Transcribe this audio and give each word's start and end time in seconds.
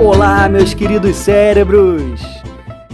Olá, 0.00 0.48
meus 0.48 0.74
queridos 0.74 1.14
cérebros! 1.14 2.20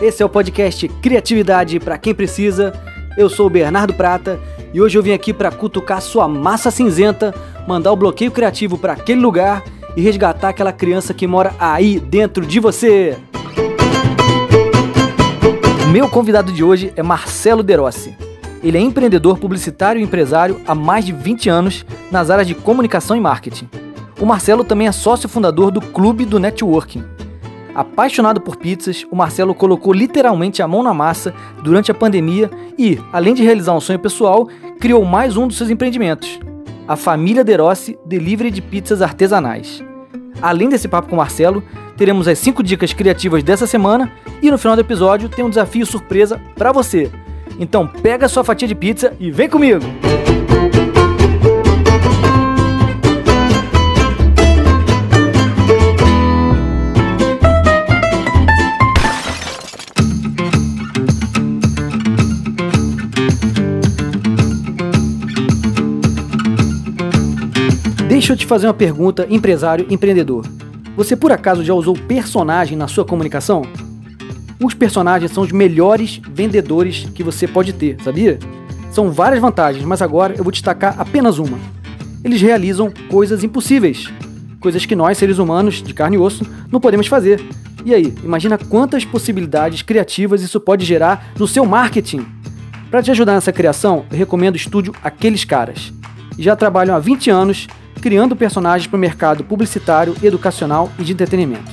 Esse 0.03 0.23
é 0.23 0.27
o 0.27 0.29
podcast 0.29 0.87
Criatividade 1.01 1.81
para 1.81 1.97
quem 1.97 2.15
precisa. 2.15 2.75
Eu 3.17 3.31
sou 3.31 3.47
o 3.47 3.51
Bernardo 3.51 3.95
Prata 3.95 4.39
e 4.75 4.83
hoje 4.83 4.99
eu 4.99 5.03
vim 5.03 5.13
aqui 5.13 5.33
para 5.33 5.51
cutucar 5.51 6.03
sua 6.03 6.29
massa 6.29 6.71
cinzenta, 6.71 7.35
mandar 7.67 7.91
o 7.91 7.97
bloqueio 7.97 8.31
criativo 8.31 8.77
para 8.77 8.93
aquele 8.93 9.23
lugar 9.23 9.65
e 9.97 10.01
resgatar 10.01 10.49
aquela 10.51 10.73
criança 10.73 11.15
que 11.15 11.27
mora 11.27 11.55
aí 11.59 12.01
dentro 12.01 12.45
de 12.45 12.61
você. 12.61 13.17
Meu 15.91 16.09
convidado 16.09 16.53
de 16.53 16.65
hoje 16.65 16.93
é 16.97 17.03
Marcelo 17.03 17.63
Derossi. 17.63 18.17
Ele 18.63 18.79
é 18.79 18.81
empreendedor 18.81 19.39
publicitário 19.39 20.01
e 20.01 20.05
empresário 20.05 20.61
há 20.67 20.75
mais 20.75 21.05
de 21.05 21.13
20 21.13 21.49
anos 21.49 21.87
nas 22.11 22.31
áreas 22.31 22.49
de 22.49 22.55
comunicação 22.55 23.17
e 23.17 23.21
marketing. 23.21 23.69
O 24.21 24.27
Marcelo 24.27 24.65
também 24.65 24.87
é 24.87 24.93
sócio 24.93 25.29
fundador 25.29 25.71
do 25.71 25.81
Clube 25.81 26.25
do 26.25 26.41
Networking. 26.41 27.05
Apaixonado 27.75 28.41
por 28.41 28.57
pizzas, 28.57 29.05
o 29.11 29.17
Marcelo 29.17 29.55
colocou 29.55 29.93
literalmente 29.93 30.63
a 30.63 30.69
mão 30.69 30.83
na 30.83 30.95
massa 30.95 31.35
durante 31.63 31.91
a 31.91 31.95
pandemia 31.95 32.51
e, 32.79 32.99
além 33.13 33.35
de 33.35 33.43
realizar 33.43 33.75
um 33.75 33.81
sonho 33.81 33.99
pessoal, 33.99 34.49
criou 34.79 35.05
mais 35.05 35.37
um 35.37 35.49
dos 35.49 35.57
seus 35.57 35.71
empreendimentos, 35.71 36.39
a 36.87 36.97
família 36.97 37.45
Derossi 37.45 37.99
Delivery 38.05 38.51
de 38.51 38.61
Pizzas 38.61 39.03
Artesanais. 39.03 39.83
Além 40.41 40.69
desse 40.69 40.89
papo 40.89 41.09
com 41.09 41.15
o 41.15 41.19
Marcelo, 41.19 41.63
teremos 41.97 42.29
as 42.29 42.39
5 42.39 42.63
dicas 42.63 42.93
criativas 42.93 43.43
dessa 43.43 43.67
semana 43.67 44.13
e 44.43 44.51
no 44.51 44.59
final 44.59 44.77
do 44.77 44.81
episódio 44.81 45.29
tem 45.29 45.45
um 45.45 45.49
desafio 45.51 45.87
surpresa 45.87 46.41
para 46.57 46.73
você. 46.73 47.11
Então 47.59 47.87
pega 47.87 48.29
sua 48.29 48.45
fatia 48.45 48.69
de 48.69 48.75
pizza 48.75 49.15
e 49.19 49.31
vem 49.31 49.49
comigo! 49.49 49.81
Deixa 68.15 68.33
eu 68.33 68.37
te 68.37 68.47
fazer 68.47 68.69
uma 68.69 68.73
pergunta, 68.73 69.27
empresário, 69.29 69.89
empreendedor. 69.91 70.47
Você 70.97 71.17
por 71.17 71.33
acaso 71.33 71.65
já 71.65 71.75
usou 71.75 71.95
personagem 71.95 72.79
na 72.79 72.87
sua 72.87 73.05
comunicação? 73.05 73.63
Os 74.63 74.73
personagens 74.73 75.33
são 75.33 75.43
os 75.43 75.51
melhores 75.51 76.23
vendedores 76.31 77.09
que 77.13 77.25
você 77.25 77.49
pode 77.49 77.73
ter, 77.73 78.01
sabia? 78.05 78.39
São 78.93 79.11
várias 79.11 79.41
vantagens, 79.41 79.85
mas 79.85 80.01
agora 80.01 80.33
eu 80.37 80.45
vou 80.45 80.53
destacar 80.53 80.95
apenas 80.97 81.41
uma. 81.41 81.59
Eles 82.23 82.41
realizam 82.41 82.93
coisas 83.11 83.43
impossíveis, 83.43 84.09
coisas 84.61 84.87
que 84.87 84.95
nós, 84.95 85.19
seres 85.19 85.39
humanos 85.39 85.83
de 85.83 85.93
carne 85.93 86.15
e 86.15 86.21
osso, 86.21 86.47
não 86.71 86.81
podemos 86.81 87.09
fazer. 87.09 87.45
E 87.85 87.93
aí, 87.93 88.15
imagina 88.23 88.57
quantas 88.57 89.05
possibilidades 89.05 89.83
criativas 89.83 90.41
isso 90.41 90.61
pode 90.61 90.85
gerar 90.85 91.33
no 91.37 91.49
seu 91.49 91.67
marketing. 91.67 92.25
Para 92.93 93.03
te 93.03 93.11
ajudar 93.11 93.35
nessa 93.35 93.53
criação, 93.53 94.05
eu 94.09 94.17
recomendo 94.17 94.55
o 94.55 94.59
estúdio 94.59 94.95
Aqueles 95.03 95.45
Caras. 95.45 95.93
Já 96.39 96.55
trabalham 96.55 96.95
há 96.95 97.01
20 97.01 97.29
anos 97.29 97.67
criando 98.05 98.37
personagens 98.37 98.87
para 98.87 98.99
o 98.99 99.01
mercado 99.01 99.43
publicitário, 99.45 100.15
educacional 100.23 100.93
e 100.99 101.05
de 101.05 101.15
entretenimento. 101.15 101.73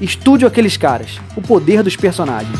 Estúdio 0.00 0.48
aqueles 0.48 0.76
caras, 0.76 1.20
o 1.36 1.40
poder 1.40 1.84
dos 1.84 1.94
personagens. 1.94 2.58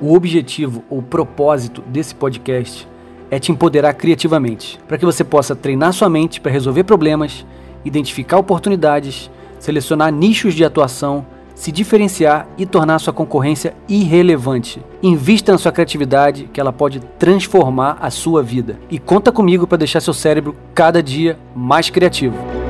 O 0.00 0.14
objetivo 0.14 0.84
ou 0.88 1.02
propósito 1.02 1.82
desse 1.88 2.14
podcast 2.14 2.86
é 3.28 3.40
te 3.40 3.50
empoderar 3.50 3.92
criativamente, 3.94 4.78
para 4.86 4.98
que 4.98 5.04
você 5.04 5.24
possa 5.24 5.56
treinar 5.56 5.92
sua 5.92 6.08
mente 6.08 6.40
para 6.40 6.52
resolver 6.52 6.84
problemas 6.84 7.44
identificar 7.84 8.38
oportunidades, 8.38 9.30
selecionar 9.58 10.12
nichos 10.12 10.54
de 10.54 10.64
atuação, 10.64 11.26
se 11.54 11.70
diferenciar 11.70 12.48
e 12.58 12.66
tornar 12.66 12.98
sua 12.98 13.12
concorrência 13.12 13.74
irrelevante. 13.88 14.82
Invista 15.02 15.52
na 15.52 15.58
sua 15.58 15.72
criatividade, 15.72 16.48
que 16.52 16.60
ela 16.60 16.72
pode 16.72 17.00
transformar 17.18 17.98
a 18.00 18.10
sua 18.10 18.42
vida. 18.42 18.78
E 18.90 18.98
conta 18.98 19.30
comigo 19.30 19.66
para 19.66 19.78
deixar 19.78 20.00
seu 20.00 20.12
cérebro 20.12 20.56
cada 20.74 21.02
dia 21.02 21.38
mais 21.54 21.90
criativo. 21.90 22.63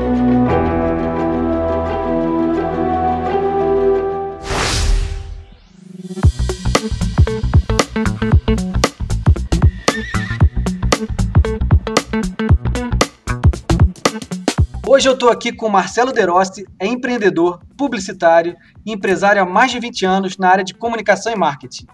Hoje 14.94 15.08
eu 15.08 15.14
estou 15.14 15.28
aqui 15.28 15.50
com 15.50 15.68
Marcelo 15.68 16.12
Derossi, 16.12 16.64
é 16.78 16.86
empreendedor, 16.86 17.58
publicitário 17.76 18.54
e 18.86 18.92
empresário 18.92 19.42
há 19.42 19.44
mais 19.44 19.72
de 19.72 19.80
20 19.80 20.06
anos 20.06 20.38
na 20.38 20.48
área 20.48 20.62
de 20.62 20.72
comunicação 20.72 21.32
e 21.32 21.36
marketing. 21.36 21.88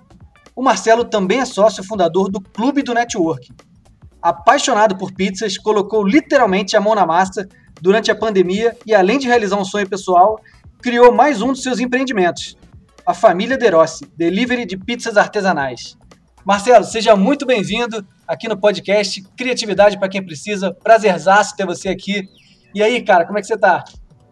O 0.54 0.62
Marcelo 0.62 1.02
também 1.06 1.40
é 1.40 1.46
sócio 1.46 1.82
fundador 1.82 2.30
do 2.30 2.42
Clube 2.42 2.82
do 2.82 2.92
Networking. 2.92 3.54
Apaixonado 4.20 4.98
por 4.98 5.14
pizzas, 5.14 5.56
colocou 5.56 6.06
literalmente 6.06 6.76
a 6.76 6.80
mão 6.82 6.94
na 6.94 7.06
massa 7.06 7.48
durante 7.80 8.10
a 8.10 8.14
pandemia 8.14 8.76
e, 8.84 8.94
além 8.94 9.18
de 9.18 9.26
realizar 9.26 9.56
um 9.56 9.64
sonho 9.64 9.88
pessoal, 9.88 10.38
criou 10.82 11.10
mais 11.10 11.40
um 11.40 11.52
dos 11.52 11.62
seus 11.62 11.80
empreendimentos, 11.80 12.54
a 13.06 13.14
família 13.14 13.56
Derossi, 13.56 14.04
delivery 14.14 14.66
de 14.66 14.76
pizzas 14.76 15.16
artesanais. 15.16 15.96
Marcelo, 16.44 16.84
seja 16.84 17.16
muito 17.16 17.46
bem-vindo 17.46 18.06
aqui 18.28 18.46
no 18.46 18.58
podcast 18.58 19.22
Criatividade 19.38 19.98
para 19.98 20.10
quem 20.10 20.22
precisa. 20.22 20.74
Prazerzaço 20.74 21.56
ter 21.56 21.64
você 21.64 21.88
aqui 21.88 22.28
e 22.74 22.82
aí, 22.82 23.02
cara, 23.02 23.24
como 23.24 23.38
é 23.38 23.40
que 23.40 23.46
você 23.46 23.56
tá? 23.56 23.84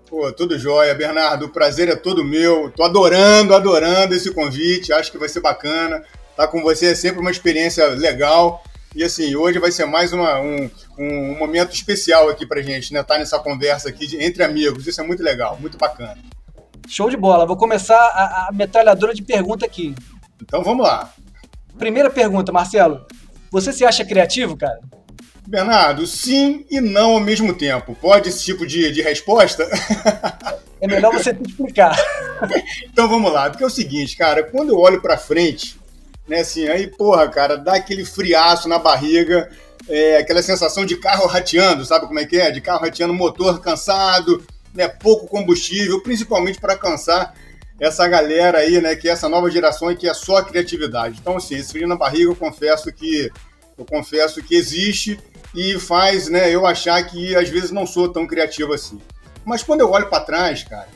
Pô, 0.08 0.32
tudo 0.32 0.58
jóia, 0.58 0.94
Bernardo. 0.94 1.46
O 1.46 1.48
prazer 1.50 1.88
é 1.88 1.96
todo 1.96 2.24
meu. 2.24 2.70
Tô 2.70 2.82
adorando, 2.82 3.54
adorando 3.54 4.14
esse 4.14 4.32
convite. 4.32 4.92
Acho 4.92 5.12
que 5.12 5.18
vai 5.18 5.28
ser 5.28 5.40
bacana. 5.40 6.02
Tá 6.34 6.48
com 6.48 6.62
você 6.62 6.86
é 6.86 6.94
sempre 6.94 7.20
uma 7.20 7.30
experiência 7.30 7.86
legal. 7.88 8.62
E 8.94 9.04
assim, 9.04 9.36
hoje 9.36 9.58
vai 9.58 9.70
ser 9.70 9.84
mais 9.84 10.12
uma, 10.12 10.40
um, 10.40 10.70
um 10.98 11.38
momento 11.38 11.74
especial 11.74 12.28
aqui 12.30 12.46
pra 12.46 12.62
gente, 12.62 12.92
né? 12.92 13.02
Tá 13.02 13.18
nessa 13.18 13.38
conversa 13.38 13.90
aqui 13.90 14.06
de, 14.06 14.22
entre 14.22 14.42
amigos. 14.42 14.86
Isso 14.86 15.00
é 15.00 15.04
muito 15.04 15.22
legal, 15.22 15.58
muito 15.60 15.76
bacana. 15.76 16.16
Show 16.88 17.10
de 17.10 17.16
bola. 17.16 17.44
Vou 17.44 17.56
começar 17.56 17.98
a, 17.98 18.48
a 18.48 18.52
metralhadora 18.52 19.12
de 19.12 19.22
pergunta 19.22 19.66
aqui. 19.66 19.94
Então 20.40 20.64
vamos 20.64 20.86
lá. 20.86 21.12
Primeira 21.78 22.08
pergunta, 22.08 22.50
Marcelo. 22.50 23.06
Você 23.50 23.72
se 23.72 23.84
acha 23.84 24.04
criativo, 24.04 24.56
cara? 24.56 24.80
Bernardo, 25.48 26.06
sim 26.06 26.66
e 26.70 26.78
não 26.78 27.12
ao 27.12 27.20
mesmo 27.20 27.54
tempo. 27.54 27.96
Pode 27.98 28.28
esse 28.28 28.44
tipo 28.44 28.66
de, 28.66 28.92
de 28.92 29.00
resposta? 29.00 29.66
É 30.78 30.86
melhor 30.86 31.10
você 31.12 31.30
explicar. 31.40 31.96
então 32.84 33.08
vamos 33.08 33.32
lá, 33.32 33.48
porque 33.48 33.64
é 33.64 33.66
o 33.66 33.70
seguinte, 33.70 34.14
cara, 34.14 34.42
quando 34.42 34.68
eu 34.68 34.78
olho 34.78 35.00
para 35.00 35.16
frente, 35.16 35.80
né, 36.28 36.40
assim, 36.40 36.68
aí, 36.68 36.86
porra, 36.86 37.26
cara, 37.28 37.56
dá 37.56 37.76
aquele 37.76 38.04
friaço 38.04 38.68
na 38.68 38.78
barriga, 38.78 39.50
é, 39.88 40.18
aquela 40.18 40.42
sensação 40.42 40.84
de 40.84 40.98
carro 40.98 41.26
rateando, 41.26 41.82
sabe 41.84 42.06
como 42.06 42.20
é 42.20 42.26
que 42.26 42.36
é? 42.36 42.50
De 42.50 42.60
carro 42.60 42.82
rateando, 42.82 43.14
motor 43.14 43.58
cansado, 43.58 44.44
né, 44.74 44.86
pouco 44.86 45.26
combustível, 45.26 46.02
principalmente 46.02 46.60
para 46.60 46.76
cansar 46.76 47.34
essa 47.80 48.06
galera 48.06 48.58
aí, 48.58 48.82
né, 48.82 48.94
que 48.94 49.08
é 49.08 49.12
essa 49.12 49.30
nova 49.30 49.50
geração 49.50 49.90
e 49.90 49.96
que 49.96 50.06
é 50.06 50.12
só 50.12 50.42
criatividade. 50.42 51.18
Então, 51.18 51.38
assim, 51.38 51.56
esse 51.56 51.72
frio 51.72 51.88
na 51.88 51.96
barriga, 51.96 52.30
eu 52.30 52.36
confesso 52.36 52.92
que 52.92 53.30
eu 53.78 53.84
confesso 53.84 54.42
que 54.42 54.56
existe 54.56 55.18
e 55.54 55.78
faz 55.78 56.28
né, 56.28 56.54
eu 56.54 56.66
achar 56.66 57.02
que 57.04 57.34
às 57.34 57.48
vezes 57.48 57.70
não 57.70 57.86
sou 57.86 58.08
tão 58.08 58.26
criativo 58.26 58.72
assim. 58.72 59.00
Mas 59.44 59.62
quando 59.62 59.80
eu 59.80 59.90
olho 59.90 60.08
para 60.08 60.24
trás, 60.24 60.62
cara, 60.64 60.88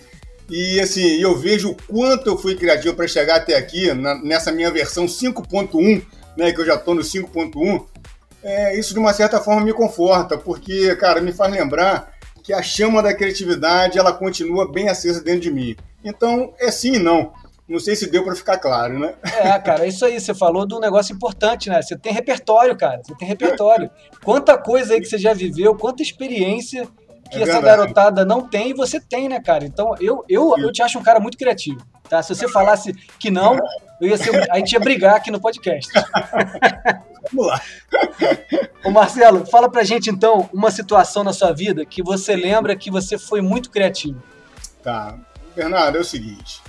e 0.49 0.79
assim, 0.81 1.21
eu 1.21 1.37
vejo 1.37 1.71
o 1.71 1.75
quanto 1.75 2.29
eu 2.29 2.37
fui 2.37 2.55
criativo 2.55 2.95
para 2.95 3.09
chegar 3.09 3.37
até 3.37 3.57
aqui, 3.57 3.93
na, 3.95 4.15
nessa 4.23 4.53
minha 4.53 4.71
versão 4.71 5.07
5.1, 5.07 6.05
né, 6.37 6.53
que 6.53 6.61
eu 6.61 6.67
já 6.67 6.75
estou 6.75 6.95
no 6.95 7.03
5.1, 7.03 7.87
é, 8.43 8.79
isso 8.79 8.93
de 8.93 8.99
uma 8.99 9.13
certa 9.13 9.41
forma 9.41 9.65
me 9.65 9.73
conforta, 9.73 10.37
porque, 10.37 10.95
cara, 10.97 11.21
me 11.21 11.33
faz 11.33 11.51
lembrar 11.53 12.13
que 12.43 12.53
a 12.53 12.61
chama 12.61 13.03
da 13.03 13.15
criatividade 13.15 13.99
ela 13.99 14.13
continua 14.13 14.71
bem 14.71 14.89
acesa 14.89 15.23
dentro 15.23 15.43
de 15.43 15.51
mim. 15.51 15.77
Então, 16.05 16.53
é 16.59 16.71
sim 16.71 16.95
e 16.95 16.99
não. 16.99 17.33
Não 17.69 17.79
sei 17.79 17.95
se 17.97 18.11
deu 18.11 18.25
para 18.25 18.35
ficar 18.35 18.59
claro, 18.59 18.99
né? 18.99 19.15
É, 19.23 19.59
cara, 19.59 19.85
é 19.85 19.89
isso 19.89 20.05
aí. 20.05 20.21
Você 20.21 20.35
falou 20.35 20.67
de 20.67 20.75
um 20.75 20.81
negócio 20.81 21.15
importante, 21.15 21.71
né? 21.71 21.81
Você 21.81 21.97
tem 21.97 22.13
repertório, 22.13 22.77
cara. 22.77 23.01
Você 23.03 23.15
tem 23.15 23.27
repertório. 23.27 23.91
Quanta 24.25 24.59
coisa 24.59 24.95
aí 24.95 25.01
que 25.01 25.07
você 25.07 25.17
já 25.19 25.33
viveu, 25.33 25.75
quanta 25.75 26.03
experiência 26.03 26.89
que 27.31 27.39
é 27.39 27.43
essa 27.43 27.61
garotada 27.61 28.25
não 28.25 28.47
tem 28.47 28.71
e 28.71 28.75
você 28.75 29.01
tem, 29.01 29.29
né, 29.29 29.41
cara? 29.41 29.65
Então 29.65 29.95
eu, 30.01 30.23
eu, 30.29 30.55
eu 30.59 30.71
te 30.71 30.83
acho 30.83 30.99
um 30.99 31.03
cara 31.03 31.19
muito 31.19 31.39
criativo. 31.39 31.81
Tá? 32.09 32.23
Se 32.23 32.35
você 32.35 32.47
falasse 32.47 32.93
que 33.19 33.31
não, 33.31 33.57
eu 34.01 34.09
ia 34.09 34.19
ser, 34.19 34.51
a 34.51 34.59
gente 34.59 34.73
ia 34.73 34.81
brigar 34.81 35.17
aqui 35.17 35.31
no 35.31 35.41
podcast. 35.41 35.91
Vamos 37.33 37.47
lá. 37.47 37.61
Ô 38.85 38.91
Marcelo, 38.91 39.47
fala 39.47 39.71
pra 39.71 39.83
gente 39.83 40.11
então 40.11 40.51
uma 40.53 40.71
situação 40.71 41.25
na 41.25 41.33
sua 41.33 41.53
vida 41.53 41.87
que 41.87 42.03
você 42.03 42.37
lembra 42.37 42.77
que 42.77 42.91
você 42.91 43.17
foi 43.17 43.41
muito 43.41 43.71
criativo. 43.71 44.23
Tá. 44.83 45.17
Bernardo, 45.57 45.97
é 45.97 46.01
o 46.01 46.05
seguinte. 46.05 46.61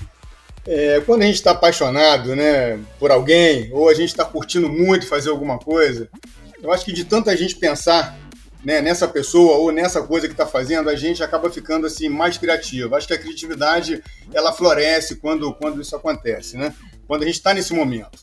É, 0.65 1.01
quando 1.06 1.24
a 1.24 1.25
gente 1.25 1.36
está 1.36 1.51
apaixonado 1.51 2.36
né, 2.36 2.80
por 2.98 3.12
alguém, 3.12 3.69
ou 3.74 3.89
a 3.89 3.94
gente 3.94 4.10
está 4.10 4.24
curtindo 4.24 4.69
muito 4.69 5.07
fazer 5.07 5.30
alguma 5.30 5.60
coisa, 5.60 6.10
eu 6.62 6.71
acho 6.71 6.86
que 6.86 6.94
de 6.94 7.04
tanta 7.04 7.36
gente 7.36 7.56
pensar 7.56 8.18
né, 8.63 8.81
nessa 8.81 9.07
pessoa 9.07 9.57
ou 9.57 9.71
nessa 9.71 10.01
coisa 10.01 10.27
que 10.27 10.33
está 10.33 10.45
fazendo, 10.45 10.89
a 10.89 10.95
gente 10.95 11.21
acaba 11.21 11.50
ficando 11.50 11.86
assim 11.86 12.07
mais 12.07 12.38
criativo. 12.38 12.95
Acho 12.95 13.07
que 13.07 13.13
a 13.13 13.18
criatividade 13.18 14.01
ela 14.33 14.54
floresce 14.54 15.18
quando, 15.18 15.54
quando 15.54 15.81
isso 15.81 15.95
acontece, 15.95 16.56
né? 16.56 16.74
Quando 17.06 17.24
a 17.24 17.25
gente 17.25 17.36
está 17.36 17.54
nesse 17.54 17.74
momento. 17.74 18.18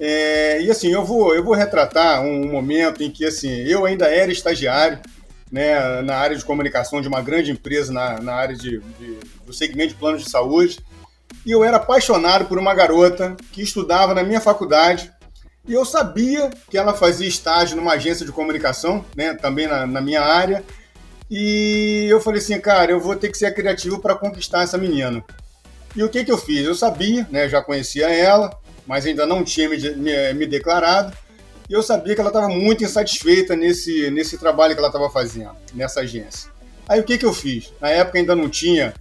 É, 0.00 0.60
e 0.60 0.70
assim, 0.70 0.90
eu 0.90 1.04
vou, 1.04 1.34
eu 1.34 1.44
vou 1.44 1.54
retratar 1.54 2.22
um 2.22 2.50
momento 2.50 3.02
em 3.02 3.10
que 3.10 3.24
assim, 3.24 3.50
eu 3.50 3.84
ainda 3.84 4.06
era 4.06 4.32
estagiário 4.32 4.98
né, 5.52 6.02
na 6.02 6.16
área 6.16 6.36
de 6.36 6.44
comunicação 6.44 7.00
de 7.00 7.08
uma 7.08 7.20
grande 7.20 7.50
empresa 7.50 7.92
na, 7.92 8.20
na 8.20 8.34
área 8.34 8.56
de, 8.56 8.80
de, 8.98 9.18
do 9.44 9.52
segmento 9.52 9.90
de 9.90 10.00
planos 10.00 10.24
de 10.24 10.30
saúde. 10.30 10.80
E 11.44 11.50
eu 11.50 11.64
era 11.64 11.78
apaixonado 11.78 12.44
por 12.44 12.58
uma 12.58 12.74
garota 12.74 13.36
que 13.52 13.62
estudava 13.62 14.14
na 14.14 14.22
minha 14.22 14.40
faculdade 14.40 15.10
e 15.66 15.72
eu 15.72 15.84
sabia 15.84 16.50
que 16.70 16.76
ela 16.76 16.94
fazia 16.94 17.28
estágio 17.28 17.76
numa 17.76 17.92
agência 17.92 18.24
de 18.24 18.32
comunicação, 18.32 19.04
né, 19.14 19.34
também 19.34 19.66
na, 19.66 19.86
na 19.86 20.00
minha 20.00 20.22
área. 20.22 20.64
E 21.30 22.06
eu 22.10 22.20
falei 22.20 22.40
assim, 22.40 22.58
cara, 22.60 22.90
eu 22.90 23.00
vou 23.00 23.14
ter 23.14 23.30
que 23.30 23.38
ser 23.38 23.54
criativo 23.54 24.00
para 24.00 24.16
conquistar 24.16 24.62
essa 24.62 24.78
menina. 24.78 25.22
E 25.94 26.02
o 26.02 26.08
que, 26.08 26.24
que 26.24 26.32
eu 26.32 26.38
fiz? 26.38 26.64
Eu 26.66 26.74
sabia, 26.74 27.26
né, 27.30 27.48
já 27.48 27.62
conhecia 27.62 28.08
ela, 28.08 28.50
mas 28.86 29.06
ainda 29.06 29.26
não 29.26 29.44
tinha 29.44 29.68
me, 29.68 29.78
me, 29.94 30.34
me 30.34 30.46
declarado. 30.46 31.16
E 31.68 31.72
eu 31.72 31.82
sabia 31.82 32.14
que 32.14 32.20
ela 32.20 32.30
estava 32.30 32.48
muito 32.48 32.82
insatisfeita 32.82 33.54
nesse, 33.54 34.10
nesse 34.10 34.36
trabalho 34.38 34.74
que 34.74 34.80
ela 34.80 34.88
estava 34.88 35.08
fazendo, 35.08 35.54
nessa 35.72 36.00
agência. 36.00 36.50
Aí 36.88 36.98
o 36.98 37.04
que, 37.04 37.16
que 37.16 37.24
eu 37.24 37.32
fiz? 37.32 37.72
Na 37.80 37.90
época 37.90 38.18
ainda 38.18 38.34
não 38.34 38.48
tinha 38.48 38.92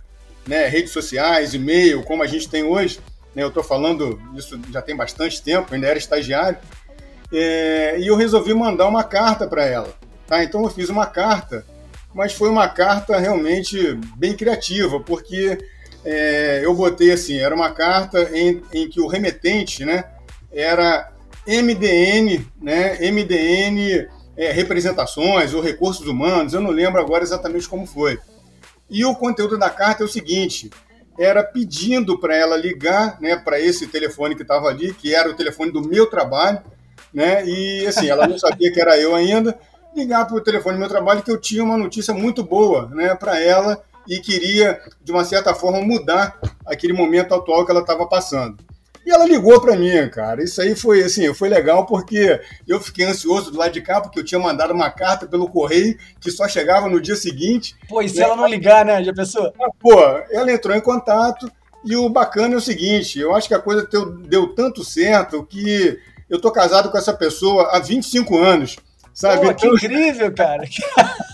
né, 0.50 0.68
redes 0.68 0.92
sociais, 0.92 1.54
e-mail, 1.54 2.02
como 2.04 2.24
a 2.24 2.28
gente 2.28 2.50
tem 2.50 2.64
hoje. 2.64 3.00
Né, 3.36 3.44
eu 3.44 3.50
estou 3.50 3.64
falando 3.64 4.20
isso 4.36 4.60
já 4.72 4.82
tem 4.82 4.96
bastante 4.96 5.42
tempo, 5.44 5.74
ainda 5.74 5.86
era 5.86 6.00
estagiário. 6.00 6.58
É, 7.32 8.00
e 8.00 8.08
eu 8.08 8.16
resolvi 8.16 8.52
mandar 8.56 8.88
uma 8.88 9.04
carta 9.04 9.48
para 9.48 9.64
ela. 9.64 9.94
Tá? 10.26 10.44
Então 10.44 10.64
eu 10.64 10.70
fiz 10.70 10.90
uma 10.90 11.06
carta, 11.06 11.64
mas 12.16 12.34
foi 12.34 12.50
uma 12.50 12.68
carta 12.68 13.20
realmente 13.20 13.94
bem 14.18 14.36
criativa, 14.36 15.00
porque 15.00 15.56
é, 16.04 16.62
eu 16.64 16.74
botei 16.74 17.12
assim, 17.12 17.38
era 17.38 17.54
uma 17.54 17.70
carta 17.72 18.36
em, 18.36 18.64
em 18.74 18.90
que 18.90 19.00
o 19.00 19.08
remetente 19.08 19.86
né, 19.86 20.04
era 20.52 21.12
MDN, 21.48 22.44
né, 22.60 22.98
MDN 23.12 24.08
é, 24.36 24.52
representações 24.52 25.54
ou 25.54 25.62
recursos 25.62 26.08
humanos, 26.08 26.54
eu 26.54 26.62
não 26.62 26.72
lembro 26.72 27.00
agora 27.00 27.24
exatamente 27.24 27.70
como 27.70 27.86
foi. 27.86 28.18
E 28.90 29.06
o 29.06 29.16
conteúdo 29.16 29.58
da 29.58 29.70
carta 29.70 30.04
é 30.04 30.06
o 30.06 30.10
seguinte: 30.10 30.70
era 31.18 31.44
pedindo 31.44 32.18
para 32.18 32.36
ela 32.36 32.56
ligar 32.56 33.20
né, 33.20 33.36
para 33.36 33.60
esse 33.60 33.88
telefone 33.88 34.36
que 34.36 34.42
estava 34.42 34.68
ali, 34.68 34.94
que 34.94 35.14
era 35.14 35.30
o 35.30 35.36
telefone 35.36 35.72
do 35.72 35.82
meu 35.82 36.08
trabalho, 36.08 36.62
né? 37.14 37.46
E 37.46 37.86
assim, 37.86 38.10
ela 38.10 38.28
não 38.28 38.40
sabia 38.40 38.72
que 38.72 38.80
era 38.80 38.98
eu 38.98 39.14
ainda, 39.16 39.60
ligar 39.96 40.26
para 40.26 40.38
o 40.38 40.42
telefone 40.42 40.76
do 40.76 40.80
meu 40.80 40.90
trabalho 40.90 41.22
que 41.22 41.32
eu 41.32 41.40
tinha 41.40 41.64
uma 41.64 41.78
notícia 41.78 42.14
muito 42.14 42.44
boa 42.44 42.88
né, 42.88 43.16
para 43.16 43.40
ela 43.40 43.84
e 44.08 44.20
queria, 44.20 44.82
de 45.04 45.12
uma 45.12 45.24
certa 45.24 45.54
forma, 45.54 45.82
mudar 45.82 46.40
aquele 46.66 46.94
momento 46.94 47.36
atual 47.36 47.66
que 47.66 47.72
ela 47.72 47.82
estava 47.82 48.08
passando. 48.08 48.58
E 49.06 49.12
ela 49.12 49.26
ligou 49.26 49.60
para 49.60 49.76
mim, 49.76 50.08
cara. 50.10 50.44
Isso 50.44 50.62
aí 50.62 50.76
foi 50.76 51.02
assim, 51.02 51.34
foi 51.34 51.50
legal 51.50 51.86
porque 51.86 52.40
eu 52.68 52.80
fiquei 52.80 53.06
ansioso 53.06 53.52
do 53.52 53.58
lado 53.58 53.72
de 53.72 53.82
cá, 53.82 54.02
porque 54.02 54.20
eu 54.20 54.26
tinha 54.26 54.40
mandado 54.40 54.74
uma 54.74 54.90
carta 54.90 55.26
pelo 55.26 55.50
correio 55.50 55.98
que 56.20 56.30
só 56.30 56.48
chegava 56.48 56.88
no 56.88 57.02
dia 57.02 57.16
seguinte. 57.16 57.76
Pô, 57.88 58.02
e 58.02 58.10
se 58.10 58.18
né? 58.18 58.24
ela 58.24 58.36
não 58.36 58.48
ligar, 58.48 58.86
né? 58.86 59.04
Já 59.04 59.14
pensou? 59.14 59.54
Ah, 59.62 59.70
pô, 59.80 60.00
ela 60.32 60.52
entrou 60.52 60.76
em 60.76 60.82
contato 60.82 61.52
e 61.84 61.96
o 61.96 62.10
bacana 62.10 62.56
é 62.56 62.58
o 62.58 62.62
seguinte, 62.62 63.20
eu 63.20 63.34
acho 63.34 63.48
que 63.48 63.54
a 63.54 63.60
coisa 63.60 63.88
deu, 63.90 64.18
deu 64.18 64.48
tanto 64.54 64.84
certo 64.84 65.46
que 65.46 65.98
eu 66.30 66.40
tô 66.40 66.52
casado 66.52 66.92
com 66.92 66.98
essa 66.98 67.14
pessoa 67.14 67.70
há 67.72 67.80
25 67.80 68.38
anos. 68.38 68.76
Sabe? 69.20 69.48
Pô, 69.48 69.54
que 69.54 69.66
então... 69.66 69.76
incrível, 69.76 70.34
cara. 70.34 70.64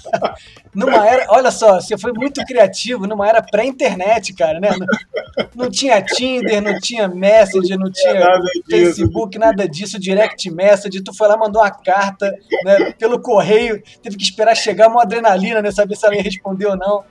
numa 0.73 1.07
era, 1.07 1.27
olha 1.29 1.51
só, 1.51 1.79
você 1.79 1.95
foi 1.95 2.11
muito 2.13 2.43
criativo 2.43 3.05
numa 3.05 3.29
era 3.29 3.43
pré-internet, 3.43 4.33
cara, 4.33 4.59
né? 4.59 4.71
Não, 4.75 5.47
não, 5.53 5.69
tinha 5.69 6.01
Tinder, 6.01 6.63
não 6.63 6.79
tinha 6.79 7.07
Messenger, 7.07 7.77
não 7.77 7.91
tinha 7.91 8.15
nada 8.15 8.43
Facebook, 8.67 9.37
disso. 9.37 9.39
nada 9.39 9.69
disso, 9.69 9.99
direct 9.99 10.49
message, 10.49 11.03
tu 11.03 11.13
foi 11.13 11.27
lá, 11.27 11.37
mandou 11.37 11.61
uma 11.61 11.69
carta 11.69 12.35
né, 12.63 12.91
pelo 12.93 13.19
correio, 13.19 13.79
teve 14.01 14.17
que 14.17 14.23
esperar 14.23 14.55
chegar 14.55 14.87
uma 14.87 15.03
adrenalina, 15.03 15.61
né? 15.61 15.69
Saber 15.69 15.95
se 15.95 16.07
ela 16.07 16.15
ia 16.15 16.23
responder 16.23 16.65
ou 16.65 16.75
não. 16.75 17.03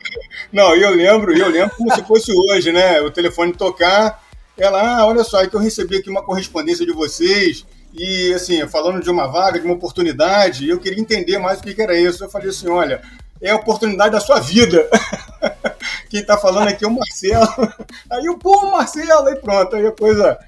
Não, 0.52 0.74
eu 0.74 0.90
lembro, 0.90 1.38
eu 1.38 1.50
lembro 1.50 1.76
como 1.76 1.94
se 1.94 2.02
fosse 2.02 2.32
hoje, 2.32 2.72
né? 2.72 3.00
O 3.00 3.12
telefone 3.12 3.52
tocar, 3.52 4.20
ela, 4.58 4.98
ah, 4.98 5.06
olha 5.06 5.22
só, 5.22 5.40
é 5.40 5.46
que 5.46 5.54
eu 5.54 5.60
recebi 5.60 5.98
aqui 5.98 6.10
uma 6.10 6.24
correspondência 6.24 6.84
de 6.84 6.92
vocês, 6.92 7.64
e, 7.96 8.35
assim, 8.35 8.67
falando 8.67 9.00
de 9.00 9.08
uma 9.08 9.29
vaga, 9.29 9.61
de 9.61 9.64
uma 9.64 9.76
oportunidade, 9.76 10.69
eu 10.69 10.81
queria 10.81 11.00
entender 11.00 11.38
mais 11.38 11.61
o 11.61 11.62
que, 11.62 11.81
era 11.81 11.96
isso. 11.96 12.25
Eu 12.25 12.29
falei 12.29 12.49
assim: 12.49 12.69
olha, 12.69 13.00
é 13.41 13.50
a 13.50 13.56
oportunidade 13.56 14.11
da 14.11 14.20
sua 14.20 14.41
vida. 14.41 14.88
Quem 16.11 16.20
está 16.20 16.37
falando 16.37 16.69
aqui 16.69 16.85
é 16.85 16.88
o 16.88 16.91
Marcelo. 16.91 17.46
Aí 18.11 18.25
eu, 18.25 18.37
pô, 18.37 18.69
Marcelo, 18.70 19.29
aí 19.29 19.37
pronto, 19.37 19.76
aí 19.76 19.87
a 19.87 19.93
coisa. 19.93 20.38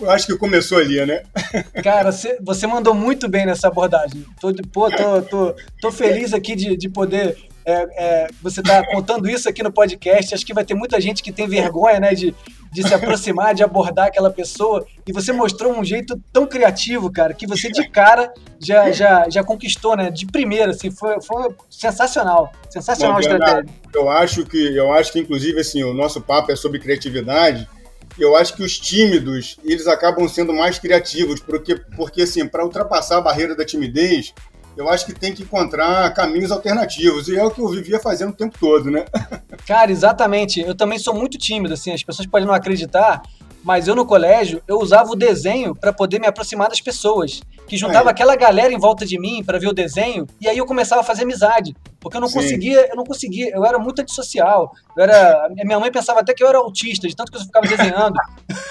Eu 0.00 0.10
acho 0.10 0.26
que 0.26 0.36
começou 0.36 0.78
ali, 0.78 1.04
né? 1.06 1.22
Cara, 1.82 2.10
você 2.12 2.66
mandou 2.66 2.94
muito 2.94 3.28
bem 3.28 3.46
nessa 3.46 3.68
abordagem. 3.68 4.24
Tô, 4.40 4.52
pô, 4.72 4.90
tô, 4.90 5.22
tô, 5.22 5.54
tô 5.80 5.92
feliz 5.92 6.34
aqui 6.34 6.54
de, 6.54 6.76
de 6.76 6.88
poder 6.88 7.48
é, 7.66 7.86
é, 7.96 8.28
você 8.40 8.60
está 8.60 8.86
contando 8.86 9.28
isso 9.28 9.48
aqui 9.48 9.60
no 9.60 9.72
podcast. 9.72 10.32
Acho 10.32 10.46
que 10.46 10.54
vai 10.54 10.64
ter 10.64 10.74
muita 10.74 11.00
gente 11.00 11.20
que 11.20 11.32
tem 11.32 11.48
vergonha, 11.48 11.98
né, 11.98 12.14
de, 12.14 12.32
de 12.72 12.86
se 12.86 12.94
aproximar, 12.94 13.56
de 13.56 13.64
abordar 13.64 14.06
aquela 14.06 14.30
pessoa. 14.30 14.86
E 15.04 15.12
você 15.12 15.32
mostrou 15.32 15.76
um 15.76 15.84
jeito 15.84 16.20
tão 16.32 16.46
criativo, 16.46 17.10
cara, 17.10 17.34
que 17.34 17.44
você 17.44 17.68
de 17.68 17.88
cara 17.88 18.32
já, 18.60 18.92
já, 18.92 19.28
já 19.28 19.42
conquistou, 19.42 19.96
né? 19.96 20.10
De 20.10 20.26
primeira, 20.26 20.70
assim, 20.70 20.92
foi, 20.92 21.20
foi 21.20 21.52
sensacional. 21.68 22.52
Sensacional 22.70 23.16
a 23.16 23.20
estratégia. 23.20 23.66
Eu 23.92 24.08
acho 24.08 24.46
que, 24.46 24.76
eu 24.76 24.92
acho 24.92 25.12
que, 25.12 25.18
inclusive, 25.18 25.58
assim, 25.60 25.82
o 25.82 25.92
nosso 25.92 26.20
papo 26.20 26.52
é 26.52 26.56
sobre 26.56 26.78
criatividade. 26.78 27.68
Eu 28.16 28.36
acho 28.36 28.54
que 28.54 28.62
os 28.62 28.78
tímidos, 28.78 29.58
eles 29.64 29.86
acabam 29.88 30.26
sendo 30.28 30.54
mais 30.54 30.78
criativos, 30.78 31.40
porque, 31.40 31.74
porque 31.96 32.22
assim, 32.22 32.46
para 32.46 32.64
ultrapassar 32.64 33.18
a 33.18 33.20
barreira 33.20 33.54
da 33.54 33.64
timidez, 33.64 34.32
eu 34.76 34.88
acho 34.88 35.06
que 35.06 35.14
tem 35.14 35.32
que 35.32 35.42
encontrar 35.42 36.12
caminhos 36.12 36.52
alternativos. 36.52 37.28
E 37.28 37.36
é 37.36 37.44
o 37.44 37.50
que 37.50 37.60
eu 37.60 37.68
vivia 37.68 37.98
fazendo 37.98 38.30
o 38.30 38.36
tempo 38.36 38.56
todo, 38.58 38.90
né? 38.90 39.04
Cara, 39.66 39.90
exatamente. 39.90 40.60
Eu 40.60 40.74
também 40.74 40.98
sou 40.98 41.14
muito 41.14 41.38
tímido, 41.38 41.74
assim, 41.74 41.92
as 41.92 42.02
pessoas 42.02 42.28
podem 42.28 42.46
não 42.46 42.54
acreditar, 42.54 43.22
mas 43.64 43.88
eu 43.88 43.96
no 43.96 44.06
colégio, 44.06 44.62
eu 44.68 44.78
usava 44.78 45.10
o 45.10 45.16
desenho 45.16 45.74
para 45.74 45.92
poder 45.92 46.20
me 46.20 46.26
aproximar 46.26 46.68
das 46.68 46.80
pessoas. 46.80 47.40
Que 47.66 47.76
juntava 47.76 48.10
é. 48.10 48.12
aquela 48.12 48.36
galera 48.36 48.72
em 48.72 48.78
volta 48.78 49.04
de 49.04 49.18
mim 49.18 49.42
para 49.42 49.58
ver 49.58 49.66
o 49.66 49.72
desenho, 49.72 50.24
e 50.40 50.48
aí 50.48 50.56
eu 50.56 50.64
começava 50.64 51.00
a 51.00 51.04
fazer 51.04 51.24
amizade. 51.24 51.74
Porque 51.98 52.16
eu 52.16 52.20
não 52.20 52.28
Sim. 52.28 52.34
conseguia, 52.34 52.88
eu 52.88 52.94
não 52.94 53.02
conseguia, 53.02 53.50
eu 53.52 53.64
era 53.64 53.76
muito 53.76 54.00
antissocial. 54.00 54.72
Eu 54.96 55.02
era, 55.02 55.48
minha 55.50 55.80
mãe 55.80 55.90
pensava 55.90 56.20
até 56.20 56.32
que 56.32 56.44
eu 56.44 56.48
era 56.48 56.58
autista, 56.58 57.08
de 57.08 57.16
tanto 57.16 57.32
que 57.32 57.38
eu 57.38 57.42
ficava 57.42 57.66
desenhando. 57.66 58.14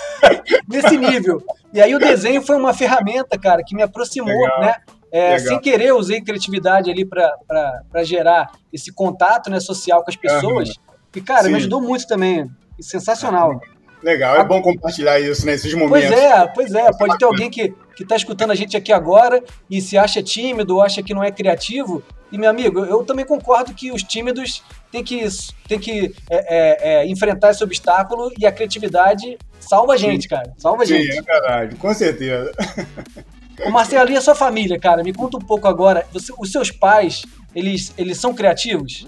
Nesse 0.70 0.98
nível. 0.98 1.44
E 1.74 1.82
aí 1.82 1.94
o 1.94 2.00
desenho 2.00 2.42
foi 2.42 2.56
uma 2.56 2.74
ferramenta, 2.74 3.38
cara, 3.38 3.62
que 3.66 3.76
me 3.76 3.84
aproximou, 3.84 4.34
Legal. 4.34 4.62
né? 4.62 4.76
É, 5.16 5.40
sem 5.40 5.58
querer, 5.62 5.86
eu 5.86 5.98
usei 5.98 6.20
criatividade 6.20 6.92
ali 6.92 7.06
para 7.06 8.04
gerar 8.04 8.52
esse 8.74 8.92
contato 8.92 9.50
né, 9.50 9.62
social 9.62 10.04
com 10.04 10.12
as 10.12 10.18
pessoas. 10.18 10.74
E, 11.16 11.22
cara, 11.22 11.44
Sim. 11.44 11.52
me 11.52 11.56
ajudou 11.56 11.80
muito 11.80 12.06
também. 12.06 12.52
Sensacional. 12.82 13.62
Legal, 14.04 14.36
é 14.36 14.44
bom 14.44 14.62
compartilhar 14.62 15.18
isso 15.22 15.46
nesses 15.46 15.74
momentos. 15.74 16.10
Pois 16.10 16.22
é, 16.22 16.48
pois 16.48 16.76
é. 16.76 16.92
Pode 16.92 17.18
ter 17.18 17.24
alguém 17.24 17.50
que 17.50 17.74
está 17.98 18.18
escutando 18.18 18.52
a 18.52 18.56
gente 18.56 18.76
aqui 18.76 18.92
agora 18.92 19.42
e 19.70 19.80
se 19.80 19.98
acha 19.98 20.22
tímido 20.22 20.76
ou 20.76 20.82
acha 20.82 21.02
que 21.02 21.14
não 21.14 21.24
é 21.24 21.32
criativo. 21.32 22.04
E, 22.30 22.38
meu 22.38 22.50
amigo, 22.50 22.84
eu 22.84 23.06
também 23.06 23.26
concordo 23.26 23.74
que 23.74 23.94
os 23.94 24.04
tímidos 24.04 24.62
têm 24.92 25.02
que, 25.02 25.26
têm 25.70 25.80
que 25.80 26.14
é, 26.30 26.36
é, 26.58 26.90
é, 26.90 27.08
enfrentar 27.08 27.52
esse 27.52 27.64
obstáculo 27.64 28.34
e 28.38 28.46
a 28.46 28.52
criatividade 28.52 29.38
salva 29.62 29.94
a 29.94 29.98
gente, 29.98 30.28
cara. 30.28 30.52
Salva 30.58 30.84
a 30.84 30.86
gente. 30.86 31.14
Sim, 31.14 31.20
é 31.20 31.22
verdade, 31.22 31.76
com 31.78 31.94
certeza. 31.94 32.52
Ô 33.64 33.70
Marcelo, 33.70 34.10
e 34.10 34.18
a 34.18 34.22
sua 34.22 34.36
família, 34.36 34.80
cara? 34.80 35.04
Me 35.04 35.14
conta 35.14 35.38
um 35.38 35.42
pouco 35.42 35.68
agora. 35.68 36.06
Você, 36.12 36.34
os 36.38 36.52
seus 36.52 36.72
pais, 36.72 37.24
eles, 37.56 37.94
eles 37.98 38.18
são 38.18 38.34
criativos? 38.34 39.08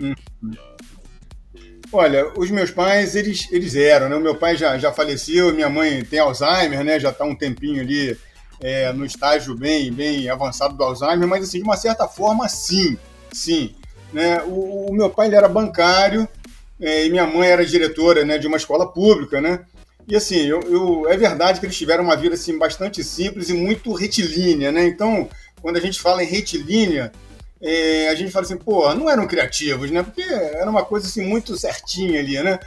Hum. 0.00 0.14
Olha, 1.90 2.32
os 2.36 2.50
meus 2.50 2.70
pais, 2.70 3.16
eles, 3.16 3.50
eles 3.50 3.74
eram, 3.74 4.08
né? 4.08 4.16
O 4.16 4.20
meu 4.20 4.34
pai 4.34 4.56
já, 4.56 4.76
já 4.78 4.92
faleceu, 4.92 5.54
minha 5.54 5.70
mãe 5.70 6.04
tem 6.04 6.18
Alzheimer, 6.18 6.84
né? 6.84 7.00
Já 7.00 7.10
está 7.10 7.24
um 7.24 7.34
tempinho 7.34 7.80
ali 7.80 8.16
é, 8.60 8.92
no 8.92 9.04
estágio 9.04 9.56
bem, 9.56 9.92
bem 9.92 10.28
avançado 10.28 10.76
do 10.76 10.84
Alzheimer, 10.84 11.26
mas 11.26 11.44
assim, 11.44 11.58
de 11.58 11.64
uma 11.64 11.76
certa 11.76 12.06
forma, 12.06 12.48
sim, 12.48 12.98
sim. 13.32 13.74
Né? 14.12 14.42
O, 14.42 14.90
o 14.90 14.92
meu 14.92 15.08
pai 15.10 15.28
ele 15.28 15.36
era 15.36 15.48
bancário 15.48 16.28
é, 16.80 17.06
e 17.06 17.10
minha 17.10 17.26
mãe 17.26 17.48
era 17.48 17.64
diretora 17.64 18.24
né, 18.24 18.38
de 18.38 18.46
uma 18.46 18.56
escola 18.56 18.90
pública, 18.92 19.40
né? 19.40 19.64
E 20.08 20.16
assim, 20.16 20.38
eu, 20.46 20.60
eu, 20.62 21.10
é 21.10 21.16
verdade 21.18 21.60
que 21.60 21.66
eles 21.66 21.76
tiveram 21.76 22.02
uma 22.02 22.16
vida 22.16 22.34
assim, 22.34 22.56
bastante 22.56 23.04
simples 23.04 23.50
e 23.50 23.52
muito 23.52 23.92
retilínea, 23.92 24.72
né? 24.72 24.86
Então, 24.86 25.28
quando 25.60 25.76
a 25.76 25.80
gente 25.80 26.00
fala 26.00 26.24
em 26.24 26.26
retilínea, 26.26 27.12
é, 27.60 28.08
a 28.08 28.14
gente 28.14 28.32
fala 28.32 28.46
assim, 28.46 28.56
pô, 28.56 28.94
não 28.94 29.10
eram 29.10 29.26
criativos, 29.26 29.90
né? 29.90 30.02
Porque 30.02 30.22
era 30.22 30.70
uma 30.70 30.82
coisa 30.82 31.06
assim 31.06 31.22
muito 31.22 31.58
certinha 31.58 32.20
ali, 32.20 32.42
né? 32.42 32.58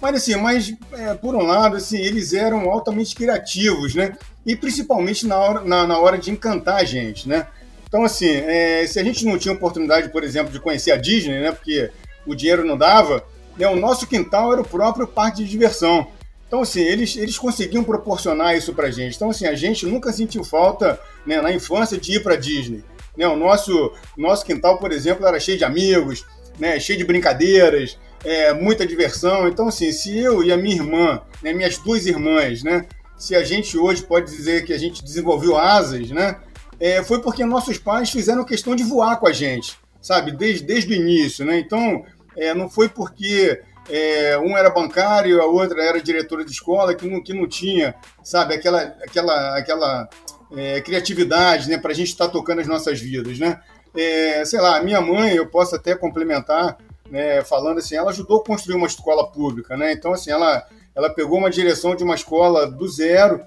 Mas 0.00 0.16
assim, 0.16 0.34
mas 0.36 0.74
é, 0.92 1.14
por 1.14 1.36
um 1.36 1.42
lado, 1.42 1.76
assim, 1.76 1.98
eles 1.98 2.32
eram 2.32 2.68
altamente 2.68 3.14
criativos, 3.14 3.94
né? 3.94 4.16
E 4.44 4.56
principalmente 4.56 5.24
na 5.24 5.36
hora, 5.36 5.60
na, 5.60 5.86
na 5.86 5.98
hora 6.00 6.18
de 6.18 6.32
encantar 6.32 6.76
a 6.80 6.84
gente, 6.84 7.28
né? 7.28 7.46
Então, 7.86 8.04
assim, 8.04 8.28
é, 8.28 8.84
se 8.88 8.98
a 8.98 9.04
gente 9.04 9.24
não 9.24 9.38
tinha 9.38 9.54
oportunidade, 9.54 10.08
por 10.08 10.24
exemplo, 10.24 10.52
de 10.52 10.58
conhecer 10.58 10.90
a 10.90 10.96
Disney, 10.96 11.40
né? 11.40 11.52
Porque 11.52 11.90
o 12.26 12.34
dinheiro 12.34 12.64
não 12.64 12.76
dava, 12.76 13.24
né, 13.56 13.68
o 13.68 13.76
nosso 13.76 14.06
quintal 14.06 14.52
era 14.52 14.60
o 14.60 14.68
próprio 14.68 15.06
parque 15.06 15.44
de 15.44 15.48
diversão. 15.48 16.08
Então, 16.48 16.62
assim, 16.62 16.80
eles, 16.80 17.14
eles 17.16 17.38
conseguiam 17.38 17.84
proporcionar 17.84 18.56
isso 18.56 18.72
pra 18.72 18.90
gente. 18.90 19.14
Então, 19.14 19.28
assim, 19.28 19.46
a 19.46 19.54
gente 19.54 19.84
nunca 19.84 20.10
sentiu 20.12 20.42
falta 20.42 20.98
né, 21.24 21.40
na 21.42 21.52
infância 21.52 21.98
de 21.98 22.16
ir 22.16 22.22
pra 22.22 22.36
Disney. 22.36 22.82
Né, 23.16 23.28
o 23.28 23.36
nosso, 23.36 23.92
nosso 24.16 24.44
quintal, 24.46 24.78
por 24.78 24.90
exemplo, 24.90 25.26
era 25.26 25.38
cheio 25.38 25.58
de 25.58 25.64
amigos, 25.64 26.24
né, 26.58 26.80
cheio 26.80 26.98
de 26.98 27.04
brincadeiras, 27.04 27.98
é, 28.24 28.54
muita 28.54 28.86
diversão. 28.86 29.46
Então, 29.46 29.68
assim, 29.68 29.92
se 29.92 30.18
eu 30.18 30.42
e 30.42 30.50
a 30.50 30.56
minha 30.56 30.76
irmã, 30.76 31.20
né, 31.42 31.52
minhas 31.52 31.76
duas 31.76 32.06
irmãs, 32.06 32.62
né, 32.62 32.86
se 33.18 33.36
a 33.36 33.44
gente 33.44 33.76
hoje 33.76 34.02
pode 34.02 34.30
dizer 34.34 34.64
que 34.64 34.72
a 34.72 34.78
gente 34.78 35.04
desenvolveu 35.04 35.58
asas, 35.58 36.10
né, 36.10 36.40
é, 36.80 37.02
foi 37.02 37.20
porque 37.20 37.44
nossos 37.44 37.76
pais 37.76 38.10
fizeram 38.10 38.44
questão 38.44 38.74
de 38.74 38.84
voar 38.84 39.18
com 39.18 39.28
a 39.28 39.32
gente, 39.32 39.76
sabe, 40.00 40.32
desde, 40.32 40.64
desde 40.64 40.92
o 40.92 40.96
início, 40.96 41.44
né? 41.44 41.58
Então, 41.58 42.04
é, 42.36 42.54
não 42.54 42.70
foi 42.70 42.88
porque 42.88 43.60
é, 43.88 44.38
um 44.38 44.56
era 44.56 44.70
bancário, 44.70 45.40
a 45.40 45.46
outra 45.46 45.82
era 45.82 46.02
diretora 46.02 46.44
de 46.44 46.50
escola, 46.50 46.94
que 46.94 47.08
não, 47.08 47.22
que 47.22 47.32
não 47.32 47.48
tinha, 47.48 47.94
sabe, 48.22 48.54
aquela, 48.54 48.82
aquela, 49.02 49.58
aquela 49.58 50.08
é, 50.56 50.80
criatividade, 50.80 51.68
né, 51.68 51.78
para 51.78 51.92
a 51.92 51.94
gente 51.94 52.08
estar 52.08 52.26
tá 52.26 52.32
tocando 52.32 52.60
as 52.60 52.66
nossas 52.66 53.00
vidas, 53.00 53.38
né? 53.38 53.60
É, 53.96 54.44
sei 54.44 54.60
lá, 54.60 54.82
minha 54.82 55.00
mãe, 55.00 55.34
eu 55.34 55.46
posso 55.46 55.74
até 55.74 55.94
complementar, 55.94 56.76
né, 57.10 57.42
falando 57.42 57.78
assim, 57.78 57.96
ela 57.96 58.10
ajudou 58.10 58.40
a 58.40 58.44
construir 58.44 58.76
uma 58.76 58.86
escola 58.86 59.26
pública, 59.30 59.76
né? 59.76 59.92
Então, 59.92 60.12
assim, 60.12 60.30
ela, 60.30 60.66
ela 60.94 61.10
pegou 61.10 61.38
uma 61.38 61.50
direção 61.50 61.96
de 61.96 62.04
uma 62.04 62.14
escola 62.14 62.70
do 62.70 62.86
zero 62.86 63.40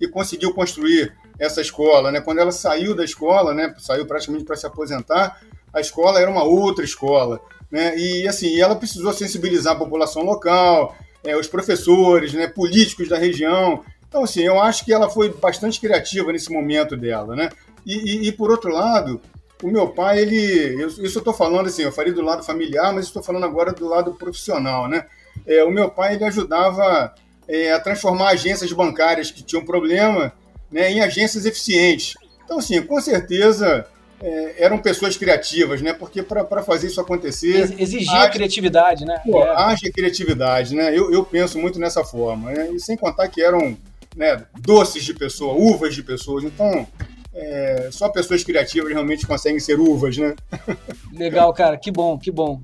e 0.00 0.06
conseguiu 0.06 0.54
construir 0.54 1.12
essa 1.38 1.60
escola, 1.60 2.10
né? 2.12 2.20
Quando 2.20 2.38
ela 2.38 2.52
saiu 2.52 2.94
da 2.94 3.04
escola, 3.04 3.52
né, 3.52 3.74
saiu 3.78 4.06
praticamente 4.06 4.44
para 4.44 4.56
se 4.56 4.66
aposentar, 4.66 5.40
a 5.72 5.80
escola 5.80 6.20
era 6.20 6.30
uma 6.30 6.44
outra 6.44 6.84
escola, 6.84 7.40
né? 7.70 7.96
E 7.96 8.26
assim, 8.26 8.58
ela 8.60 8.76
precisou 8.76 9.12
sensibilizar 9.12 9.74
a 9.74 9.78
população 9.78 10.22
local, 10.22 10.96
é, 11.24 11.36
os 11.36 11.46
professores, 11.46 12.32
né, 12.32 12.46
políticos 12.46 13.08
da 13.08 13.18
região. 13.18 13.84
Então, 14.08 14.24
assim, 14.24 14.42
eu 14.42 14.60
acho 14.60 14.84
que 14.84 14.92
ela 14.92 15.08
foi 15.10 15.32
bastante 15.32 15.80
criativa 15.80 16.32
nesse 16.32 16.50
momento 16.50 16.96
dela, 16.96 17.36
né? 17.36 17.50
E, 17.84 17.94
e, 17.94 18.28
e 18.28 18.32
por 18.32 18.50
outro 18.50 18.72
lado, 18.72 19.20
o 19.62 19.68
meu 19.68 19.88
pai, 19.88 20.20
ele. 20.20 20.82
Eu, 20.82 20.88
isso 20.88 21.00
eu 21.00 21.18
estou 21.18 21.34
falando 21.34 21.66
assim, 21.66 21.82
eu 21.82 21.92
falei 21.92 22.12
do 22.12 22.22
lado 22.22 22.42
familiar, 22.42 22.92
mas 22.92 23.06
estou 23.06 23.22
falando 23.22 23.44
agora 23.44 23.72
do 23.72 23.86
lado 23.86 24.14
profissional, 24.14 24.88
né? 24.88 25.04
É, 25.46 25.62
o 25.64 25.70
meu 25.70 25.90
pai, 25.90 26.14
ele 26.14 26.24
ajudava 26.24 27.14
é, 27.46 27.72
a 27.72 27.80
transformar 27.80 28.30
agências 28.30 28.72
bancárias 28.72 29.30
que 29.30 29.42
tinham 29.42 29.64
problema 29.64 30.32
né, 30.70 30.90
em 30.90 31.00
agências 31.00 31.46
eficientes. 31.46 32.14
Então, 32.44 32.58
assim, 32.58 32.80
com 32.82 33.00
certeza 33.00 33.86
é, 34.20 34.64
eram 34.64 34.78
pessoas 34.78 35.16
criativas, 35.16 35.80
né? 35.80 35.92
Porque 35.92 36.22
para 36.22 36.62
fazer 36.62 36.88
isso 36.88 37.00
acontecer. 37.00 37.74
Exigia 37.78 38.12
haja, 38.12 38.30
criatividade, 38.30 39.04
né? 39.04 39.20
Pô, 39.24 39.42
é. 39.42 39.50
Haja 39.50 39.90
criatividade, 39.92 40.74
né? 40.74 40.96
Eu, 40.96 41.12
eu 41.12 41.24
penso 41.24 41.58
muito 41.58 41.78
nessa 41.78 42.04
forma. 42.04 42.50
Né? 42.50 42.70
E 42.72 42.80
sem 42.80 42.96
contar 42.96 43.28
que 43.28 43.42
eram 43.42 43.76
né, 44.16 44.44
doces 44.60 45.04
de 45.04 45.14
pessoa, 45.14 45.54
uvas 45.54 45.94
de 45.94 46.02
pessoas. 46.02 46.42
Então, 46.42 46.86
é, 47.32 47.88
só 47.92 48.08
pessoas 48.08 48.42
criativas 48.42 48.90
realmente 48.90 49.26
conseguem 49.26 49.60
ser 49.60 49.78
uvas, 49.78 50.16
né? 50.16 50.34
Legal, 51.12 51.52
cara, 51.52 51.76
que 51.76 51.90
bom, 51.90 52.18
que 52.18 52.30
bom. 52.30 52.60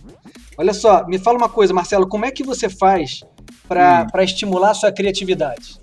Olha 0.59 0.75
só, 0.75 1.07
me 1.07 1.19
fala 1.19 1.39
uma 1.39 1.49
coisa, 1.49 1.73
Marcelo, 1.73 2.09
como 2.09 2.25
é 2.25 2.31
que 2.31 2.43
você 2.43 2.69
faz 2.69 3.21
para 3.69 4.07
hum. 4.13 4.21
estimular 4.21 4.71
a 4.71 4.75
sua 4.75 4.93
criatividade? 4.93 5.79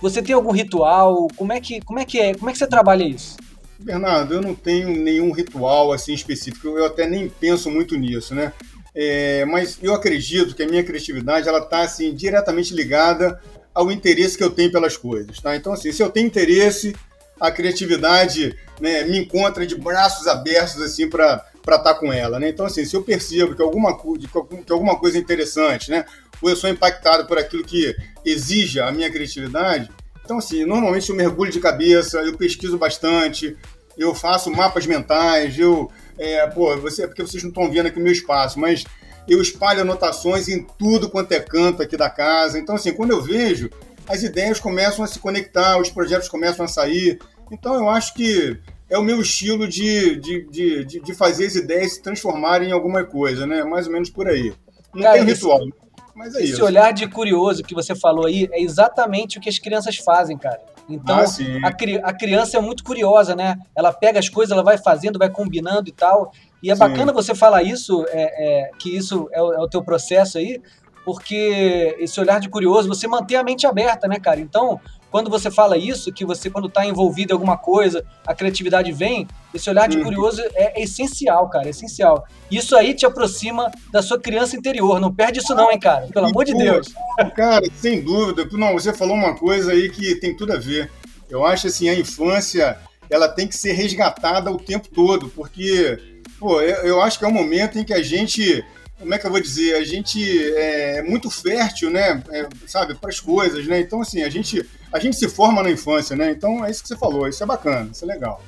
Você 0.00 0.22
tem 0.22 0.34
algum 0.34 0.52
ritual? 0.52 1.26
Como 1.36 1.52
é 1.52 1.60
que, 1.60 1.80
como 1.80 1.98
é, 1.98 2.04
que 2.04 2.20
é? 2.20 2.34
Como 2.34 2.48
é 2.48 2.52
que 2.52 2.58
você 2.58 2.68
trabalha 2.68 3.02
isso? 3.02 3.36
Bernardo, 3.78 4.34
eu 4.34 4.42
não 4.42 4.54
tenho 4.54 4.88
nenhum 4.88 5.30
ritual 5.30 5.92
assim 5.92 6.12
específico, 6.12 6.66
eu 6.68 6.84
até 6.84 7.06
nem 7.06 7.28
penso 7.28 7.70
muito 7.70 7.96
nisso, 7.96 8.34
né? 8.34 8.52
É, 8.94 9.44
mas 9.44 9.78
eu 9.80 9.94
acredito 9.94 10.54
que 10.54 10.62
a 10.62 10.66
minha 10.66 10.82
criatividade 10.82 11.48
ela 11.48 11.60
está 11.60 11.82
assim 11.82 12.12
diretamente 12.12 12.74
ligada 12.74 13.40
ao 13.72 13.92
interesse 13.92 14.36
que 14.36 14.42
eu 14.42 14.50
tenho 14.50 14.72
pelas 14.72 14.96
coisas, 14.96 15.38
tá? 15.40 15.54
Então 15.54 15.72
assim, 15.72 15.92
se 15.92 16.02
eu 16.02 16.10
tenho 16.10 16.26
interesse, 16.26 16.96
a 17.40 17.50
criatividade 17.50 18.56
né, 18.80 19.04
me 19.04 19.18
encontra 19.18 19.64
de 19.64 19.76
braços 19.76 20.26
abertos 20.26 20.82
assim 20.82 21.08
para 21.08 21.46
para 21.62 21.76
estar 21.76 21.94
tá 21.94 22.00
com 22.00 22.10
ela, 22.10 22.40
né? 22.40 22.48
Então 22.48 22.64
assim, 22.64 22.84
se 22.84 22.96
eu 22.96 23.02
percebo 23.02 23.54
que 23.54 23.62
alguma 23.62 23.96
que 23.96 24.72
alguma 24.72 24.98
coisa 24.98 25.18
é 25.18 25.20
interessante, 25.20 25.90
né? 25.90 26.04
Ou 26.40 26.48
eu 26.48 26.56
sou 26.56 26.70
impactado 26.70 27.26
por 27.26 27.38
aquilo 27.38 27.62
que 27.62 27.94
exija 28.24 28.86
a 28.86 28.92
minha 28.92 29.10
criatividade, 29.10 29.90
então 30.28 30.36
assim, 30.36 30.66
normalmente 30.66 31.08
eu 31.08 31.16
mergulho 31.16 31.50
de 31.50 31.58
cabeça, 31.58 32.18
eu 32.18 32.36
pesquiso 32.36 32.76
bastante, 32.76 33.56
eu 33.96 34.14
faço 34.14 34.50
mapas 34.50 34.86
mentais, 34.86 35.58
eu 35.58 35.90
é, 36.18 36.46
pô, 36.48 36.76
você, 36.76 37.06
porque 37.06 37.22
vocês 37.22 37.42
não 37.42 37.48
estão 37.48 37.72
vendo 37.72 37.86
aqui 37.86 37.98
o 37.98 38.02
meu 38.02 38.12
espaço, 38.12 38.60
mas 38.60 38.84
eu 39.26 39.40
espalho 39.40 39.80
anotações 39.80 40.46
em 40.46 40.62
tudo 40.78 41.08
quanto 41.08 41.32
é 41.32 41.40
canto 41.40 41.82
aqui 41.82 41.96
da 41.96 42.10
casa. 42.10 42.58
Então, 42.58 42.74
assim, 42.74 42.92
quando 42.92 43.12
eu 43.12 43.22
vejo, 43.22 43.70
as 44.06 44.22
ideias 44.22 44.60
começam 44.60 45.02
a 45.02 45.08
se 45.08 45.18
conectar, 45.18 45.78
os 45.78 45.88
projetos 45.88 46.28
começam 46.28 46.66
a 46.66 46.68
sair. 46.68 47.18
Então, 47.50 47.74
eu 47.74 47.88
acho 47.88 48.12
que 48.12 48.58
é 48.90 48.98
o 48.98 49.02
meu 49.02 49.22
estilo 49.22 49.66
de, 49.66 50.16
de, 50.16 50.44
de, 50.50 51.00
de 51.00 51.14
fazer 51.14 51.46
as 51.46 51.54
ideias 51.54 51.94
se 51.94 52.02
transformarem 52.02 52.68
em 52.68 52.72
alguma 52.72 53.02
coisa, 53.02 53.46
né? 53.46 53.64
Mais 53.64 53.86
ou 53.86 53.94
menos 53.94 54.10
por 54.10 54.28
aí. 54.28 54.52
Não 54.94 55.02
Cara, 55.02 55.16
tem 55.16 55.24
ritual, 55.24 55.60
esse, 55.62 55.72
mas 56.18 56.34
é 56.34 56.42
esse 56.42 56.54
isso. 56.54 56.64
olhar 56.64 56.92
de 56.92 57.06
curioso 57.06 57.62
que 57.62 57.74
você 57.74 57.94
falou 57.94 58.26
aí 58.26 58.48
é 58.50 58.60
exatamente 58.60 59.38
o 59.38 59.40
que 59.40 59.48
as 59.48 59.58
crianças 59.58 59.96
fazem, 59.96 60.36
cara. 60.36 60.60
Então, 60.88 61.16
ah, 61.16 61.68
a, 61.68 62.08
a, 62.08 62.12
criança 62.12 62.56
é 62.56 62.60
muito 62.60 62.82
curiosa, 62.82 63.36
né? 63.36 63.56
Ela 63.76 63.92
pega 63.92 64.18
as 64.18 64.28
coisas, 64.28 64.50
ela 64.50 64.64
vai 64.64 64.76
fazendo, 64.76 65.18
vai 65.18 65.30
combinando 65.30 65.88
e 65.88 65.92
tal. 65.92 66.32
E 66.60 66.72
é 66.72 66.74
sim. 66.74 66.80
bacana 66.80 67.12
você 67.12 67.36
falar 67.36 67.62
isso, 67.62 68.04
é, 68.08 68.64
é 68.66 68.70
que 68.80 68.96
isso 68.96 69.28
é 69.32 69.40
o, 69.40 69.52
é 69.52 69.60
o 69.60 69.68
teu 69.68 69.80
processo 69.80 70.38
aí, 70.38 70.60
porque 71.04 71.96
esse 72.00 72.18
olhar 72.18 72.40
de 72.40 72.48
curioso, 72.48 72.88
você 72.88 73.06
mantém 73.06 73.36
a 73.36 73.44
mente 73.44 73.64
aberta, 73.64 74.08
né, 74.08 74.18
cara? 74.18 74.40
Então, 74.40 74.80
quando 75.10 75.30
você 75.30 75.50
fala 75.50 75.76
isso, 75.76 76.12
que 76.12 76.24
você, 76.24 76.50
quando 76.50 76.68
está 76.68 76.84
envolvido 76.84 77.32
em 77.32 77.34
alguma 77.34 77.56
coisa, 77.56 78.04
a 78.26 78.34
criatividade 78.34 78.92
vem, 78.92 79.26
esse 79.54 79.68
olhar 79.70 79.88
de 79.88 79.98
curioso 80.02 80.42
é, 80.54 80.80
é, 80.80 80.82
essencial, 80.82 81.48
cara, 81.48 81.66
é 81.66 81.70
essencial. 81.70 82.26
Isso 82.50 82.76
aí 82.76 82.94
te 82.94 83.06
aproxima 83.06 83.70
da 83.90 84.02
sua 84.02 84.20
criança 84.20 84.56
interior. 84.56 85.00
Não 85.00 85.14
perde 85.14 85.38
isso, 85.38 85.54
não, 85.54 85.70
hein, 85.70 85.78
cara? 85.78 86.06
Pelo 86.08 86.26
amor 86.26 86.44
de 86.44 86.54
Deus. 86.54 86.88
Cara, 87.34 87.64
sem 87.74 88.02
dúvida. 88.02 88.46
Não, 88.52 88.74
você 88.74 88.92
falou 88.92 89.14
uma 89.14 89.34
coisa 89.34 89.72
aí 89.72 89.88
que 89.88 90.14
tem 90.16 90.36
tudo 90.36 90.52
a 90.52 90.58
ver. 90.58 90.90
Eu 91.30 91.44
acho 91.44 91.66
assim, 91.66 91.88
a 91.88 91.98
infância 91.98 92.78
ela 93.10 93.28
tem 93.28 93.48
que 93.48 93.56
ser 93.56 93.72
resgatada 93.72 94.50
o 94.50 94.58
tempo 94.58 94.88
todo, 94.88 95.28
porque 95.30 95.98
pô, 96.38 96.60
eu, 96.60 96.76
eu 96.84 97.02
acho 97.02 97.18
que 97.18 97.24
é 97.24 97.28
um 97.28 97.32
momento 97.32 97.78
em 97.78 97.84
que 97.84 97.94
a 97.94 98.02
gente 98.02 98.64
como 98.98 99.14
é 99.14 99.18
que 99.18 99.26
eu 99.26 99.30
vou 99.30 99.40
dizer, 99.40 99.76
a 99.76 99.84
gente 99.84 100.20
é, 100.54 100.98
é 100.98 101.02
muito 101.02 101.30
fértil, 101.30 101.90
né, 101.90 102.22
é, 102.30 102.48
sabe, 102.66 102.94
para 102.94 103.10
as 103.10 103.20
coisas, 103.20 103.66
né? 103.66 103.80
Então 103.80 104.02
assim, 104.02 104.22
a 104.22 104.28
gente 104.28 104.68
a 104.92 104.98
gente 104.98 105.16
se 105.16 105.28
forma 105.28 105.62
na 105.62 105.70
infância, 105.70 106.16
né? 106.16 106.30
Então 106.30 106.64
é 106.64 106.70
isso 106.70 106.82
que 106.82 106.88
você 106.88 106.96
falou, 106.96 107.28
isso 107.28 107.42
é 107.42 107.46
bacana, 107.46 107.90
isso 107.92 108.04
é 108.04 108.08
legal. 108.08 108.42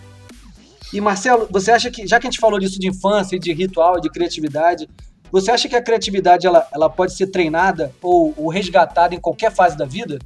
E 0.92 1.00
Marcelo, 1.00 1.46
você 1.50 1.70
acha 1.70 1.90
que 1.90 2.06
já 2.06 2.18
que 2.18 2.26
a 2.26 2.30
gente 2.30 2.40
falou 2.40 2.58
disso 2.58 2.80
de 2.80 2.88
infância, 2.88 3.38
de 3.38 3.52
ritual, 3.52 4.00
de 4.00 4.10
criatividade, 4.10 4.88
você 5.30 5.50
acha 5.50 5.68
que 5.68 5.76
a 5.76 5.82
criatividade 5.82 6.46
ela, 6.46 6.66
ela 6.72 6.90
pode 6.90 7.14
ser 7.14 7.28
treinada 7.28 7.94
ou, 8.02 8.34
ou 8.36 8.48
resgatada 8.48 9.14
em 9.14 9.20
qualquer 9.20 9.52
fase 9.52 9.76
da 9.76 9.84
vida? 9.84 10.18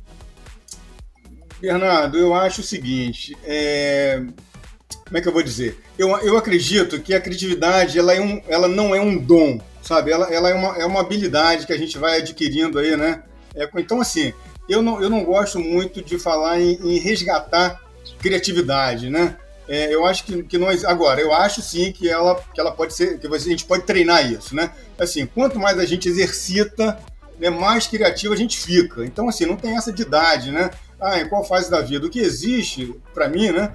Bernardo, 1.60 2.18
eu 2.18 2.34
acho 2.34 2.62
o 2.62 2.64
seguinte, 2.64 3.36
é... 3.44 4.22
como 5.04 5.18
é 5.18 5.20
que 5.20 5.28
eu 5.28 5.32
vou 5.32 5.42
dizer? 5.42 5.78
Eu, 5.98 6.08
eu 6.18 6.36
acredito 6.36 7.00
que 7.00 7.14
a 7.14 7.20
criatividade 7.20 7.98
ela, 7.98 8.14
é 8.14 8.20
um, 8.20 8.40
ela 8.48 8.68
não 8.68 8.94
é 8.94 9.00
um 9.00 9.16
dom, 9.16 9.60
sabe? 9.84 10.10
Ela, 10.10 10.32
ela 10.32 10.50
é, 10.50 10.54
uma, 10.54 10.76
é 10.78 10.86
uma 10.86 11.00
habilidade 11.00 11.66
que 11.66 11.72
a 11.72 11.78
gente 11.78 11.98
vai 11.98 12.18
adquirindo 12.18 12.78
aí, 12.78 12.96
né? 12.96 13.22
É, 13.54 13.68
então, 13.76 14.00
assim, 14.00 14.32
eu 14.68 14.82
não, 14.82 15.00
eu 15.00 15.10
não 15.10 15.22
gosto 15.22 15.60
muito 15.60 16.02
de 16.02 16.18
falar 16.18 16.60
em, 16.60 16.78
em 16.82 16.98
resgatar 16.98 17.80
criatividade, 18.18 19.10
né? 19.10 19.36
É, 19.68 19.94
eu 19.94 20.04
acho 20.04 20.24
que, 20.24 20.42
que 20.42 20.58
nós. 20.58 20.84
Agora, 20.84 21.20
eu 21.20 21.32
acho 21.32 21.62
sim 21.62 21.92
que 21.92 22.08
ela, 22.08 22.42
que 22.52 22.60
ela 22.60 22.72
pode 22.72 22.92
ser. 22.94 23.18
que 23.18 23.26
a 23.26 23.38
gente 23.38 23.64
pode 23.64 23.84
treinar 23.84 24.30
isso, 24.30 24.54
né? 24.54 24.72
Assim, 24.98 25.26
quanto 25.26 25.58
mais 25.58 25.78
a 25.78 25.86
gente 25.86 26.08
exercita, 26.08 26.98
né, 27.38 27.48
mais 27.48 27.86
criativo 27.86 28.34
a 28.34 28.36
gente 28.36 28.58
fica. 28.58 29.04
Então, 29.04 29.28
assim, 29.28 29.46
não 29.46 29.56
tem 29.56 29.76
essa 29.76 29.92
de 29.92 30.02
idade, 30.02 30.50
né? 30.50 30.70
Ah, 31.00 31.20
em 31.20 31.28
qual 31.28 31.44
fase 31.44 31.70
da 31.70 31.80
vida? 31.80 32.06
O 32.06 32.10
que 32.10 32.20
existe, 32.20 32.94
para 33.14 33.28
mim, 33.28 33.50
né? 33.50 33.72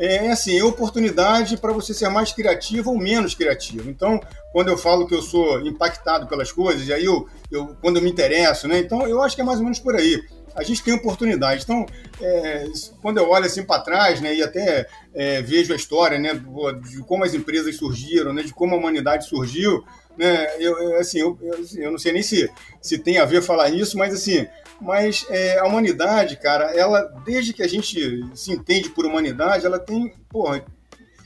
É 0.00 0.30
assim, 0.30 0.58
é 0.58 0.64
oportunidade 0.64 1.56
para 1.58 1.72
você 1.72 1.92
ser 1.92 2.08
mais 2.08 2.32
criativo 2.32 2.90
ou 2.90 2.98
menos 2.98 3.34
criativo. 3.34 3.90
Então, 3.90 4.18
quando 4.52 4.68
eu 4.68 4.78
falo 4.78 5.06
que 5.06 5.14
eu 5.14 5.20
sou 5.20 5.60
impactado 5.60 6.26
pelas 6.26 6.50
coisas, 6.50 6.88
e 6.88 6.92
aí 6.92 7.04
eu, 7.04 7.28
eu 7.50 7.76
quando 7.80 7.98
eu 7.98 8.02
me 8.02 8.10
interesso, 8.10 8.66
né? 8.66 8.78
Então, 8.78 9.06
eu 9.06 9.22
acho 9.22 9.36
que 9.36 9.42
é 9.42 9.44
mais 9.44 9.58
ou 9.58 9.64
menos 9.64 9.78
por 9.78 9.94
aí 9.94 10.20
a 10.54 10.62
gente 10.62 10.82
tem 10.82 10.94
oportunidade. 10.94 11.62
Então, 11.62 11.86
é, 12.20 12.64
quando 13.00 13.18
eu 13.18 13.28
olho 13.28 13.46
assim 13.46 13.62
para 13.62 13.82
trás, 13.82 14.20
né, 14.20 14.34
e 14.34 14.42
até 14.42 14.86
é, 15.14 15.42
vejo 15.42 15.72
a 15.72 15.76
história, 15.76 16.18
né, 16.18 16.34
de 16.34 16.98
como 17.04 17.24
as 17.24 17.34
empresas 17.34 17.76
surgiram, 17.76 18.32
né, 18.32 18.42
de 18.42 18.52
como 18.52 18.74
a 18.74 18.78
humanidade 18.78 19.26
surgiu, 19.26 19.84
né, 20.18 20.48
eu, 20.58 20.96
assim, 20.98 21.20
eu, 21.20 21.38
eu, 21.40 21.54
assim, 21.54 21.80
eu 21.80 21.90
não 21.90 21.98
sei 21.98 22.12
nem 22.12 22.22
se, 22.22 22.50
se 22.80 22.98
tem 22.98 23.18
a 23.18 23.24
ver 23.24 23.42
falar 23.42 23.70
isso, 23.70 23.96
mas 23.96 24.12
assim, 24.12 24.46
mas 24.80 25.26
é, 25.28 25.58
a 25.58 25.64
humanidade, 25.64 26.36
cara, 26.36 26.74
ela, 26.74 27.02
desde 27.24 27.52
que 27.52 27.62
a 27.62 27.68
gente 27.68 28.24
se 28.34 28.52
entende 28.52 28.90
por 28.90 29.04
humanidade, 29.04 29.66
ela 29.66 29.78
tem, 29.78 30.12
porra, 30.28 30.64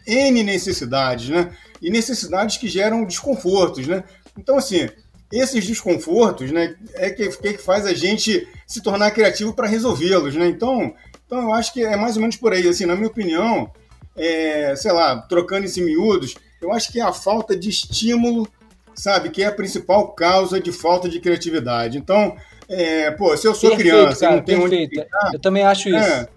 N 0.06 0.42
necessidades, 0.42 1.28
né, 1.28 1.56
e 1.80 1.90
necessidades 1.90 2.56
que 2.56 2.68
geram 2.68 3.04
desconfortos, 3.04 3.86
né. 3.86 4.04
Então, 4.36 4.58
assim, 4.58 4.88
esses 5.32 5.66
desconfortos, 5.66 6.50
né, 6.50 6.76
é 6.94 7.10
que, 7.10 7.28
que 7.28 7.58
faz 7.58 7.86
a 7.86 7.94
gente 7.94 8.46
se 8.66 8.82
tornar 8.82 9.10
criativo 9.10 9.52
para 9.52 9.66
resolvê-los, 9.66 10.34
né? 10.34 10.46
Então, 10.46 10.94
então 11.26 11.42
eu 11.42 11.52
acho 11.52 11.72
que 11.72 11.82
é 11.82 11.96
mais 11.96 12.16
ou 12.16 12.20
menos 12.20 12.36
por 12.36 12.52
aí, 12.52 12.68
assim, 12.68 12.86
na 12.86 12.94
minha 12.94 13.08
opinião, 13.08 13.70
é, 14.16 14.74
sei 14.76 14.92
lá, 14.92 15.20
trocando 15.22 15.66
em 15.66 15.82
miúdos, 15.82 16.34
eu 16.60 16.72
acho 16.72 16.92
que 16.92 17.00
é 17.00 17.02
a 17.02 17.12
falta 17.12 17.56
de 17.56 17.68
estímulo, 17.68 18.48
sabe, 18.94 19.30
que 19.30 19.42
é 19.42 19.46
a 19.46 19.52
principal 19.52 20.12
causa 20.12 20.60
de 20.60 20.70
falta 20.70 21.08
de 21.08 21.20
criatividade. 21.20 21.98
Então, 21.98 22.36
é, 22.68 23.10
pô, 23.12 23.36
se 23.36 23.46
eu 23.46 23.54
sou 23.54 23.70
perfeito, 23.70 23.96
criança, 23.96 24.20
cara, 24.20 24.36
não 24.36 24.42
tenho 24.42 24.60
perfeito. 24.60 24.92
onde 24.92 25.04
ficar, 25.04 25.30
Eu 25.32 25.38
também 25.38 25.64
acho 25.64 25.88
isso. 25.88 25.98
É, 25.98 26.28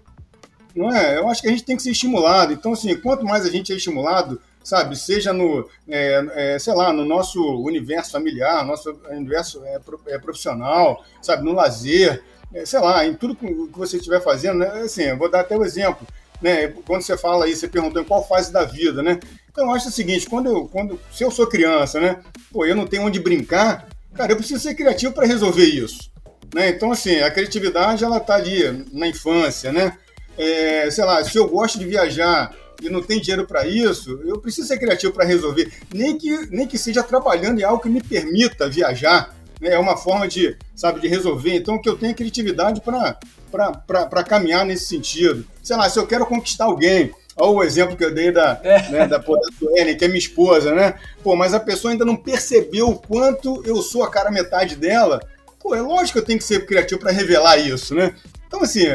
não 0.74 0.94
é? 0.94 1.18
Eu 1.18 1.28
acho 1.28 1.42
que 1.42 1.48
a 1.48 1.50
gente 1.50 1.64
tem 1.64 1.76
que 1.76 1.82
ser 1.82 1.90
estimulado. 1.90 2.52
Então, 2.52 2.72
assim, 2.72 2.94
quanto 3.00 3.24
mais 3.24 3.44
a 3.44 3.50
gente 3.50 3.72
é 3.72 3.76
estimulado, 3.76 4.40
sabe? 4.62 4.96
Seja 4.96 5.32
no, 5.32 5.68
é, 5.88 6.54
é, 6.54 6.58
sei 6.58 6.74
lá, 6.74 6.92
no 6.92 7.04
nosso 7.04 7.42
universo 7.62 8.12
familiar, 8.12 8.64
nosso 8.64 8.98
universo 9.10 9.62
é, 9.64 9.80
é 10.08 10.18
profissional, 10.18 11.02
sabe? 11.22 11.44
No 11.44 11.52
lazer, 11.52 12.22
é, 12.52 12.64
sei 12.64 12.80
lá, 12.80 13.04
em 13.06 13.14
tudo 13.14 13.34
que 13.34 13.78
você 13.78 13.96
estiver 13.96 14.22
fazendo, 14.22 14.58
né? 14.58 14.68
Assim, 14.82 15.02
eu 15.02 15.16
vou 15.16 15.30
dar 15.30 15.40
até 15.40 15.56
o 15.56 15.60
um 15.60 15.64
exemplo, 15.64 16.06
né? 16.40 16.68
Quando 16.86 17.02
você 17.02 17.16
fala 17.16 17.46
aí, 17.46 17.56
você 17.56 17.66
perguntou 17.66 18.00
em 18.00 18.04
qual 18.04 18.26
fase 18.26 18.52
da 18.52 18.64
vida, 18.64 19.02
né? 19.02 19.18
Então, 19.50 19.66
eu 19.66 19.74
acho 19.74 19.88
o 19.88 19.92
seguinte, 19.92 20.28
quando 20.28 20.46
eu, 20.46 20.68
quando, 20.68 21.00
se 21.10 21.24
eu 21.24 21.30
sou 21.30 21.46
criança, 21.46 21.98
né? 21.98 22.20
Pô, 22.52 22.64
eu 22.64 22.76
não 22.76 22.86
tenho 22.86 23.02
onde 23.02 23.18
brincar, 23.18 23.88
cara, 24.14 24.32
eu 24.32 24.36
preciso 24.36 24.62
ser 24.62 24.74
criativo 24.74 25.12
para 25.12 25.26
resolver 25.26 25.64
isso. 25.64 26.10
Né? 26.54 26.70
Então, 26.70 26.92
assim, 26.92 27.20
a 27.20 27.30
criatividade, 27.30 28.04
ela 28.04 28.20
tá 28.20 28.34
ali 28.34 28.86
na 28.92 29.06
infância, 29.06 29.72
né? 29.72 29.96
É, 30.36 30.90
sei 30.90 31.04
lá, 31.04 31.22
se 31.24 31.36
eu 31.36 31.48
gosto 31.48 31.78
de 31.78 31.84
viajar, 31.84 32.54
e 32.82 32.88
não 32.88 33.02
tem 33.02 33.20
dinheiro 33.20 33.46
para 33.46 33.66
isso, 33.66 34.20
eu 34.24 34.38
preciso 34.38 34.68
ser 34.68 34.78
criativo 34.78 35.12
para 35.12 35.24
resolver. 35.24 35.72
Nem 35.92 36.16
que, 36.16 36.46
nem 36.50 36.66
que 36.66 36.78
seja 36.78 37.02
trabalhando 37.02 37.60
em 37.60 37.64
algo 37.64 37.82
que 37.82 37.88
me 37.88 38.02
permita 38.02 38.68
viajar. 38.68 39.34
Né? 39.60 39.70
É 39.70 39.78
uma 39.78 39.96
forma 39.96 40.28
de, 40.28 40.56
sabe, 40.74 41.00
de 41.00 41.08
resolver. 41.08 41.54
Então, 41.54 41.80
que 41.80 41.88
eu 41.88 41.96
tenha 41.96 42.14
criatividade 42.14 42.80
para 42.80 44.22
caminhar 44.24 44.64
nesse 44.64 44.86
sentido. 44.86 45.44
Sei 45.62 45.76
lá, 45.76 45.88
se 45.88 45.98
eu 45.98 46.06
quero 46.06 46.26
conquistar 46.26 46.64
alguém, 46.64 47.12
Olha 47.40 47.52
o 47.52 47.62
exemplo 47.62 47.96
que 47.96 48.04
eu 48.04 48.12
dei 48.12 48.32
da, 48.32 48.60
é. 48.64 48.90
né, 48.90 49.06
da, 49.06 49.18
da 49.18 49.24
Suene, 49.56 49.94
que 49.94 50.04
é 50.04 50.08
minha 50.08 50.18
esposa, 50.18 50.74
né? 50.74 50.94
Pô, 51.22 51.36
mas 51.36 51.54
a 51.54 51.60
pessoa 51.60 51.92
ainda 51.92 52.04
não 52.04 52.16
percebeu 52.16 52.88
o 52.88 52.98
quanto 52.98 53.62
eu 53.64 53.80
sou 53.80 54.02
a 54.02 54.10
cara 54.10 54.28
metade 54.28 54.74
dela. 54.74 55.20
Pô, 55.68 55.74
é 55.74 55.82
lógico 55.82 56.12
que 56.12 56.18
eu 56.20 56.24
tenho 56.24 56.38
que 56.38 56.46
ser 56.46 56.64
criativo 56.64 56.98
para 56.98 57.12
revelar 57.12 57.58
isso, 57.58 57.94
né? 57.94 58.14
Então, 58.46 58.62
assim, 58.62 58.86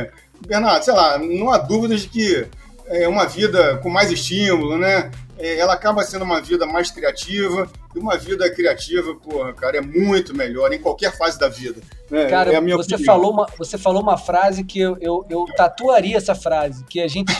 Bernardo, 0.47 0.83
sei 0.83 0.93
lá, 0.93 1.19
não 1.19 1.51
há 1.51 1.59
dúvidas 1.59 2.01
de 2.01 2.09
que 2.09 2.47
é 2.87 3.07
uma 3.07 3.25
vida 3.27 3.77
com 3.77 3.89
mais 3.91 4.11
estímulo, 4.11 4.79
né? 4.79 5.11
É, 5.37 5.59
ela 5.59 5.73
acaba 5.73 6.01
sendo 6.03 6.25
uma 6.25 6.41
vida 6.41 6.65
mais 6.65 6.89
criativa, 6.89 7.69
e 7.95 7.99
uma 7.99 8.17
vida 8.17 8.49
criativa, 8.49 9.13
porra, 9.13 9.53
cara, 9.53 9.77
é 9.77 9.81
muito 9.81 10.35
melhor 10.35 10.73
em 10.73 10.79
qualquer 10.79 11.15
fase 11.15 11.37
da 11.37 11.47
vida. 11.47 11.79
Né? 12.09 12.25
Cara, 12.25 12.51
é 12.51 12.59
você, 12.59 12.97
falou 12.97 13.31
uma, 13.31 13.45
você 13.55 13.77
falou 13.77 14.01
uma 14.01 14.17
frase 14.17 14.63
que 14.63 14.79
eu, 14.79 14.97
eu, 14.99 15.23
eu 15.29 15.45
tatuaria 15.55 16.17
essa 16.17 16.33
frase, 16.33 16.83
que 16.85 16.99
a 16.99 17.07
gente. 17.07 17.31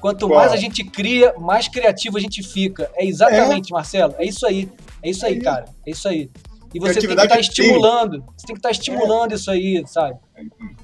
Quanto 0.00 0.28
mais 0.28 0.52
a 0.52 0.56
gente 0.56 0.84
cria, 0.84 1.32
mais 1.38 1.66
criativo 1.66 2.18
a 2.18 2.20
gente 2.20 2.42
fica. 2.42 2.90
É 2.94 3.06
exatamente, 3.06 3.72
é. 3.72 3.74
Marcelo. 3.74 4.14
É 4.18 4.26
isso 4.26 4.44
aí. 4.44 4.68
É 5.02 5.08
isso 5.08 5.24
aí, 5.24 5.38
é. 5.38 5.40
cara. 5.40 5.64
É 5.86 5.90
isso 5.90 6.06
aí. 6.06 6.28
E 6.74 6.80
você 6.80 6.94
tem 6.94 7.06
que 7.06 7.12
estar 7.12 7.28
tá 7.28 7.40
estimulando. 7.40 8.24
Você 8.36 8.46
tem 8.46 8.54
que 8.54 8.58
estar 8.58 8.68
tá 8.68 8.72
estimulando 8.72 9.32
é. 9.32 9.34
isso 9.36 9.50
aí, 9.50 9.84
sabe? 9.86 10.18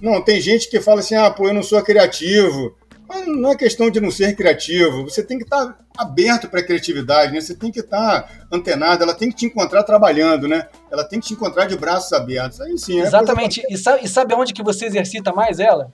Não, 0.01 0.23
tem 0.23 0.41
gente 0.41 0.71
que 0.71 0.81
fala 0.81 1.01
assim: 1.01 1.17
ah, 1.17 1.31
pô, 1.31 1.49
eu 1.49 1.55
não 1.55 1.63
sou 1.63 1.83
criativo. 1.83 2.77
Mas 3.09 3.27
não 3.27 3.51
é 3.51 3.57
questão 3.57 3.91
de 3.91 4.01
não 4.01 4.09
ser 4.09 4.37
criativo, 4.37 5.03
você 5.03 5.21
tem 5.21 5.37
que 5.37 5.43
estar 5.43 5.77
aberto 5.99 6.49
para 6.49 6.61
a 6.61 6.63
criatividade, 6.63 7.33
né? 7.33 7.41
Você 7.41 7.57
tem 7.57 7.73
que 7.73 7.81
estar 7.81 8.47
antenado, 8.53 9.03
ela 9.03 9.13
tem 9.13 9.31
que 9.31 9.35
te 9.35 9.47
encontrar 9.47 9.83
trabalhando, 9.83 10.47
né? 10.47 10.69
Ela 10.89 11.03
tem 11.03 11.19
que 11.19 11.27
te 11.27 11.35
encontrar 11.35 11.65
de 11.67 11.77
braços 11.77 12.13
abertos. 12.13 12.61
Aí 12.61 12.79
sim. 12.79 13.01
É 13.01 13.03
Exatamente. 13.03 13.67
E 13.69 13.77
sabe, 13.77 14.05
e 14.05 14.09
sabe 14.09 14.33
onde 14.33 14.53
que 14.53 14.63
você 14.63 14.87
exercita 14.87 15.33
mais 15.33 15.59
ela? 15.59 15.91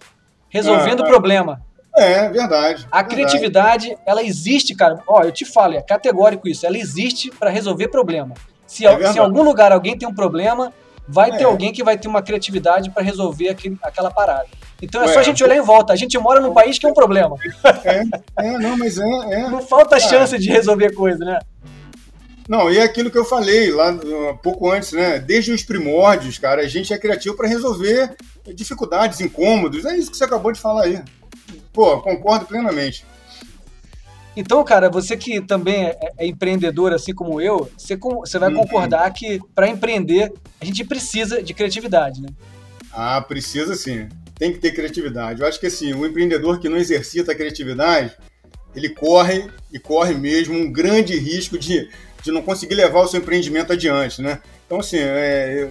Resolvendo 0.51 1.01
o 1.01 1.05
ah, 1.05 1.07
problema. 1.07 1.63
É, 1.97 2.29
verdade. 2.29 2.87
A 2.93 2.99
verdade. 2.99 3.09
criatividade, 3.09 3.97
ela 4.05 4.23
existe, 4.23 4.75
cara. 4.75 5.03
Ó, 5.07 5.23
eu 5.23 5.33
te 5.33 5.47
falo, 5.47 5.73
é 5.73 5.81
categórico 5.81 6.47
isso. 6.47 6.67
Ela 6.67 6.77
existe 6.77 7.31
para 7.31 7.49
resolver 7.49 7.89
problema. 7.89 8.35
Se, 8.67 8.87
é 8.87 9.13
se 9.13 9.19
em 9.19 9.21
algum 9.21 9.43
lugar 9.43 9.73
alguém 9.73 9.97
tem 9.97 10.09
um 10.09 10.15
problema, 10.15 10.73
vai 11.09 11.31
é. 11.31 11.37
ter 11.37 11.45
alguém 11.45 11.73
que 11.73 11.85
vai 11.85 11.97
ter 11.97 12.09
uma 12.09 12.23
criatividade 12.23 12.91
para 12.91 13.03
resolver 13.03 13.49
aquele, 13.49 13.79
aquela 13.83 14.11
parada. 14.11 14.49
Então 14.83 15.03
é 15.03 15.09
só 15.09 15.21
a 15.21 15.23
gente 15.23 15.43
olhar 15.43 15.57
em 15.57 15.63
volta. 15.63 15.93
A 15.93 15.97
gente 15.97 16.19
mora 16.19 16.41
num 16.41 16.53
país 16.53 16.79
que 16.79 16.87
é 16.87 16.89
um 16.89 16.95
problema. 16.95 17.37
É, 17.85 18.03
é 18.39 18.59
não, 18.59 18.77
mas 18.77 18.99
é. 18.99 19.05
é. 19.31 19.49
Não 19.49 19.63
falta 19.63 19.99
chance 19.99 20.37
de 20.39 20.51
resolver 20.51 20.93
coisa, 20.95 21.25
né? 21.25 21.39
Não, 22.49 22.71
e 22.71 22.79
é 22.79 22.83
aquilo 22.83 23.11
que 23.11 23.19
eu 23.19 23.25
falei 23.25 23.73
lá 23.73 23.91
um 23.91 24.37
pouco 24.37 24.71
antes, 24.71 24.93
né? 24.93 25.19
Desde 25.19 25.51
os 25.53 25.65
primórdios, 25.65 26.39
cara, 26.39 26.63
a 26.63 26.69
gente 26.69 26.93
é 26.93 26.99
criativo 26.99 27.37
para 27.37 27.49
resolver 27.49 28.15
dificuldades, 28.55 29.21
incômodos. 29.21 29.85
É 29.85 29.97
isso 29.97 30.11
que 30.11 30.17
você 30.17 30.25
acabou 30.25 30.53
de 30.53 30.61
falar 30.61 30.85
aí. 30.85 31.03
Pô, 31.73 32.01
concordo 32.01 32.47
plenamente. 32.47 33.05
Então, 34.37 34.63
cara, 34.63 34.91
você 34.91 35.17
que 35.17 35.41
também 35.41 35.87
é, 35.87 35.99
é 36.19 36.27
empreendedor, 36.27 36.93
assim 36.93 37.15
como 37.15 37.41
eu, 37.41 37.71
você, 37.77 37.97
você 37.97 38.39
vai 38.39 38.51
uhum. 38.51 38.57
concordar 38.57 39.11
que 39.13 39.41
para 39.55 39.69
empreender 39.69 40.33
a 40.61 40.65
gente 40.65 40.85
precisa 40.85 41.43
de 41.43 41.55
criatividade, 41.55 42.21
né? 42.21 42.29
Ah, 42.93 43.21
precisa 43.21 43.75
sim 43.75 44.09
tem 44.39 44.53
que 44.53 44.59
ter 44.59 44.73
criatividade. 44.73 45.41
Eu 45.41 45.49
acho 45.49 45.59
que 45.59 45.67
assim, 45.67 45.93
o 45.95 46.07
empreendedor 46.07 46.61
que 46.61 46.69
não 46.69 46.77
exercita 46.77 47.33
a 47.33 47.35
criatividade, 47.35 48.13
ele 48.75 48.91
corre 48.91 49.51
e 49.73 49.79
corre 49.79 50.15
mesmo 50.15 50.55
um 50.55 50.71
grande 50.71 51.19
risco 51.19 51.59
de, 51.59 51.89
de 52.23 52.31
não 52.31 52.43
conseguir 52.43 52.75
levar 52.75 53.01
o 53.01 53.09
seu 53.09 53.21
empreendimento 53.21 53.73
adiante, 53.73 54.21
né? 54.21 54.41
Então, 54.67 54.81
assim, 54.81 54.99
é, 54.99 55.71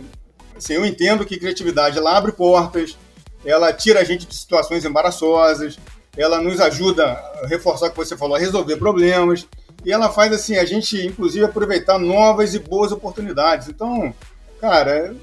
assim, 0.56 0.73
eu 0.73 0.86
entendo 0.86 1.25
que 1.25 1.38
criatividade 1.38 1.97
ela 1.97 2.17
abre 2.17 2.32
portas, 2.32 2.97
ela 3.45 3.71
tira 3.71 3.99
a 3.99 4.04
gente 4.04 4.25
de 4.25 4.36
situações 4.36 4.84
embaraçosas, 4.84 5.78
ela 6.17 6.41
nos 6.41 6.60
ajuda 6.60 7.06
a 7.43 7.47
reforçar 7.47 7.88
o 7.88 7.91
que 7.91 7.97
você 7.97 8.15
falou, 8.17 8.36
a 8.36 8.39
resolver 8.39 8.78
problemas, 8.78 9.47
e 9.84 9.91
ela 9.91 10.10
faz 10.10 10.34
assim 10.34 10.58
a 10.58 10.65
gente, 10.65 11.06
inclusive, 11.06 11.45
aproveitar 11.45 11.99
novas 11.99 12.56
e 12.56 12.60
boas 12.60 12.91
oportunidades. 12.91 13.67
Então, 13.67 14.13
cara, 14.60 15.15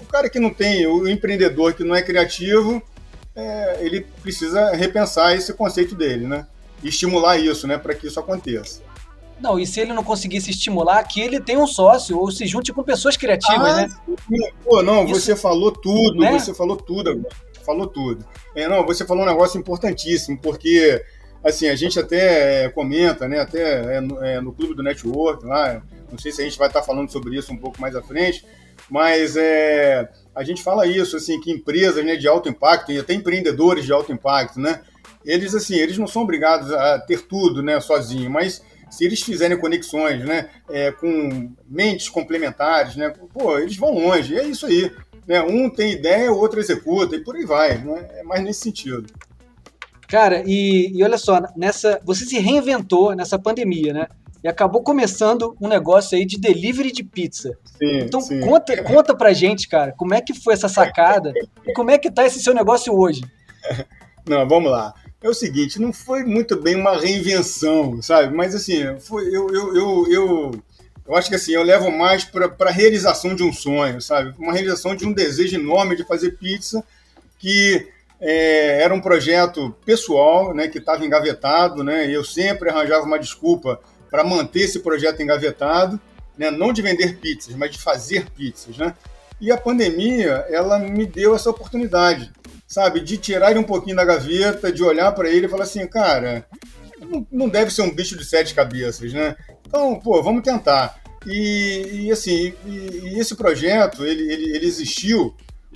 o 0.00 0.06
cara 0.06 0.30
que 0.30 0.40
não 0.40 0.50
tem, 0.50 0.86
o 0.86 1.06
empreendedor 1.08 1.74
que 1.74 1.84
não 1.84 1.94
é 1.94 2.02
criativo, 2.02 2.82
é, 3.34 3.78
ele 3.80 4.06
precisa 4.22 4.70
repensar 4.72 5.36
esse 5.36 5.52
conceito 5.52 5.94
dele, 5.94 6.26
né? 6.26 6.46
E 6.82 6.88
estimular 6.88 7.36
isso, 7.36 7.66
né, 7.66 7.76
para 7.76 7.94
que 7.94 8.06
isso 8.06 8.18
aconteça. 8.18 8.80
Não, 9.38 9.58
e 9.58 9.66
se 9.66 9.80
ele 9.80 9.92
não 9.92 10.02
conseguir 10.02 10.40
se 10.40 10.50
estimular, 10.50 11.02
que 11.04 11.20
ele 11.20 11.38
tenha 11.38 11.58
um 11.58 11.66
sócio 11.66 12.18
ou 12.18 12.30
se 12.30 12.46
junte 12.46 12.72
com 12.72 12.82
pessoas 12.82 13.18
criativas, 13.18 13.68
ah, 13.68 13.76
né? 13.82 13.90
Pô, 14.64 14.82
não, 14.82 15.04
isso, 15.04 15.20
você 15.20 15.36
falou 15.36 15.70
tudo, 15.70 16.20
né? 16.20 16.38
você 16.38 16.54
falou 16.54 16.76
tudo 16.76 17.10
agora. 17.10 17.36
Falou 17.66 17.88
tudo. 17.88 18.24
É, 18.54 18.68
não, 18.68 18.86
você 18.86 19.04
falou 19.04 19.24
um 19.24 19.28
negócio 19.28 19.58
importantíssimo, 19.58 20.38
porque 20.38 21.04
assim, 21.44 21.68
a 21.68 21.76
gente 21.76 21.98
até 21.98 22.68
comenta, 22.70 23.28
né, 23.28 23.40
até 23.40 23.96
é, 23.96 24.00
no, 24.00 24.24
é, 24.24 24.40
no 24.40 24.52
clube 24.52 24.74
do 24.74 24.82
network 24.82 25.44
lá, 25.44 25.80
não 26.10 26.18
sei 26.18 26.32
se 26.32 26.40
a 26.40 26.44
gente 26.44 26.58
vai 26.58 26.68
estar 26.68 26.82
falando 26.82 27.10
sobre 27.10 27.36
isso 27.36 27.52
um 27.52 27.56
pouco 27.56 27.80
mais 27.80 27.94
à 27.94 28.02
frente, 28.02 28.44
mas 28.90 29.36
é, 29.36 30.08
a 30.34 30.42
gente 30.42 30.62
fala 30.62 30.86
isso, 30.86 31.16
assim, 31.16 31.40
que 31.40 31.50
empresas 31.50 32.04
né, 32.04 32.16
de 32.16 32.26
alto 32.26 32.48
impacto, 32.48 32.90
e 32.90 32.98
até 32.98 33.14
empreendedores 33.14 33.84
de 33.84 33.92
alto 33.92 34.12
impacto, 34.12 34.58
né, 34.58 34.80
eles, 35.24 35.54
assim, 35.54 35.76
eles 35.76 35.98
não 35.98 36.06
são 36.06 36.22
obrigados 36.22 36.72
a 36.72 36.98
ter 36.98 37.22
tudo, 37.22 37.62
né, 37.62 37.80
sozinho, 37.80 38.30
mas 38.30 38.62
se 38.90 39.04
eles 39.04 39.20
fizerem 39.22 39.58
conexões, 39.58 40.24
né, 40.24 40.48
é, 40.70 40.92
com 40.92 41.52
mentes 41.68 42.08
complementares, 42.08 42.96
né, 42.96 43.12
pô, 43.32 43.58
eles 43.58 43.76
vão 43.76 43.92
longe, 43.94 44.36
é 44.36 44.44
isso 44.44 44.66
aí. 44.66 44.90
Né, 45.26 45.42
um 45.42 45.68
tem 45.68 45.92
ideia, 45.92 46.32
o 46.32 46.38
outro 46.38 46.60
executa, 46.60 47.16
e 47.16 47.24
por 47.24 47.36
aí 47.36 47.44
vai, 47.44 47.78
né, 47.78 48.08
é 48.14 48.22
mais 48.22 48.42
nesse 48.42 48.60
sentido. 48.60 49.06
Cara, 50.08 50.42
e, 50.46 50.92
e 50.94 51.02
olha 51.02 51.18
só, 51.18 51.40
nessa, 51.56 52.00
você 52.04 52.24
se 52.24 52.38
reinventou 52.38 53.14
nessa 53.14 53.38
pandemia, 53.38 53.92
né? 53.92 54.06
e 54.46 54.48
acabou 54.48 54.80
começando 54.80 55.56
um 55.60 55.66
negócio 55.66 56.16
aí 56.16 56.24
de 56.24 56.38
delivery 56.38 56.92
de 56.92 57.02
pizza. 57.02 57.58
Sim, 57.64 57.98
então 57.98 58.20
sim. 58.20 58.40
conta 58.40 58.80
conta 58.84 59.12
pra 59.12 59.32
gente, 59.32 59.68
cara, 59.68 59.92
como 59.92 60.14
é 60.14 60.20
que 60.20 60.32
foi 60.32 60.54
essa 60.54 60.68
sacada 60.68 61.32
e 61.66 61.72
como 61.72 61.90
é 61.90 61.98
que 61.98 62.10
tá 62.10 62.24
esse 62.24 62.40
seu 62.40 62.54
negócio 62.54 62.96
hoje? 62.96 63.22
Não, 64.24 64.46
vamos 64.48 64.70
lá. 64.70 64.94
é 65.22 65.28
o 65.28 65.34
seguinte, 65.34 65.80
não 65.80 65.92
foi 65.92 66.24
muito 66.24 66.60
bem 66.60 66.74
uma 66.74 66.98
reinvenção, 66.98 68.02
sabe? 68.02 68.34
Mas 68.34 68.56
assim, 68.56 68.98
foi, 68.98 69.24
eu, 69.28 69.48
eu, 69.50 69.76
eu, 69.76 70.06
eu, 70.10 70.50
eu 71.08 71.14
acho 71.14 71.28
que 71.28 71.36
assim, 71.36 71.52
eu 71.52 71.62
levo 71.62 71.90
mais 71.90 72.24
para 72.24 72.50
a 72.60 72.70
realização 72.70 73.34
de 73.34 73.42
um 73.42 73.52
sonho, 73.52 74.00
sabe? 74.00 74.34
Uma 74.38 74.52
realização 74.52 74.94
de 74.94 75.06
um 75.06 75.12
desejo 75.12 75.56
enorme 75.56 75.96
de 75.96 76.04
fazer 76.04 76.32
pizza, 76.32 76.84
que 77.38 77.88
é, 78.20 78.82
era 78.82 78.94
um 78.94 79.00
projeto 79.00 79.74
pessoal, 79.84 80.54
né, 80.54 80.68
que 80.68 80.78
estava 80.78 81.04
engavetado, 81.04 81.84
né? 81.84 82.10
Eu 82.10 82.24
sempre 82.24 82.70
arranjava 82.70 83.04
uma 83.04 83.18
desculpa 83.18 83.80
para 84.10 84.24
manter 84.24 84.62
esse 84.62 84.80
projeto 84.80 85.22
engavetado, 85.22 86.00
né? 86.36 86.50
Não 86.50 86.72
de 86.72 86.82
vender 86.82 87.18
pizzas, 87.18 87.54
mas 87.54 87.72
de 87.72 87.78
fazer 87.78 88.30
pizzas, 88.30 88.76
né? 88.76 88.94
E 89.40 89.52
a 89.52 89.56
pandemia, 89.56 90.46
ela 90.48 90.78
me 90.78 91.04
deu 91.06 91.34
essa 91.34 91.50
oportunidade 91.50 92.32
sabe? 92.66 93.00
De 93.00 93.16
tirar 93.16 93.50
ele 93.50 93.60
um 93.60 93.64
pouquinho 93.64 93.96
da 93.96 94.04
gaveta, 94.04 94.72
de 94.72 94.82
olhar 94.82 95.12
para 95.12 95.28
ele 95.28 95.46
e 95.46 95.48
falar 95.48 95.64
assim, 95.64 95.86
cara, 95.86 96.44
não 97.30 97.48
deve 97.48 97.70
ser 97.70 97.82
um 97.82 97.94
bicho 97.94 98.16
de 98.16 98.24
sete 98.24 98.54
cabeças, 98.54 99.12
né? 99.12 99.36
Então, 99.66 99.98
pô, 100.00 100.22
vamos 100.22 100.42
tentar. 100.42 101.00
E, 101.26 102.04
e 102.06 102.12
assim, 102.12 102.54
e, 102.64 102.68
e, 102.68 103.18
esse 103.18 103.34
projeto, 103.34 104.04
ele, 104.04 104.32
ele, 104.32 104.56
ele, 104.56 104.66
existiu 104.66 105.34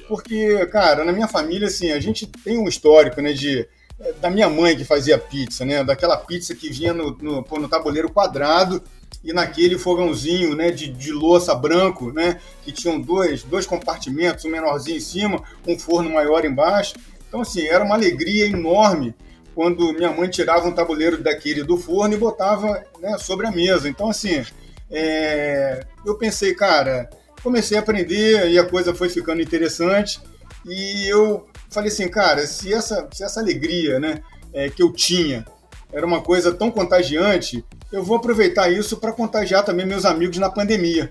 porque, 0.08 0.66
cara, 0.66 1.04
na 1.04 1.12
minha 1.12 1.28
família, 1.28 1.68
assim, 1.68 1.90
a 1.90 2.00
gente 2.00 2.26
tem 2.26 2.58
um 2.58 2.68
histórico, 2.68 3.20
né, 3.20 3.32
de 3.32 3.66
da 4.20 4.30
minha 4.30 4.48
mãe 4.48 4.74
que 4.74 4.84
fazia 4.84 5.18
pizza, 5.18 5.64
né, 5.64 5.84
daquela 5.84 6.16
pizza 6.16 6.54
que 6.54 6.70
vinha 6.70 6.94
no, 6.94 7.16
no, 7.18 7.42
no 7.42 7.68
tabuleiro 7.68 8.10
quadrado 8.10 8.82
e 9.22 9.32
naquele 9.32 9.78
fogãozinho 9.78 10.54
né, 10.54 10.70
de, 10.70 10.88
de 10.88 11.12
louça 11.12 11.54
branco, 11.54 12.10
né, 12.10 12.40
que 12.62 12.72
tinham 12.72 12.98
dois, 12.98 13.42
dois 13.42 13.66
compartimentos, 13.66 14.44
um 14.46 14.50
menorzinho 14.50 14.96
em 14.96 15.00
cima, 15.00 15.42
um 15.66 15.78
forno 15.78 16.10
maior 16.10 16.44
embaixo. 16.46 16.94
Então, 17.28 17.42
assim, 17.42 17.66
era 17.66 17.84
uma 17.84 17.94
alegria 17.94 18.46
enorme 18.46 19.14
quando 19.54 19.92
minha 19.92 20.12
mãe 20.12 20.28
tirava 20.28 20.68
um 20.68 20.72
tabuleiro 20.72 21.22
daquele 21.22 21.62
do 21.62 21.76
forno 21.76 22.14
e 22.14 22.18
botava 22.18 22.84
né, 23.00 23.18
sobre 23.18 23.46
a 23.46 23.50
mesa. 23.50 23.88
Então, 23.88 24.10
assim, 24.10 24.44
é... 24.90 25.84
eu 26.04 26.16
pensei, 26.16 26.54
cara, 26.54 27.08
comecei 27.42 27.76
a 27.76 27.80
aprender 27.80 28.50
e 28.50 28.58
a 28.58 28.64
coisa 28.64 28.94
foi 28.94 29.08
ficando 29.08 29.42
interessante. 29.42 30.20
E 30.66 31.08
eu 31.08 31.46
falei 31.70 31.90
assim, 31.90 32.08
cara, 32.08 32.46
se 32.46 32.72
essa, 32.72 33.08
se 33.12 33.24
essa 33.24 33.40
alegria 33.40 33.98
né, 33.98 34.22
é, 34.52 34.68
que 34.68 34.82
eu 34.82 34.92
tinha 34.92 35.44
era 35.92 36.06
uma 36.06 36.20
coisa 36.20 36.52
tão 36.52 36.70
contagiante, 36.70 37.64
eu 37.90 38.02
vou 38.02 38.16
aproveitar 38.16 38.68
isso 38.70 38.96
para 38.96 39.12
contagiar 39.12 39.64
também 39.64 39.86
meus 39.86 40.04
amigos 40.04 40.38
na 40.38 40.50
pandemia. 40.50 41.10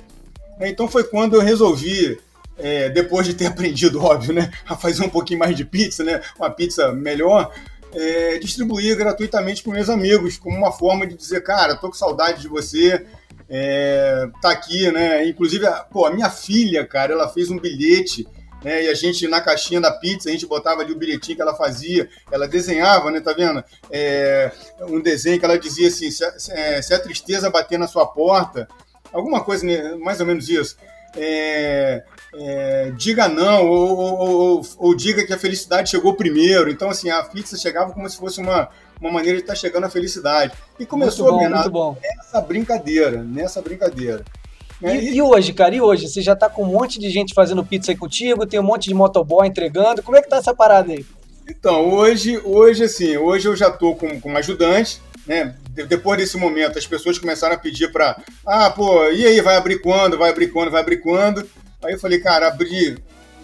Então 0.62 0.88
foi 0.88 1.04
quando 1.04 1.36
eu 1.36 1.42
resolvi, 1.42 2.18
é, 2.58 2.90
depois 2.90 3.26
de 3.26 3.34
ter 3.34 3.48
aprendido, 3.48 4.02
óbvio, 4.02 4.34
né, 4.34 4.52
a 4.66 4.76
fazer 4.76 5.04
um 5.04 5.10
pouquinho 5.10 5.40
mais 5.40 5.56
de 5.56 5.66
pizza, 5.66 6.04
né, 6.04 6.22
uma 6.38 6.50
pizza 6.50 6.92
melhor, 6.94 7.52
é, 7.94 8.38
distribuir 8.40 8.96
gratuitamente 8.98 9.64
para 9.64 9.74
meus 9.74 9.90
amigos, 9.90 10.38
como 10.38 10.58
uma 10.58 10.72
forma 10.72 11.06
de 11.06 11.16
dizer, 11.16 11.42
cara, 11.42 11.76
tô 11.76 11.88
com 11.88 11.94
saudade 11.94 12.42
de 12.42 12.48
você, 12.48 13.06
é, 13.50 14.28
tá 14.42 14.52
aqui, 14.52 14.92
né? 14.92 15.28
Inclusive, 15.28 15.66
pô, 15.92 16.06
a 16.06 16.12
minha 16.12 16.30
filha, 16.30 16.86
cara, 16.86 17.14
ela 17.14 17.30
fez 17.30 17.50
um 17.50 17.60
bilhete 17.60 18.28
né? 18.64 18.84
E 18.84 18.90
a 18.90 18.94
gente, 18.94 19.28
na 19.28 19.42
caixinha 19.42 19.80
da 19.80 19.92
pizza, 19.92 20.30
a 20.30 20.32
gente 20.32 20.46
botava 20.46 20.82
ali 20.82 20.92
o 20.92 20.98
bilhetinho 20.98 21.36
que 21.36 21.42
ela 21.42 21.56
fazia, 21.56 22.10
ela 22.32 22.48
desenhava, 22.48 23.10
né? 23.10 23.22
Tá 23.22 23.34
vendo? 23.34 23.64
É, 23.90 24.52
um 24.82 25.02
desenho 25.02 25.40
que 25.40 25.46
ela 25.46 25.58
dizia 25.58 25.88
assim: 25.88 26.12
se 26.12 26.24
a, 26.24 26.40
se 26.82 26.94
a, 26.94 27.00
tristeza 27.00 27.50
bater 27.50 27.80
na 27.80 27.88
sua 27.88 28.06
porta, 28.06 28.68
alguma 29.14 29.44
coisa, 29.44 29.66
né? 29.66 29.96
mais 29.96 30.20
ou 30.20 30.26
menos 30.26 30.50
isso. 30.50 30.78
É, 31.16 32.04
é, 32.34 32.92
diga 32.96 33.28
não, 33.28 33.68
ou, 33.68 33.98
ou, 33.98 34.20
ou, 34.20 34.62
ou, 34.78 34.96
diga 34.96 35.26
que 35.26 35.34
a 35.34 35.38
felicidade 35.38 35.90
chegou 35.90 36.14
primeiro. 36.14 36.70
Então, 36.70 36.90
assim, 36.90 37.10
a 37.10 37.24
pizza 37.24 37.58
chegava 37.58 37.92
como 37.92 38.10
se 38.10 38.18
fosse 38.18 38.40
uma, 38.40 38.70
uma 39.02 39.12
maneira 39.12 39.38
de 39.38 39.44
estar 39.44 39.54
tá 39.54 39.60
chegando 39.60 39.86
à 39.86 39.90
felicidade. 39.90 40.54
E 40.80 40.86
começou 40.86 41.32
bom, 41.32 41.46
a 41.46 41.70
bom. 41.70 41.98
nessa 42.02 42.42
brincadeira, 42.42 43.24
nessa 43.24 43.62
brincadeira. 43.62 44.24
É, 44.82 44.96
e, 44.96 45.16
e, 45.16 45.22
hoje, 45.22 45.52
cara, 45.52 45.76
e 45.76 45.82
hoje? 45.82 46.08
Você 46.08 46.22
já 46.22 46.36
tá 46.36 46.50
com 46.50 46.64
um 46.64 46.72
monte 46.72 47.00
de 47.00 47.10
gente 47.10 47.34
fazendo 47.34 47.66
pizza 47.66 47.92
aí 47.92 47.98
contigo, 47.98 48.46
tem 48.46 48.60
um 48.60 48.64
monte 48.64 48.88
de 48.88 48.94
motoboy 48.94 49.48
entregando. 49.48 50.02
Como 50.02 50.16
é 50.16 50.22
que 50.22 50.30
tá 50.30 50.38
essa 50.38 50.56
parada 50.56 50.94
aí? 50.94 51.06
Então, 51.50 51.90
hoje, 51.90 52.40
hoje 52.46 52.84
assim, 52.84 53.18
hoje 53.18 53.48
eu 53.48 53.56
já 53.56 53.72
tô 53.72 53.96
com, 53.96 54.22
com 54.22 54.38
ajudante, 54.38 55.02
né? 55.30 55.54
Depois 55.88 56.18
desse 56.18 56.38
momento, 56.38 56.80
as 56.80 56.88
pessoas 56.88 57.20
começaram 57.20 57.54
a 57.54 57.60
pedir 57.60 57.92
para, 57.92 58.20
ah, 58.44 58.68
pô, 58.72 59.08
e 59.12 59.28
aí, 59.28 59.40
vai 59.42 59.58
abrir 59.58 59.78
quando? 59.80 60.18
Vai 60.18 60.32
abrir 60.32 60.48
quando? 60.48 60.72
Vai 60.72 60.82
abrir 60.82 60.98
quando? 60.98 61.48
Aí 61.84 61.94
eu 61.94 62.00
falei, 62.00 62.20
cara, 62.20 62.48
abrir 62.48 62.98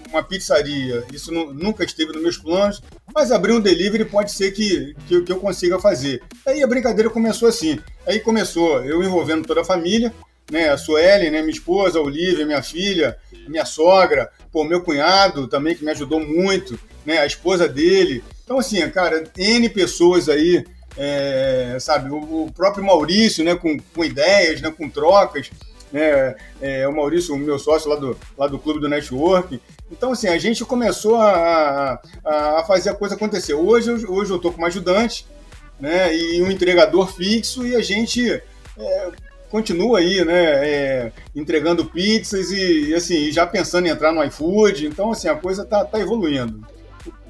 uma 0.10 0.24
pizzaria, 0.24 1.04
isso 1.14 1.32
não, 1.32 1.54
nunca 1.54 1.84
esteve 1.84 2.12
nos 2.12 2.24
meus 2.24 2.38
planos, 2.38 2.82
mas 3.14 3.32
abrir 3.32 3.54
um 3.54 3.60
delivery 3.60 4.04
pode 4.04 4.32
ser 4.32 4.52
que, 4.52 4.96
que, 5.08 5.22
que 5.22 5.32
eu 5.32 5.40
consiga 5.40 5.80
fazer. 5.80 6.24
Aí 6.48 6.64
a 6.64 6.68
brincadeira 6.68 7.08
começou 7.08 7.48
assim. 7.48 7.78
Aí 8.08 8.20
começou 8.20 8.84
eu 8.84 9.04
envolvendo 9.04 9.46
toda 9.46 9.62
a 9.62 9.66
família, 9.66 10.12
né, 10.50 10.70
a 10.70 10.78
Sueli, 10.80 11.30
né, 11.30 11.42
minha 11.42 11.54
esposa, 11.54 12.00
a 12.00 12.02
Olivia, 12.02 12.48
minha 12.48 12.64
filha, 12.64 13.16
minha 13.48 13.66
sogra, 13.66 14.32
pô, 14.52 14.64
meu 14.64 14.82
cunhado 14.82 15.48
também 15.48 15.76
que 15.76 15.86
me 15.86 15.92
ajudou 15.92 16.20
muito, 16.20 16.80
né, 17.06 17.20
a 17.20 17.28
esposa 17.28 17.68
dele. 17.68 18.24
Então, 18.44 18.58
assim, 18.58 18.90
cara, 18.90 19.24
N 19.38 19.70
pessoas 19.70 20.30
aí, 20.30 20.66
é, 20.98 21.78
sabe, 21.80 22.10
o, 22.10 22.46
o, 22.46 22.52
próprio 22.52 22.84
Maurício, 22.84 23.44
né, 23.44 23.56
com, 23.56 23.78
com 23.80 24.06
ideias, 24.06 24.62
né, 24.62 24.74
com 24.76 24.90
trocas, 24.90 25.52
né, 25.92 26.36
é, 26.62 26.88
o 26.88 26.96
Maurício, 26.96 27.36
o 27.36 27.38
meu 27.38 27.60
sócio 27.60 27.90
lá 27.90 27.96
do, 27.96 28.18
lá 28.38 28.48
do 28.48 28.60
Clube 28.60 28.80
do 28.80 28.90
Network. 28.90 29.62
Então, 29.92 30.12
assim, 30.12 30.28
a 30.28 30.38
gente 30.38 30.64
começou 30.66 31.16
a, 31.16 32.00
a, 32.24 32.60
a 32.60 32.64
fazer 32.64 32.90
a 32.90 32.96
coisa 32.96 33.16
acontecer. 33.16 33.54
Hoje, 33.54 33.92
hoje 34.08 34.32
eu 34.32 34.40
tô 34.40 34.52
com 34.52 34.58
uma 34.58 34.68
ajudante, 34.68 35.26
né, 35.80 36.16
e 36.16 36.42
um 36.42 36.50
entregador 36.50 37.14
fixo 37.14 37.66
e 37.66 37.76
a 37.76 37.82
gente 37.82 38.30
é, 38.78 39.12
continua 39.50 40.00
aí, 40.00 40.24
né, 40.24 40.68
é, 40.68 41.12
entregando 41.36 41.86
pizzas 41.86 42.52
e, 42.52 42.94
assim, 42.94 43.32
já 43.32 43.46
pensando 43.46 43.88
em 43.88 43.90
entrar 43.90 44.12
no 44.12 44.24
iFood. 44.24 44.88
Então, 44.88 45.12
assim, 45.12 45.28
a 45.28 45.36
coisa 45.36 45.66
tá, 45.66 45.84
tá 45.84 46.00
evoluindo. 46.00 46.66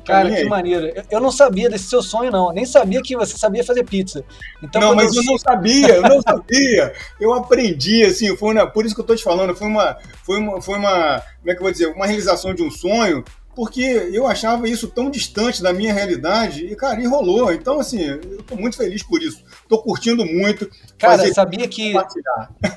Cara, 0.05 0.33
que 0.33 0.45
maneiro. 0.45 0.91
Eu 1.09 1.19
não 1.19 1.31
sabia 1.31 1.69
desse 1.69 1.85
seu 1.85 2.01
sonho, 2.01 2.31
não. 2.31 2.51
Nem 2.51 2.65
sabia 2.65 3.01
que 3.01 3.15
você 3.15 3.37
sabia 3.37 3.63
fazer 3.63 3.83
pizza. 3.83 4.23
Então, 4.61 4.79
não, 4.79 4.95
mas 4.95 5.15
eu... 5.15 5.21
eu... 5.21 5.25
não 5.25 5.37
sabia, 5.37 5.95
eu 5.95 6.01
não 6.03 6.21
sabia. 6.21 6.93
Eu 7.19 7.33
aprendi, 7.33 8.03
assim, 8.03 8.35
foi 8.37 8.53
uma, 8.53 8.67
por 8.67 8.85
isso 8.85 8.93
que 8.93 9.01
eu 9.01 9.05
tô 9.05 9.15
te 9.15 9.23
falando, 9.23 9.55
foi 9.55 9.67
uma, 9.67 9.97
foi 10.23 10.39
uma, 10.39 10.61
foi 10.61 10.77
uma, 10.77 11.21
como 11.39 11.51
é 11.51 11.53
que 11.53 11.59
eu 11.59 11.63
vou 11.63 11.71
dizer, 11.71 11.87
uma 11.87 12.05
realização 12.05 12.53
de 12.53 12.61
um 12.61 12.69
sonho 12.69 13.23
porque 13.55 13.81
eu 13.81 14.27
achava 14.27 14.67
isso 14.67 14.89
tão 14.89 15.09
distante 15.09 15.63
da 15.63 15.71
minha 15.71 15.93
realidade 15.93 16.65
e, 16.65 16.75
cara, 16.75 17.01
enrolou. 17.01 17.53
Então, 17.53 17.79
assim, 17.79 18.03
eu 18.03 18.43
tô 18.43 18.55
muito 18.55 18.75
feliz 18.75 19.01
por 19.01 19.23
isso. 19.23 19.43
Tô 19.69 19.77
curtindo 19.81 20.25
muito. 20.25 20.69
Cara, 20.97 21.33
sabia 21.33 21.65
que 21.67 21.93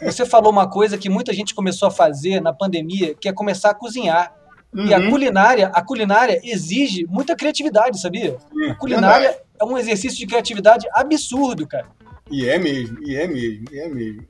você 0.01 0.25
falou 0.25 0.53
uma 0.53 0.71
coisa 0.71 0.97
que 0.97 1.09
muita 1.09 1.35
gente 1.35 1.55
começou 1.55 1.89
a 1.89 1.91
fazer 1.91 2.41
na 2.41 2.53
pandemia, 2.53 3.15
que 3.15 3.29
é 3.29 3.33
começar 3.33 3.71
a 3.71 3.75
cozinhar. 3.75 4.33
Uhum. 4.75 4.87
E 4.87 4.95
a 4.95 4.99
uhum. 4.99 5.11
culinária, 5.11 5.71
a 5.73 5.83
culinária 5.83 6.41
exige 6.45 7.07
muita 7.07 7.35
criatividade, 7.35 8.01
sabia? 8.01 8.37
a 8.71 8.75
culinária 8.75 9.29
verdade. 9.29 9.45
é 9.61 9.65
um 9.65 9.79
exercício 9.79 10.19
de 10.19 10.27
criatividade 10.27 10.87
absurdo, 10.93 11.67
cara. 11.67 11.87
E 12.31 12.47
é 12.47 12.59
mesmo, 12.59 13.03
e 13.03 13.17
é 13.17 13.27
mesmo, 13.27 13.65
e 13.73 13.79
é 13.79 13.89
mesmo. 13.89 14.23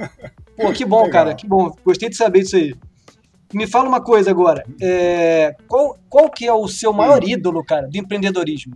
Pô, 0.56 0.72
que 0.72 0.84
bom, 0.84 1.04
Legal. 1.04 1.12
cara, 1.12 1.34
que 1.34 1.46
bom. 1.46 1.74
Gostei 1.84 2.08
de 2.08 2.16
saber 2.16 2.40
disso 2.40 2.56
aí. 2.56 2.74
Me 3.52 3.66
fala 3.66 3.88
uma 3.88 4.00
coisa 4.00 4.30
agora. 4.30 4.64
É, 4.80 5.54
qual, 5.68 5.98
qual 6.08 6.30
que 6.30 6.46
é 6.46 6.52
o 6.52 6.66
seu 6.66 6.92
maior 6.92 7.22
hum. 7.22 7.28
ídolo, 7.28 7.62
cara, 7.62 7.86
do 7.86 7.96
empreendedorismo? 7.98 8.74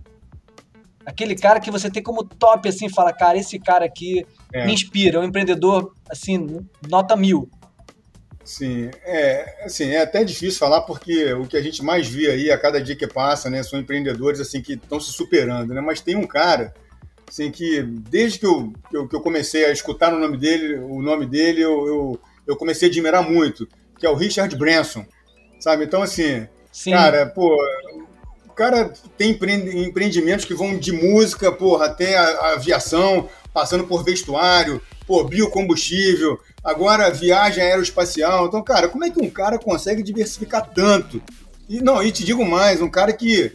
Aquele 1.06 1.34
cara 1.34 1.60
que 1.60 1.70
você 1.70 1.88
tem 1.90 2.02
como 2.02 2.24
top, 2.24 2.68
assim, 2.68 2.88
fala, 2.88 3.12
cara, 3.12 3.38
esse 3.38 3.58
cara 3.58 3.84
aqui 3.84 4.26
é. 4.52 4.66
me 4.66 4.74
inspira, 4.74 5.18
é 5.18 5.20
um 5.20 5.24
empreendedor, 5.24 5.94
assim, 6.10 6.66
nota 6.90 7.16
mil. 7.16 7.48
Sim, 8.46 8.90
é, 9.04 9.64
assim, 9.64 9.90
é 9.90 10.02
até 10.02 10.22
difícil 10.22 10.60
falar 10.60 10.82
porque 10.82 11.32
o 11.32 11.46
que 11.48 11.56
a 11.56 11.60
gente 11.60 11.82
mais 11.82 12.06
vê 12.06 12.30
aí 12.30 12.48
a 12.48 12.56
cada 12.56 12.80
dia 12.80 12.94
que 12.94 13.04
passa, 13.04 13.50
né, 13.50 13.60
são 13.64 13.76
empreendedores, 13.76 14.38
assim, 14.38 14.62
que 14.62 14.74
estão 14.74 15.00
se 15.00 15.12
superando, 15.12 15.74
né, 15.74 15.80
mas 15.80 16.00
tem 16.00 16.14
um 16.14 16.26
cara, 16.26 16.72
assim, 17.28 17.50
que 17.50 17.82
desde 17.82 18.38
que 18.38 18.46
eu, 18.46 18.72
que 18.88 18.96
eu, 18.96 19.08
que 19.08 19.16
eu 19.16 19.20
comecei 19.20 19.64
a 19.64 19.72
escutar 19.72 20.14
o 20.14 20.20
nome 20.20 20.36
dele, 20.36 20.76
o 20.76 21.02
nome 21.02 21.26
dele, 21.26 21.60
eu, 21.60 21.86
eu, 21.88 22.20
eu 22.46 22.56
comecei 22.56 22.88
a 22.88 22.90
admirar 22.90 23.28
muito, 23.28 23.68
que 23.98 24.06
é 24.06 24.10
o 24.10 24.14
Richard 24.14 24.54
Branson, 24.54 25.04
sabe? 25.58 25.84
Então, 25.84 26.00
assim, 26.00 26.46
Sim. 26.70 26.92
cara, 26.92 27.26
pô, 27.26 27.52
o 28.48 28.52
cara 28.52 28.92
tem 29.18 29.32
empreendimentos 29.32 30.44
que 30.44 30.54
vão 30.54 30.78
de 30.78 30.92
música, 30.92 31.50
porra, 31.50 31.86
até 31.86 32.16
a, 32.16 32.52
aviação, 32.52 33.28
passando 33.52 33.84
por 33.88 34.04
vestuário, 34.04 34.80
pô, 35.04 35.24
biocombustível, 35.24 36.38
agora 36.66 37.10
viagem 37.10 37.62
aeroespacial. 37.62 38.46
Então, 38.46 38.62
cara, 38.62 38.88
como 38.88 39.04
é 39.04 39.10
que 39.10 39.22
um 39.22 39.30
cara 39.30 39.56
consegue 39.56 40.02
diversificar 40.02 40.68
tanto? 40.68 41.22
E 41.68 41.80
não, 41.80 42.02
e 42.02 42.10
te 42.10 42.24
digo 42.24 42.44
mais, 42.44 42.82
um 42.82 42.90
cara 42.90 43.12
que 43.12 43.52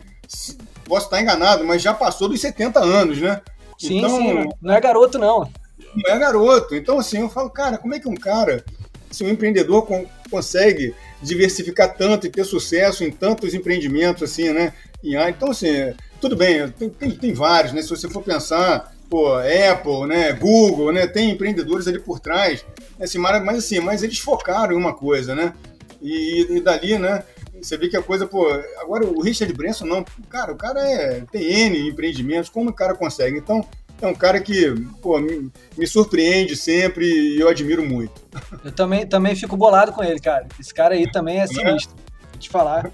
posso 0.85 1.05
estar 1.05 1.21
enganado, 1.21 1.65
mas 1.65 1.81
já 1.81 1.93
passou 1.93 2.29
dos 2.29 2.39
70 2.39 2.79
anos, 2.79 3.19
né? 3.19 3.41
Sim, 3.77 3.97
então, 3.97 4.17
sim, 4.17 4.49
não 4.61 4.73
é 4.73 4.79
garoto 4.79 5.19
não. 5.19 5.49
Não 5.95 6.15
é 6.15 6.17
garoto. 6.17 6.73
Então, 6.73 6.99
assim, 6.99 7.19
eu 7.19 7.29
falo, 7.29 7.49
cara, 7.49 7.77
como 7.77 7.93
é 7.93 7.99
que 7.99 8.07
um 8.07 8.15
cara 8.15 8.63
se 9.09 9.25
um 9.25 9.29
empreendedor 9.29 9.85
consegue 10.29 10.95
diversificar 11.21 11.95
tanto 11.95 12.25
e 12.25 12.29
ter 12.29 12.45
sucesso 12.45 13.03
em 13.03 13.11
tantos 13.11 13.53
empreendimentos 13.53 14.23
assim, 14.23 14.51
né? 14.51 14.73
Então, 15.03 15.51
assim, 15.51 15.93
tudo 16.21 16.35
bem, 16.35 16.69
tem, 16.69 16.89
tem, 16.89 17.11
tem, 17.11 17.33
vários, 17.33 17.73
né? 17.73 17.81
Se 17.81 17.89
você 17.89 18.07
for 18.07 18.23
pensar, 18.23 18.93
pô, 19.11 19.33
Apple, 19.35 20.07
né, 20.07 20.31
Google, 20.31 20.93
né, 20.93 21.05
tem 21.05 21.31
empreendedores 21.31 21.85
ali 21.85 21.99
por 21.99 22.21
trás, 22.21 22.65
né, 22.97 23.03
assim, 23.03 23.17
mas 23.17 23.57
assim, 23.57 23.81
mas 23.81 24.03
eles 24.03 24.19
focaram 24.19 24.71
em 24.71 24.77
uma 24.77 24.93
coisa, 24.93 25.35
né? 25.35 25.53
E, 26.01 26.47
e 26.49 26.61
dali, 26.61 26.97
né, 26.97 27.21
você 27.61 27.77
vê 27.77 27.89
que 27.89 27.97
a 27.97 28.01
coisa, 28.01 28.25
pô, 28.25 28.47
agora 28.79 29.05
o 29.05 29.21
Richard 29.21 29.53
Branson 29.53 29.85
não, 29.85 30.05
cara, 30.29 30.53
o 30.53 30.55
cara 30.55 30.79
é, 30.79 31.25
tem 31.29 31.43
N 31.43 31.89
empreendimentos, 31.89 32.49
como 32.49 32.69
o 32.69 32.73
cara 32.73 32.95
consegue? 32.95 33.37
Então, 33.37 33.67
é 34.01 34.07
um 34.07 34.15
cara 34.15 34.39
que 34.39 34.73
pô, 35.01 35.19
me, 35.19 35.51
me, 35.77 35.85
surpreende 35.85 36.55
sempre 36.55 37.05
e 37.05 37.39
eu 37.39 37.49
admiro 37.49 37.83
muito. 37.83 38.13
Eu 38.63 38.71
também, 38.71 39.05
também 39.05 39.35
fico 39.35 39.57
bolado 39.57 39.91
com 39.91 40.03
ele, 40.03 40.19
cara. 40.19 40.47
Esse 40.59 40.73
cara 40.73 40.95
aí 40.95 41.11
também 41.11 41.39
é, 41.39 41.43
é? 41.43 41.47
sinistro. 41.47 41.95
Vou 42.31 42.39
te 42.39 42.49
falar. 42.49 42.89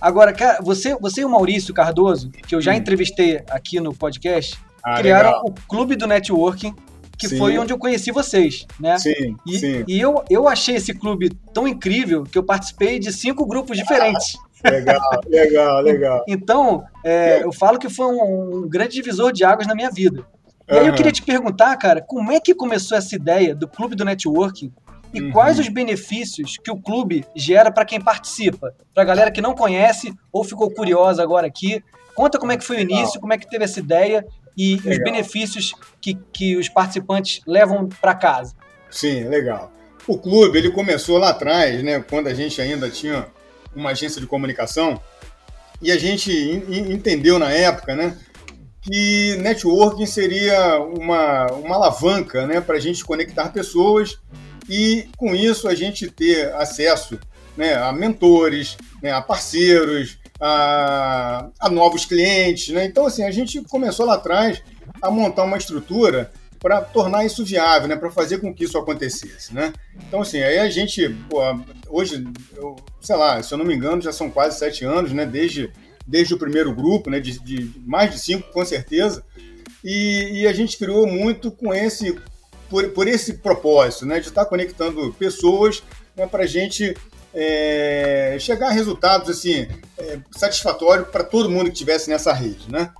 Agora, 0.00 0.32
cara, 0.32 0.62
você, 0.62 0.96
você 0.96 1.20
e 1.20 1.24
o 1.24 1.28
Maurício 1.28 1.74
Cardoso, 1.74 2.30
que 2.30 2.54
eu 2.54 2.62
já 2.62 2.74
entrevistei 2.74 3.42
aqui 3.50 3.78
no 3.78 3.92
podcast, 3.92 4.58
ah, 4.82 4.98
criaram 4.98 5.30
legal. 5.30 5.44
o 5.46 5.68
Clube 5.68 5.96
do 5.96 6.06
Networking, 6.06 6.74
que 7.18 7.28
sim. 7.28 7.38
foi 7.38 7.58
onde 7.58 7.72
eu 7.72 7.78
conheci 7.78 8.12
vocês, 8.12 8.66
né? 8.78 8.96
Sim, 8.98 9.36
e, 9.46 9.58
sim. 9.58 9.84
E 9.88 10.00
eu, 10.00 10.22
eu 10.30 10.48
achei 10.48 10.76
esse 10.76 10.94
clube 10.94 11.30
tão 11.52 11.66
incrível 11.66 12.22
que 12.22 12.38
eu 12.38 12.42
participei 12.44 12.98
de 12.98 13.12
cinco 13.12 13.44
grupos 13.46 13.76
diferentes. 13.76 14.36
Legal, 14.64 15.20
legal, 15.28 15.80
legal. 15.82 16.24
Então, 16.26 16.84
é, 17.04 17.44
eu 17.44 17.52
falo 17.52 17.78
que 17.78 17.88
foi 17.88 18.06
um, 18.06 18.56
um, 18.56 18.68
grande 18.68 18.94
divisor 18.94 19.32
de 19.32 19.44
águas 19.44 19.68
na 19.68 19.74
minha 19.74 19.88
vida. 19.88 20.26
E 20.68 20.72
uhum. 20.72 20.80
aí 20.80 20.86
eu 20.88 20.94
queria 20.94 21.12
te 21.12 21.22
perguntar, 21.22 21.76
cara, 21.76 22.00
como 22.00 22.32
é 22.32 22.40
que 22.40 22.52
começou 22.52 22.98
essa 22.98 23.14
ideia 23.14 23.54
do 23.54 23.68
clube 23.68 23.94
do 23.94 24.04
networking 24.04 24.72
e 25.12 25.22
uhum. 25.22 25.30
quais 25.30 25.58
os 25.58 25.68
benefícios 25.68 26.56
que 26.58 26.70
o 26.70 26.76
clube 26.76 27.24
gera 27.34 27.70
para 27.70 27.84
quem 27.84 28.00
participa? 28.00 28.74
Para 28.92 29.04
a 29.04 29.06
galera 29.06 29.30
que 29.30 29.40
não 29.40 29.54
conhece 29.54 30.12
ou 30.32 30.44
ficou 30.44 30.70
curiosa 30.70 31.22
agora 31.22 31.46
aqui, 31.46 31.82
conta 32.14 32.38
como 32.38 32.52
é 32.52 32.56
que 32.56 32.64
foi 32.64 32.78
o 32.78 32.80
início, 32.80 33.20
como 33.20 33.32
é 33.32 33.38
que 33.38 33.48
teve 33.48 33.64
essa 33.64 33.80
ideia 33.80 34.26
e 34.58 34.74
legal. 34.76 34.90
os 34.90 34.98
benefícios 34.98 35.74
que, 36.00 36.18
que 36.32 36.56
os 36.56 36.68
participantes 36.68 37.40
levam 37.46 37.88
para 37.88 38.12
casa. 38.12 38.54
Sim, 38.90 39.24
legal. 39.28 39.72
O 40.06 40.18
clube 40.18 40.58
ele 40.58 40.72
começou 40.72 41.16
lá 41.16 41.30
atrás, 41.30 41.80
né, 41.84 42.00
quando 42.00 42.26
a 42.26 42.34
gente 42.34 42.60
ainda 42.60 42.90
tinha 42.90 43.28
uma 43.76 43.90
agência 43.90 44.20
de 44.20 44.26
comunicação 44.26 45.00
e 45.80 45.92
a 45.92 45.98
gente 45.98 46.32
entendeu 46.68 47.38
na 47.38 47.52
época, 47.52 47.94
né, 47.94 48.18
que 48.82 49.36
networking 49.36 50.06
seria 50.06 50.80
uma, 50.80 51.46
uma 51.52 51.76
alavanca, 51.76 52.46
né, 52.46 52.60
para 52.60 52.76
a 52.76 52.80
gente 52.80 53.04
conectar 53.04 53.50
pessoas 53.50 54.18
e 54.68 55.08
com 55.16 55.36
isso 55.36 55.68
a 55.68 55.74
gente 55.74 56.10
ter 56.10 56.52
acesso 56.54 57.18
né, 57.56 57.74
a 57.74 57.92
mentores, 57.92 58.76
né, 59.02 59.12
a 59.12 59.20
parceiros, 59.20 60.18
a, 60.40 61.48
a 61.58 61.68
novos 61.68 62.04
clientes. 62.04 62.68
Né? 62.68 62.84
Então, 62.84 63.06
assim, 63.06 63.24
a 63.24 63.30
gente 63.30 63.60
começou 63.62 64.06
lá 64.06 64.14
atrás 64.14 64.62
a 65.00 65.10
montar 65.10 65.44
uma 65.44 65.58
estrutura 65.58 66.30
para 66.58 66.80
tornar 66.80 67.24
isso 67.24 67.44
viável, 67.44 67.88
né, 67.88 67.96
para 67.96 68.10
fazer 68.10 68.38
com 68.38 68.52
que 68.52 68.64
isso 68.64 68.76
acontecesse, 68.76 69.54
né? 69.54 69.72
Então, 70.06 70.22
assim, 70.22 70.42
aí 70.42 70.58
a 70.58 70.68
gente, 70.68 71.08
pô, 71.30 71.40
hoje, 71.88 72.26
eu, 72.56 72.74
sei 73.00 73.16
lá, 73.16 73.40
se 73.42 73.54
eu 73.54 73.58
não 73.58 73.64
me 73.64 73.74
engano, 73.74 74.02
já 74.02 74.12
são 74.12 74.28
quase 74.28 74.58
sete 74.58 74.84
anos, 74.84 75.12
né, 75.12 75.24
desde, 75.24 75.72
desde 76.06 76.34
o 76.34 76.38
primeiro 76.38 76.74
grupo, 76.74 77.10
né, 77.10 77.20
de, 77.20 77.38
de 77.38 77.72
mais 77.86 78.10
de 78.10 78.18
cinco, 78.18 78.50
com 78.52 78.64
certeza, 78.64 79.24
e, 79.84 80.40
e, 80.40 80.46
a 80.48 80.52
gente 80.52 80.76
criou 80.76 81.06
muito 81.06 81.52
com 81.52 81.72
esse 81.72 82.18
por, 82.68 82.88
por 82.90 83.06
esse 83.06 83.34
propósito, 83.34 84.04
né, 84.04 84.18
de 84.18 84.26
estar 84.26 84.44
conectando 84.44 85.14
pessoas 85.14 85.82
né, 86.16 86.26
para 86.26 86.42
a 86.42 86.46
gente 86.46 86.94
é, 87.40 88.36
chegar 88.40 88.66
a 88.66 88.72
resultados 88.72 89.30
assim 89.30 89.68
é, 89.96 90.18
satisfatórios 90.32 91.06
para 91.06 91.22
todo 91.22 91.48
mundo 91.48 91.66
que 91.66 91.72
estivesse 91.72 92.10
nessa 92.10 92.32
rede, 92.32 92.68
né? 92.68 92.90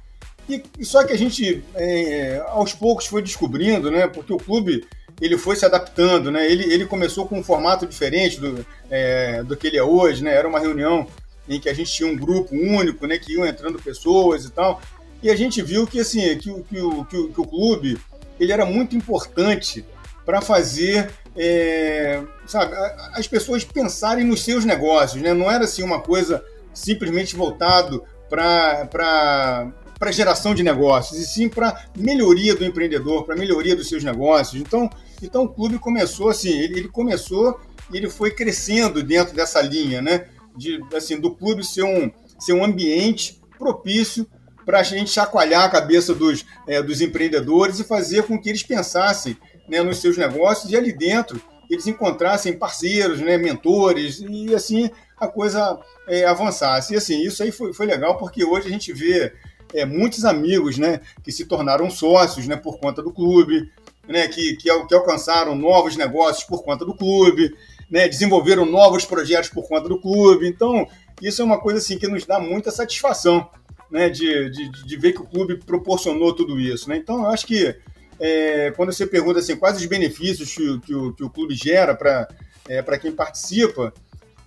E, 0.48 0.62
e, 0.79 0.85
só 0.85 1.03
que 1.03 1.12
a 1.12 1.18
gente 1.18 1.64
é, 1.74 2.40
aos 2.46 2.72
poucos 2.72 3.07
foi 3.07 3.20
descobrindo, 3.20 3.90
né? 3.90 4.07
Porque 4.07 4.33
o 4.33 4.38
clube 4.38 4.87
ele 5.20 5.37
foi 5.37 5.57
se 5.57 5.66
adaptando, 5.66 6.31
né? 6.31 6.51
Ele, 6.51 6.72
ele 6.72 6.87
começou 6.87 7.27
com 7.27 7.40
um 7.40 7.42
formato 7.42 7.85
diferente 7.85 8.38
do, 8.38 8.64
é, 8.88 9.42
do 9.42 9.57
que 9.57 9.66
ele 9.66 9.77
é 9.77 9.83
hoje, 9.83 10.22
né? 10.22 10.33
Era 10.33 10.46
uma 10.46 10.61
reunião 10.61 11.09
em 11.48 11.59
que 11.59 11.68
a 11.68 11.74
gente 11.74 11.92
tinha 11.92 12.09
um 12.09 12.16
grupo 12.16 12.55
único, 12.55 13.09
né? 13.09 13.18
Que 13.18 13.33
iam 13.33 13.44
entrando 13.44 13.83
pessoas 13.83 14.44
e 14.44 14.51
tal. 14.51 14.81
E 15.20 15.31
a 15.31 15.35
gente 15.35 15.61
viu 15.61 15.85
que 15.85 15.98
assim 15.98 16.20
que, 16.38 16.53
que, 16.53 16.62
que, 16.62 16.64
que 16.64 16.81
o, 16.81 17.05
que 17.33 17.40
o 17.40 17.44
clube 17.44 17.98
ele 18.38 18.53
era 18.53 18.64
muito 18.64 18.94
importante 18.94 19.85
para 20.24 20.40
fazer 20.40 21.11
é, 21.40 22.20
sabe, 22.46 22.74
as 23.12 23.29
pessoas 23.29 23.62
pensarem 23.62 24.24
nos 24.24 24.42
seus 24.42 24.64
negócios, 24.64 25.22
né? 25.22 25.33
Não 25.33 25.51
era 25.51 25.64
assim 25.64 25.85
uma 25.85 26.01
coisa 26.01 26.44
simplesmente 26.74 27.37
voltado 27.37 28.05
para 28.29 29.72
para 29.98 30.12
geração 30.12 30.55
de 30.55 30.62
negócios, 30.62 31.18
e 31.20 31.27
sim 31.27 31.48
para 31.48 31.87
melhoria 31.96 32.55
do 32.55 32.64
empreendedor, 32.64 33.24
para 33.24 33.35
melhoria 33.35 33.74
dos 33.74 33.88
seus 33.88 34.05
negócios. 34.05 34.62
Então, 34.62 34.88
então 35.20 35.42
o 35.42 35.48
clube 35.48 35.77
começou 35.77 36.29
assim, 36.29 36.51
ele, 36.51 36.79
ele 36.79 36.88
começou 36.88 37.61
e 37.92 37.96
ele 37.96 38.09
foi 38.09 38.31
crescendo 38.31 39.03
dentro 39.03 39.35
dessa 39.35 39.61
linha, 39.61 40.01
né? 40.01 40.27
De, 40.57 40.81
assim, 40.94 41.18
do 41.18 41.35
clube 41.35 41.64
ser 41.64 41.83
um, 41.83 42.12
ser 42.38 42.53
um 42.53 42.64
ambiente 42.64 43.40
propício 43.59 44.24
para 44.64 44.81
a 44.81 44.83
gente 44.85 45.11
chacoalhar 45.11 45.64
a 45.64 45.68
cabeça 45.68 46.14
dos, 46.14 46.44
é, 46.68 46.81
dos 46.81 47.01
empreendedores 47.01 47.81
e 47.81 47.85
fazer 47.85 48.22
com 48.22 48.40
que 48.40 48.48
eles 48.48 48.62
pensassem 48.62 49.37
né, 49.68 49.83
nos 49.83 49.98
seus 49.98 50.16
negócios 50.16 50.70
e 50.72 50.76
ali 50.76 50.92
dentro 50.92 51.40
eles 51.68 51.87
encontrassem 51.87 52.59
parceiros, 52.59 53.20
né, 53.20 53.37
mentores 53.37 54.20
e 54.20 54.54
assim 54.54 54.90
a 55.18 55.26
coisa 55.26 55.78
é, 56.07 56.24
avançasse. 56.24 56.94
E 56.94 56.96
assim, 56.96 57.20
isso 57.22 57.42
aí 57.42 57.50
foi, 57.50 57.72
foi 57.72 57.87
legal 57.87 58.16
porque 58.16 58.44
hoje 58.44 58.68
a 58.68 58.70
gente 58.70 58.92
vê 58.92 59.33
é, 59.74 59.85
muitos 59.85 60.24
amigos 60.24 60.78
né, 60.78 61.00
que 61.22 61.31
se 61.31 61.44
tornaram 61.44 61.90
sócios 61.90 62.46
né, 62.46 62.57
por 62.57 62.78
conta 62.78 63.02
do 63.02 63.12
clube, 63.12 63.70
né, 64.09 64.28
que, 64.28 64.57
que, 64.57 64.87
que 64.87 64.94
alcançaram 64.94 65.54
novos 65.54 65.96
negócios 65.96 66.44
por 66.44 66.62
conta 66.62 66.85
do 66.85 66.94
clube, 66.94 67.54
né, 67.90 68.09
desenvolveram 68.09 68.64
novos 68.64 69.04
projetos 69.04 69.50
por 69.50 69.68
conta 69.68 69.88
do 69.88 70.00
clube. 70.00 70.48
Então, 70.48 70.87
isso 71.20 71.42
é 71.42 71.44
uma 71.44 71.61
coisa 71.61 71.78
assim 71.78 71.98
que 71.98 72.09
nos 72.09 72.24
dá 72.24 72.38
muita 72.38 72.70
satisfação 72.70 73.48
né, 73.90 74.09
de, 74.09 74.50
de, 74.50 74.70
de 74.70 74.96
ver 74.96 75.12
que 75.12 75.20
o 75.20 75.26
clube 75.26 75.57
proporcionou 75.57 76.35
tudo 76.35 76.59
isso. 76.59 76.88
Né? 76.88 76.96
Então, 76.96 77.24
eu 77.24 77.28
acho 77.28 77.46
que 77.46 77.76
é, 78.20 78.72
quando 78.76 78.92
você 78.92 79.07
pergunta 79.07 79.38
assim, 79.38 79.57
quais 79.57 79.76
os 79.76 79.87
benefícios 79.87 80.52
que, 80.54 80.81
que, 80.81 80.94
o, 80.94 81.12
que 81.12 81.24
o 81.24 81.31
clube 81.31 81.54
gera 81.54 81.94
para 81.94 82.28
é, 82.68 82.83
quem 82.98 83.12
participa, 83.12 83.92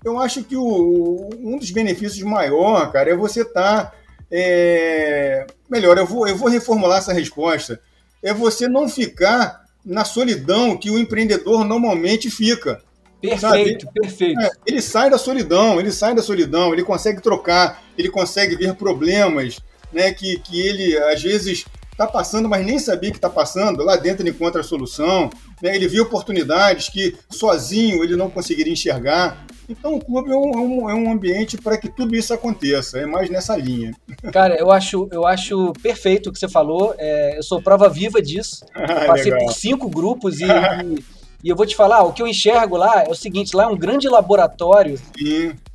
eu 0.04 0.20
acho 0.20 0.44
que 0.44 0.56
o, 0.56 1.30
um 1.40 1.58
dos 1.58 1.72
benefícios 1.72 2.22
maior, 2.24 2.92
cara, 2.92 3.12
é 3.12 3.16
você 3.16 3.42
estar. 3.42 3.92
Tá, 3.92 3.94
é, 4.34 5.46
melhor, 5.70 5.98
eu 5.98 6.06
vou, 6.06 6.28
eu 6.28 6.36
vou 6.36 6.48
reformular 6.48 7.00
essa 7.00 7.14
resposta. 7.14 7.80
É 8.24 8.34
você 8.34 8.68
não 8.68 8.88
ficar 8.88 9.66
na 9.86 10.06
solidão 10.06 10.78
que 10.78 10.90
o 10.90 10.98
empreendedor 10.98 11.66
normalmente 11.66 12.30
fica. 12.30 12.82
Perfeito, 13.22 13.86
sabe? 13.86 14.00
perfeito. 14.02 14.40
É, 14.40 14.50
ele 14.66 14.82
sai 14.82 15.10
da 15.10 15.18
solidão, 15.18 15.80
ele 15.80 15.92
sai 15.92 16.16
da 16.16 16.24
solidão, 16.24 16.74
ele 16.74 16.84
consegue 16.84 17.22
trocar, 17.22 17.84
ele 17.98 18.10
consegue 18.10 18.56
ver 18.56 18.74
problemas 18.76 19.60
né, 19.92 20.12
que, 20.12 20.40
que 20.40 20.60
ele, 20.60 20.98
às 20.98 21.22
vezes, 21.22 21.66
está 22.02 22.08
passando, 22.08 22.50
mas 22.50 22.66
nem 22.66 22.80
sabia 22.80 23.12
que 23.12 23.18
está 23.18 23.30
passando. 23.30 23.84
Lá 23.84 23.96
dentro 23.96 24.24
ele 24.24 24.32
encontra 24.32 24.62
a 24.62 24.64
solução. 24.64 25.30
Né? 25.62 25.76
Ele 25.76 25.88
viu 25.88 26.04
oportunidades 26.04 26.90
que 26.90 27.16
sozinho 27.30 28.04
ele 28.04 28.16
não 28.16 28.30
conseguiria 28.30 28.74
enxergar. 28.74 29.46
Então 29.70 29.96
o 29.96 30.04
clube 30.04 30.32
é 30.32 30.36
um, 30.36 30.90
é 30.90 30.94
um 30.94 31.10
é 31.10 31.14
ambiente 31.14 31.58
para 31.58 31.78
que 31.78 31.90
tudo 31.90 32.16
isso 32.16 32.34
aconteça. 32.34 33.00
É 33.00 33.06
mais 33.06 33.30
nessa 33.30 33.56
linha. 33.56 33.92
Cara, 34.34 34.56
eu 34.56 34.72
acho, 34.72 35.08
eu 35.12 35.26
acho 35.26 35.74
perfeito 35.82 36.30
o 36.30 36.34
que 36.34 36.40
você 36.40 36.50
falou. 36.50 36.96
É, 36.98 37.38
eu 37.38 37.44
sou 37.44 37.62
prova 37.62 37.90
viva 37.90 38.22
disso. 38.22 38.66
Ah, 38.92 39.06
passei 39.06 39.32
por 39.32 39.54
cinco 39.54 39.90
grupos 39.90 40.42
e, 40.42 40.46
e 40.84 41.22
e 41.44 41.50
eu 41.50 41.56
vou 41.56 41.66
te 41.66 41.76
falar, 41.76 42.04
o 42.04 42.14
que 42.14 42.22
eu 42.22 42.28
enxergo 42.28 42.78
lá 42.78 43.04
é 43.04 43.10
o 43.10 43.16
seguinte: 43.16 43.56
lá 43.56 43.64
é 43.64 43.68
um 43.68 43.78
grande 43.78 44.08
laboratório 44.08 45.00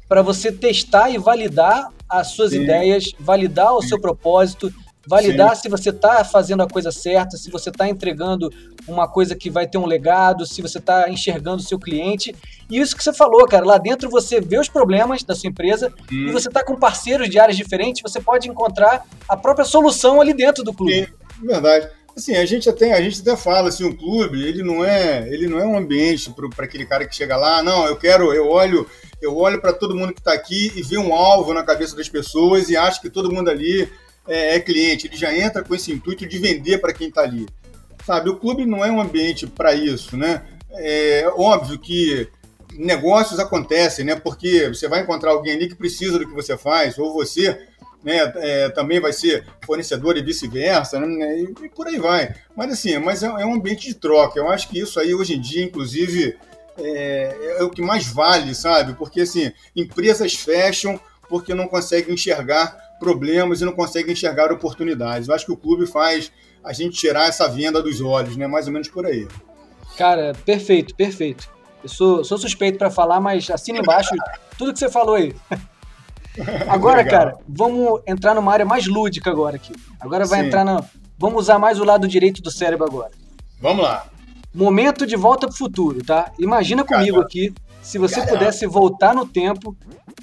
para 0.09 0.23
você 0.23 0.53
testar 0.53 1.11
e 1.11 1.19
validar 1.19 1.91
as 2.09 2.29
suas 2.29 2.51
Sim. 2.51 2.63
ideias, 2.63 3.13
validar 3.19 3.75
o 3.75 3.83
Sim. 3.83 3.89
seu 3.89 4.01
propósito, 4.01 4.73
validar 5.07 5.55
Sim. 5.55 5.63
se 5.63 5.69
você 5.69 5.91
está 5.91 6.25
fazendo 6.25 6.63
a 6.63 6.69
coisa 6.69 6.91
certa, 6.91 7.37
se 7.37 7.51
você 7.51 7.71
está 7.71 7.89
entregando 7.89 8.51
uma 8.89 9.09
coisa 9.09 9.35
que 9.35 9.51
vai 9.51 9.67
ter 9.67 9.79
um 9.79 9.87
legado, 9.87 10.47
se 10.47 10.61
você 10.61 10.79
está 10.79 11.09
enxergando 11.09 11.59
o 11.59 11.67
seu 11.67 11.79
cliente. 11.79 12.35
E 12.71 12.79
isso 12.79 12.97
que 12.97 13.03
você 13.03 13.13
falou, 13.13 13.47
cara, 13.47 13.65
lá 13.65 13.79
dentro 13.79 14.11
você 14.11 14.41
vê 14.41 14.59
os 14.59 14.69
problemas 14.69 15.23
da 15.23 15.35
sua 15.35 15.49
empresa 15.49 15.93
e 16.11 16.31
você 16.33 16.49
está 16.49 16.65
com 16.65 16.77
parceiros 16.77 17.29
de 17.29 17.39
áreas 17.39 17.57
diferentes, 17.57 18.03
você 18.03 18.21
pode 18.21 18.49
encontrar 18.49 19.05
a 19.29 19.37
própria 19.37 19.65
solução 19.65 20.21
ali 20.21 20.35
dentro 20.35 20.65
do 20.65 20.73
clube. 20.73 21.07
Sim, 21.07 21.47
verdade. 21.47 21.89
Assim, 22.17 22.35
a 22.35 22.47
gente 22.47 22.67
até, 22.69 22.95
a 22.95 23.01
gente 23.03 23.21
até 23.21 23.37
fala 23.37 23.69
assim, 23.69 23.85
um 23.85 23.95
clube, 23.95 24.43
ele 24.43 24.63
não 24.63 24.83
é, 24.83 25.29
ele 25.29 25.47
não 25.47 25.59
é 25.59 25.67
um 25.67 25.77
ambiente 25.77 26.33
para 26.55 26.65
aquele 26.65 26.87
cara 26.87 27.07
que 27.07 27.15
chega 27.15 27.37
lá, 27.37 27.63
não, 27.63 27.87
eu 27.87 27.95
quero, 27.95 28.33
eu 28.33 28.49
olho, 28.49 28.89
eu 29.21 29.37
olho 29.37 29.61
para 29.61 29.75
todo 29.75 29.95
mundo 29.95 30.15
que 30.15 30.21
está 30.21 30.33
aqui 30.33 30.73
e 30.75 30.83
vê 30.83 30.97
um 30.97 31.13
alvo 31.13 31.53
na 31.53 31.63
cabeça 31.63 31.95
das 31.95 32.09
pessoas 32.09 32.71
e 32.71 32.77
acho 32.77 33.03
que 33.03 33.11
todo 33.11 33.31
mundo 33.31 33.51
ali 33.51 33.87
é, 34.29 34.57
é 34.57 34.61
cliente. 34.61 35.07
Ele 35.07 35.17
já 35.17 35.35
entra 35.37 35.63
com 35.63 35.75
esse 35.75 35.93
intuito 35.93 36.27
de 36.27 36.39
vender 36.39 36.79
para 36.79 36.93
quem 36.93 37.09
está 37.09 37.23
ali. 37.23 37.47
Sabe, 38.05 38.31
o 38.31 38.37
clube 38.37 38.65
não 38.65 38.85
é 38.85 38.91
um 38.91 39.01
ambiente 39.01 39.47
para 39.47 39.75
isso, 39.75 40.17
né? 40.17 40.43
É 40.73 41.29
óbvio 41.35 41.79
que 41.79 42.29
negócios 42.75 43.41
acontecem, 43.41 44.05
né? 44.05 44.15
Porque 44.15 44.69
você 44.69 44.89
vai 44.89 45.01
encontrar 45.01 45.31
alguém 45.31 45.55
ali 45.55 45.69
que 45.69 45.75
precisa 45.75 46.19
do 46.19 46.27
que 46.27 46.35
você 46.35 46.57
faz, 46.57 46.99
ou 46.99 47.13
você 47.13 47.59
né, 48.07 48.33
é, 48.37 48.69
também 48.69 49.01
vai 49.01 49.13
ser 49.13 49.45
fornecedor 49.65 50.17
e 50.17 50.23
vice-versa, 50.23 51.01
né, 51.01 51.41
e, 51.41 51.65
e, 51.65 51.69
por 51.69 51.89
aí 51.89 51.99
vai. 51.99 52.33
Mas 52.55 52.73
assim, 52.73 52.97
mas 52.99 53.25
é, 53.25 53.27
é, 53.27 53.45
um 53.45 53.55
ambiente 53.55 53.89
de 53.89 53.95
troca. 53.95 54.39
Eu 54.39 54.49
acho 54.49 54.69
que 54.69 54.79
isso 54.79 55.01
aí 55.01 55.13
hoje 55.13 55.35
em 55.35 55.41
dia, 55.41 55.65
inclusive, 55.65 56.37
é, 56.79 57.57
é 57.59 57.63
o 57.65 57.71
que 57.71 57.83
mais 57.83 58.07
vale, 58.07 58.55
sabe? 58.55 58.95
Porque 58.95 59.23
assim, 59.23 59.51
empresas 59.75 60.35
fecham 60.35 61.01
porque 61.29 61.53
não 61.53 61.67
conseguem 61.67 62.15
enxergar 62.15 62.86
problemas 62.99 63.61
e 63.61 63.65
não 63.65 63.73
conseguem 63.73 64.13
enxergar 64.13 64.53
oportunidades. 64.53 65.29
Eu 65.29 65.35
acho 65.35 65.47
que 65.47 65.53
o 65.53 65.57
clube 65.57 65.87
faz 65.87 66.33
a 66.65 66.73
gente 66.73 66.97
tirar 66.97 67.29
essa 67.29 67.49
venda 67.49 67.83
dos 67.83 68.01
olhos, 68.01 68.37
né? 68.37 68.47
Mais 68.47 68.67
ou 68.67 68.73
menos 68.73 68.89
por 68.89 69.07
aí. 69.07 69.27
Cara, 69.97 70.33
perfeito, 70.45 70.95
perfeito. 70.95 71.49
Eu 71.83 71.89
sou, 71.89 72.25
sou 72.25 72.37
suspeito 72.37 72.79
para 72.79 72.91
falar, 72.91 73.21
mas 73.21 73.49
assina 73.51 73.79
embaixo 73.79 74.11
tudo 74.59 74.73
que 74.73 74.79
você 74.79 74.89
falou 74.89 75.15
aí. 75.15 75.35
Agora, 76.69 77.05
cara, 77.05 77.39
vamos 77.49 78.01
entrar 78.07 78.35
numa 78.35 78.53
área 78.53 78.67
mais 78.67 78.87
lúdica 78.87 79.31
agora 79.31 79.57
aqui. 79.57 79.73
Agora 79.99 80.27
vai 80.27 80.41
Sim. 80.41 80.47
entrar 80.47 80.65
na. 80.65 80.85
Vamos 81.19 81.45
usar 81.45 81.59
mais 81.59 81.81
o 81.81 81.85
lado 81.85 82.07
direito 82.07 82.43
do 82.43 82.51
cérebro 82.51 82.87
agora. 82.87 83.11
Vamos 83.59 83.83
lá. 83.83 84.07
Momento 84.53 85.07
de 85.07 85.17
volta 85.17 85.47
pro 85.47 85.57
futuro, 85.57 86.05
tá? 86.05 86.31
Imagina 86.39 86.85
comigo 86.85 87.21
aqui, 87.21 87.55
se 87.87 87.99
você 87.99 88.17
Caramba. 88.17 88.33
pudesse 88.33 88.67
voltar 88.67 89.15
no 89.15 89.25
tempo, 89.25 89.77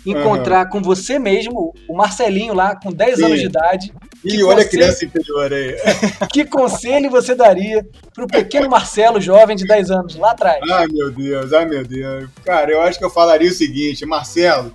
encontrar 0.05 0.65
uhum. 0.65 0.69
com 0.69 0.81
você 0.81 1.17
mesmo, 1.17 1.73
o 1.87 1.95
Marcelinho 1.95 2.53
lá, 2.53 2.75
com 2.75 2.91
10 2.91 3.15
Sim. 3.15 3.23
anos 3.23 3.39
de 3.39 3.45
idade. 3.45 3.93
E 4.21 4.43
olha 4.43 4.55
conselho, 4.55 4.59
a 4.59 4.69
criança 4.69 5.05
interior 5.05 5.53
aí. 5.53 5.77
que 6.29 6.43
conselho 6.43 7.09
você 7.09 7.33
daria 7.33 7.87
pro 8.13 8.27
pequeno 8.27 8.69
Marcelo, 8.69 9.21
jovem 9.21 9.55
de 9.55 9.65
10 9.65 9.91
anos, 9.91 10.15
lá 10.17 10.31
atrás? 10.31 10.59
Ai, 10.69 10.87
meu 10.87 11.09
Deus, 11.09 11.53
ai, 11.53 11.65
meu 11.65 11.85
Deus. 11.85 12.29
Cara, 12.43 12.69
eu 12.69 12.81
acho 12.81 12.99
que 12.99 13.05
eu 13.05 13.09
falaria 13.09 13.49
o 13.49 13.53
seguinte, 13.53 14.05
Marcelo, 14.05 14.73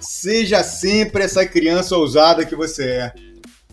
seja 0.00 0.64
sempre 0.64 1.22
essa 1.22 1.46
criança 1.46 1.96
ousada 1.96 2.44
que 2.44 2.56
você 2.56 2.84
é. 2.84 3.12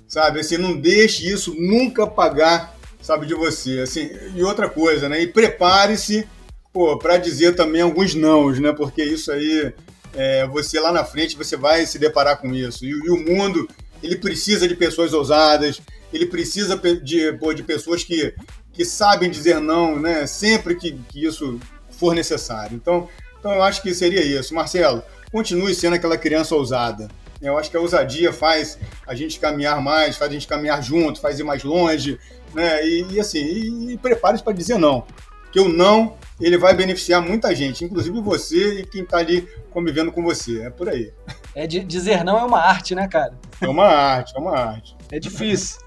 Sabe, 0.08 0.40
assim, 0.40 0.58
não 0.58 0.78
deixe 0.78 1.28
isso 1.28 1.56
nunca 1.58 2.06
pagar, 2.06 2.76
sabe, 3.02 3.26
de 3.26 3.34
você. 3.34 3.80
Assim, 3.80 4.12
e 4.36 4.44
outra 4.44 4.70
coisa, 4.70 5.10
né? 5.10 5.20
E 5.20 5.26
prepare-se, 5.26 6.28
pô, 6.74 6.98
para 6.98 7.18
dizer 7.18 7.56
também 7.56 7.82
alguns 7.82 8.16
nãos, 8.16 8.60
né? 8.60 8.72
Porque 8.74 9.04
isso 9.04 9.32
aí, 9.32 9.74
é, 10.14 10.48
você 10.48 10.80
lá 10.80 10.92
na 10.92 11.04
frente, 11.04 11.38
você 11.38 11.58
vai 11.58 11.86
se 11.86 12.00
deparar 12.00 12.38
com 12.38 12.54
isso. 12.54 12.86
E, 12.86 12.90
e, 12.90 13.10
o 13.10 13.18
mundo, 13.18 13.68
ele 14.02 14.16
precisa 14.16 14.68
de 14.68 14.76
pessoas 14.76 15.14
ousadas, 15.14 15.82
ele 16.12 16.26
precisa 16.26 16.78
de, 16.78 17.34
pô, 17.34 17.54
de 17.54 17.64
pessoas 17.64 18.04
que, 18.04 18.34
que 18.74 18.86
sabem 18.86 19.30
dizer 19.30 19.60
não, 19.60 20.00
né? 20.00 20.26
Sempre 20.26 20.76
que, 20.76 20.94
que 21.10 21.26
isso 21.26 21.60
for 21.92 22.16
necessário. 22.16 22.76
Então, 22.76 23.08
então, 23.40 23.54
eu 23.54 23.64
acho 23.64 23.82
que 23.82 23.92
seria 23.94 24.24
isso. 24.24 24.54
Marcelo, 24.54 25.04
continue 25.32 25.74
sendo 25.74 25.96
aquela 25.96 26.16
criança 26.16 26.56
ousada. 26.56 27.10
Eu 27.42 27.58
acho 27.58 27.72
que 27.72 27.78
a 27.78 27.80
ousadia 27.80 28.32
faz 28.32 28.78
a 29.08 29.16
gente 29.16 29.40
caminhar 29.40 29.82
mais, 29.82 30.16
faz 30.16 30.30
a 30.30 30.34
gente 30.36 30.48
caminhar 30.48 30.84
junto, 30.84 31.20
faz 31.20 31.40
ir 31.40 31.44
mais 31.44 31.64
longe, 31.64 32.20
né? 32.54 32.86
E, 32.86 33.14
e 33.14 33.20
assim, 33.20 33.40
e, 33.40 33.94
e 33.94 33.98
prepare-se 33.98 34.44
para 34.44 34.54
dizer 34.54 34.78
não. 34.78 35.08
Que 35.52 35.60
o 35.60 35.68
não, 35.68 36.18
ele 36.40 36.58
vai 36.58 36.74
beneficiar 36.74 37.22
muita 37.22 37.54
gente, 37.56 37.86
inclusive 37.86 38.20
você 38.22 38.80
e 38.80 38.86
quem 38.86 39.04
está 39.04 39.18
ali 39.18 39.48
convivendo 39.70 40.12
com 40.12 40.24
você. 40.24 40.62
É 40.64 40.70
por 40.70 40.90
aí. 40.90 41.14
É 41.54 41.68
de, 41.68 41.82
dizer 41.82 42.24
não 42.24 42.38
é 42.38 42.44
uma 42.44 42.60
arte, 42.60 42.96
né, 42.96 43.08
cara? 43.08 43.38
É 43.60 43.68
uma 43.68 43.86
arte, 43.86 44.34
é 44.36 44.40
uma 44.40 44.58
arte. 44.58 44.96
É 45.12 45.20
difícil. 45.20 45.80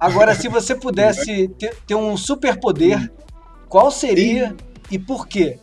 Agora, 0.00 0.34
se 0.34 0.48
você 0.48 0.74
pudesse 0.74 1.48
ter, 1.58 1.74
ter 1.86 1.94
um 1.94 2.16
superpoder, 2.16 3.10
qual 3.68 3.90
seria 3.90 4.56
e 4.90 4.98
por 4.98 5.26
quê? 5.26 5.58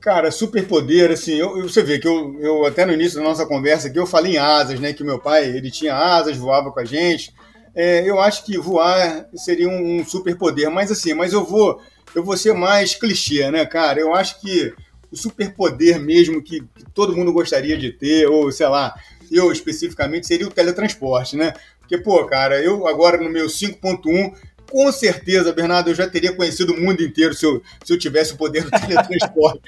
Cara, 0.00 0.30
superpoder, 0.30 1.10
assim, 1.10 1.34
eu, 1.34 1.62
você 1.62 1.82
vê 1.82 1.98
que 1.98 2.08
eu, 2.08 2.38
eu, 2.40 2.64
até 2.64 2.86
no 2.86 2.92
início 2.92 3.18
da 3.18 3.24
nossa 3.24 3.44
conversa 3.44 3.88
aqui, 3.88 3.98
eu 3.98 4.06
falei 4.06 4.34
em 4.34 4.38
asas, 4.38 4.80
né? 4.80 4.94
Que 4.94 5.04
meu 5.04 5.18
pai, 5.18 5.44
ele 5.44 5.70
tinha 5.70 5.94
asas, 5.94 6.38
voava 6.38 6.72
com 6.72 6.80
a 6.80 6.84
gente. 6.84 7.34
É, 7.74 8.08
eu 8.08 8.20
acho 8.20 8.44
que 8.44 8.58
voar 8.58 9.28
seria 9.34 9.68
um, 9.68 10.00
um 10.00 10.04
superpoder, 10.04 10.70
mas 10.70 10.90
assim, 10.90 11.14
mas 11.14 11.32
eu 11.32 11.44
vou, 11.44 11.80
eu 12.14 12.24
vou 12.24 12.36
ser 12.36 12.52
mais 12.52 12.94
clichê, 12.94 13.50
né, 13.50 13.64
cara? 13.64 14.00
Eu 14.00 14.14
acho 14.14 14.40
que 14.40 14.72
o 15.10 15.16
superpoder 15.16 16.00
mesmo 16.00 16.42
que, 16.42 16.60
que 16.60 16.84
todo 16.94 17.16
mundo 17.16 17.32
gostaria 17.32 17.76
de 17.76 17.92
ter, 17.92 18.26
ou 18.26 18.50
sei 18.52 18.68
lá, 18.68 18.94
eu 19.30 19.52
especificamente, 19.52 20.26
seria 20.26 20.46
o 20.46 20.50
teletransporte, 20.50 21.36
né? 21.36 21.52
Porque, 21.78 21.98
pô, 21.98 22.24
cara, 22.24 22.62
eu 22.62 22.86
agora 22.86 23.18
no 23.18 23.30
meu 23.30 23.46
5.1 23.46 24.32
com 24.70 24.90
certeza, 24.92 25.52
Bernardo, 25.52 25.90
eu 25.90 25.94
já 25.94 26.08
teria 26.08 26.34
conhecido 26.34 26.72
o 26.72 26.80
mundo 26.80 27.02
inteiro 27.02 27.34
se 27.34 27.44
eu, 27.44 27.62
se 27.84 27.92
eu 27.92 27.98
tivesse 27.98 28.32
o 28.32 28.36
poder 28.36 28.64
do 28.64 28.70
teletransporte. 28.80 29.60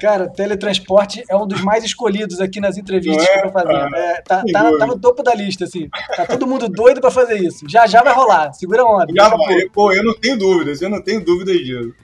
Cara, 0.00 0.28
teletransporte 0.28 1.22
é 1.28 1.36
um 1.36 1.46
dos 1.46 1.60
mais 1.60 1.84
escolhidos 1.84 2.40
aqui 2.40 2.58
nas 2.58 2.78
entrevistas 2.78 3.22
é? 3.22 3.32
que 3.32 3.38
eu 3.38 3.42
tô 3.42 3.50
fazendo. 3.52 3.94
É, 3.94 4.22
tá, 4.22 4.42
tá, 4.50 4.78
tá, 4.78 4.86
no 4.86 4.98
topo 4.98 5.22
da 5.22 5.34
lista, 5.34 5.64
assim. 5.64 5.88
Tá 6.16 6.26
todo 6.26 6.46
mundo 6.46 6.68
doido 6.68 7.00
para 7.00 7.10
fazer 7.10 7.38
isso. 7.38 7.68
Já 7.68 7.86
já 7.86 8.02
vai 8.02 8.14
rolar. 8.14 8.52
Segura 8.54 8.82
a 8.82 8.86
onda. 8.86 9.12
Já 9.14 9.28
vai. 9.28 9.68
Pô, 9.72 9.92
eu 9.92 10.02
não 10.02 10.14
tenho 10.14 10.38
dúvidas, 10.38 10.80
eu 10.80 10.88
não 10.88 11.02
tenho 11.02 11.22
dúvidas 11.22 11.56
disso. 11.58 11.94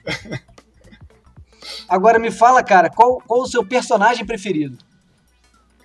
Agora 1.89 2.19
me 2.19 2.29
fala, 2.29 2.61
cara, 2.61 2.89
qual, 2.89 3.21
qual 3.25 3.41
o 3.41 3.47
seu 3.47 3.65
personagem 3.65 4.25
preferido? 4.25 4.77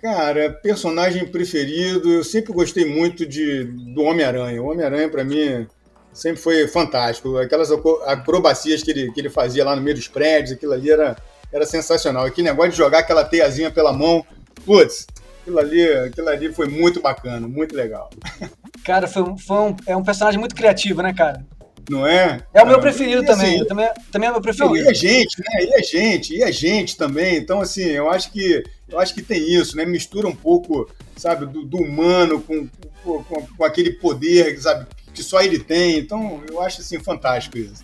Cara, 0.03 0.49
personagem 0.61 1.25
preferido, 1.25 2.11
eu 2.11 2.25
sempre 2.25 2.51
gostei 2.51 2.83
muito 2.83 3.25
de, 3.25 3.63
do 3.63 4.01
Homem-Aranha. 4.01 4.61
O 4.61 4.69
Homem-Aranha, 4.69 5.07
para 5.07 5.23
mim, 5.23 5.65
sempre 6.11 6.41
foi 6.41 6.67
fantástico. 6.67 7.37
Aquelas 7.37 7.71
acrobacias 8.05 8.83
que 8.83 8.91
ele, 8.91 9.13
que 9.13 9.21
ele 9.21 9.29
fazia 9.29 9.63
lá 9.63 9.73
no 9.73 9.81
meio 9.81 9.95
dos 9.95 10.09
prédios, 10.09 10.51
aquilo 10.51 10.73
ali 10.73 10.91
era, 10.91 11.15
era 11.53 11.65
sensacional. 11.65 12.25
Aquele 12.25 12.49
negócio 12.49 12.71
de 12.71 12.77
jogar 12.77 12.99
aquela 12.99 13.23
teiazinha 13.23 13.71
pela 13.71 13.93
mão, 13.93 14.25
putz, 14.65 15.07
aquilo 15.39 15.57
ali, 15.57 15.81
aquilo 15.81 16.27
ali 16.27 16.53
foi 16.53 16.67
muito 16.67 17.01
bacana, 17.01 17.47
muito 17.47 17.73
legal. 17.73 18.09
Cara, 18.83 19.07
foi, 19.07 19.23
foi 19.37 19.57
um, 19.57 19.75
é 19.87 19.95
um 19.95 20.03
personagem 20.03 20.37
muito 20.37 20.53
criativo, 20.53 21.01
né, 21.01 21.13
cara? 21.13 21.45
não 21.89 22.07
é? 22.07 22.39
É 22.53 22.61
o 22.61 22.67
meu 22.67 22.79
preferido 22.79 23.23
também, 23.25 23.55
assim, 23.55 23.65
também, 23.65 23.89
também 24.11 24.27
é 24.27 24.31
o 24.31 24.33
meu 24.33 24.41
preferido. 24.41 24.75
Não, 24.75 24.83
e 24.83 24.87
a 24.87 24.93
gente, 24.93 25.39
né? 25.39 25.65
E 25.65 25.75
a 25.75 25.81
gente, 25.81 26.35
e 26.35 26.43
a 26.43 26.51
gente 26.51 26.97
também. 26.97 27.37
Então, 27.37 27.61
assim, 27.61 27.83
eu 27.83 28.09
acho 28.09 28.31
que 28.31 28.63
eu 28.93 28.99
acho 28.99 29.13
que 29.13 29.21
tem 29.21 29.41
isso, 29.53 29.75
né? 29.75 29.85
Mistura 29.85 30.27
um 30.27 30.35
pouco, 30.35 30.89
sabe, 31.17 31.47
do, 31.47 31.65
do 31.65 31.77
humano 31.77 32.39
com, 32.39 32.69
com, 33.03 33.23
com, 33.23 33.63
aquele 33.65 33.93
poder, 33.93 34.57
sabe, 34.61 34.85
que 35.13 35.23
só 35.23 35.41
ele 35.41 35.59
tem. 35.59 35.97
Então, 35.97 36.43
eu 36.49 36.61
acho 36.61 36.81
assim 36.81 36.99
fantástico 36.99 37.57
isso. 37.57 37.83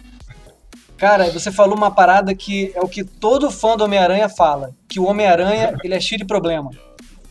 Cara, 0.95 1.31
você 1.31 1.51
falou 1.51 1.75
uma 1.75 1.89
parada 1.89 2.35
que 2.35 2.71
é 2.75 2.81
o 2.81 2.87
que 2.87 3.03
todo 3.03 3.49
fã 3.49 3.75
do 3.75 3.85
Homem-Aranha 3.85 4.29
fala, 4.29 4.75
que 4.87 4.99
o 4.99 5.05
Homem-Aranha, 5.05 5.75
ele 5.83 5.95
é 5.95 5.99
cheio 5.99 6.19
de 6.19 6.25
problema. 6.25 6.71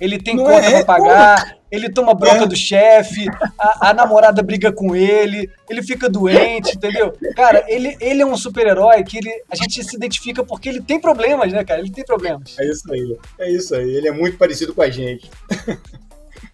Ele 0.00 0.18
tem 0.18 0.36
não 0.36 0.44
conta 0.44 0.66
é, 0.66 0.82
pra 0.82 0.84
pagar, 0.84 1.58
ele 1.70 1.90
toma 1.90 2.14
bronca 2.14 2.44
é. 2.44 2.46
do 2.46 2.56
chefe, 2.56 3.26
a, 3.58 3.90
a, 3.90 3.94
namorada 3.94 4.42
briga 4.42 4.72
com 4.72 4.94
ele, 4.94 5.50
ele 5.68 5.82
fica 5.82 6.08
doente, 6.08 6.76
entendeu? 6.76 7.12
Cara, 7.34 7.64
ele, 7.66 7.96
ele 8.00 8.22
é 8.22 8.26
um 8.26 8.36
super-herói 8.36 9.02
que 9.02 9.18
ele, 9.18 9.30
a 9.50 9.56
gente 9.56 9.82
se 9.82 9.96
identifica 9.96 10.44
porque 10.44 10.68
ele 10.68 10.80
tem 10.80 11.00
problemas, 11.00 11.52
né, 11.52 11.64
cara? 11.64 11.80
Ele 11.80 11.90
tem 11.90 12.04
problemas. 12.04 12.56
É 12.58 12.64
isso 12.64 12.92
aí, 12.92 13.18
é 13.38 13.50
isso 13.50 13.74
aí. 13.74 13.96
Ele 13.96 14.08
é 14.08 14.12
muito 14.12 14.38
parecido 14.38 14.74
com 14.74 14.82
a 14.82 14.90
gente. 14.90 15.30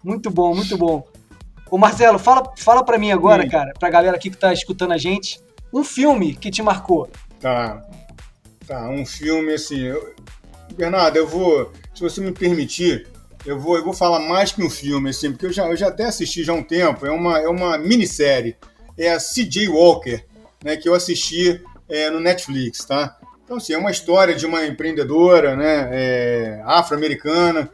Muito 0.03 0.29
bom, 0.29 0.53
muito 0.53 0.77
bom. 0.77 1.03
Ô 1.69 1.79
Marcelo, 1.79 2.19
fala, 2.19 2.53
fala 2.57 2.85
pra 2.85 2.97
mim 2.97 3.11
agora, 3.11 3.41
Sim. 3.41 3.49
cara, 3.49 3.73
pra 3.79 3.89
galera 3.89 4.15
aqui 4.15 4.29
que 4.29 4.37
tá 4.37 4.53
escutando 4.53 4.93
a 4.93 4.97
gente, 4.97 5.39
um 5.73 5.83
filme 5.83 6.35
que 6.35 6.51
te 6.51 6.61
marcou. 6.61 7.09
Tá. 7.39 7.83
Tá, 8.67 8.87
um 8.89 9.05
filme 9.05 9.53
assim. 9.53 9.79
Eu... 9.81 10.13
Bernardo, 10.75 11.17
eu 11.17 11.27
vou, 11.27 11.71
se 11.93 12.01
você 12.01 12.21
me 12.21 12.31
permitir, 12.31 13.07
eu 13.45 13.59
vou, 13.59 13.77
eu 13.77 13.83
vou 13.83 13.93
falar 13.93 14.19
mais 14.19 14.51
que 14.51 14.63
um 14.63 14.69
filme, 14.69 15.11
assim, 15.11 15.31
porque 15.31 15.45
eu 15.45 15.53
já, 15.53 15.67
eu 15.67 15.75
já 15.75 15.89
até 15.89 16.05
assisti 16.05 16.43
já 16.43 16.51
há 16.51 16.55
um 16.55 16.63
tempo. 16.63 17.05
É 17.05 17.11
uma, 17.11 17.39
é 17.39 17.47
uma 17.47 17.77
minissérie. 17.77 18.55
É 18.97 19.11
a 19.11 19.19
C.J. 19.19 19.69
Walker, 19.69 20.23
né, 20.63 20.77
que 20.77 20.89
eu 20.89 20.95
assisti 20.95 21.61
é, 21.87 22.09
no 22.09 22.19
Netflix, 22.19 22.83
tá? 22.85 23.17
Então, 23.43 23.57
assim, 23.57 23.73
é 23.73 23.77
uma 23.77 23.91
história 23.91 24.33
de 24.33 24.45
uma 24.45 24.65
empreendedora, 24.65 25.55
né, 25.55 25.89
é, 25.91 26.61
afro-americana, 26.65 27.69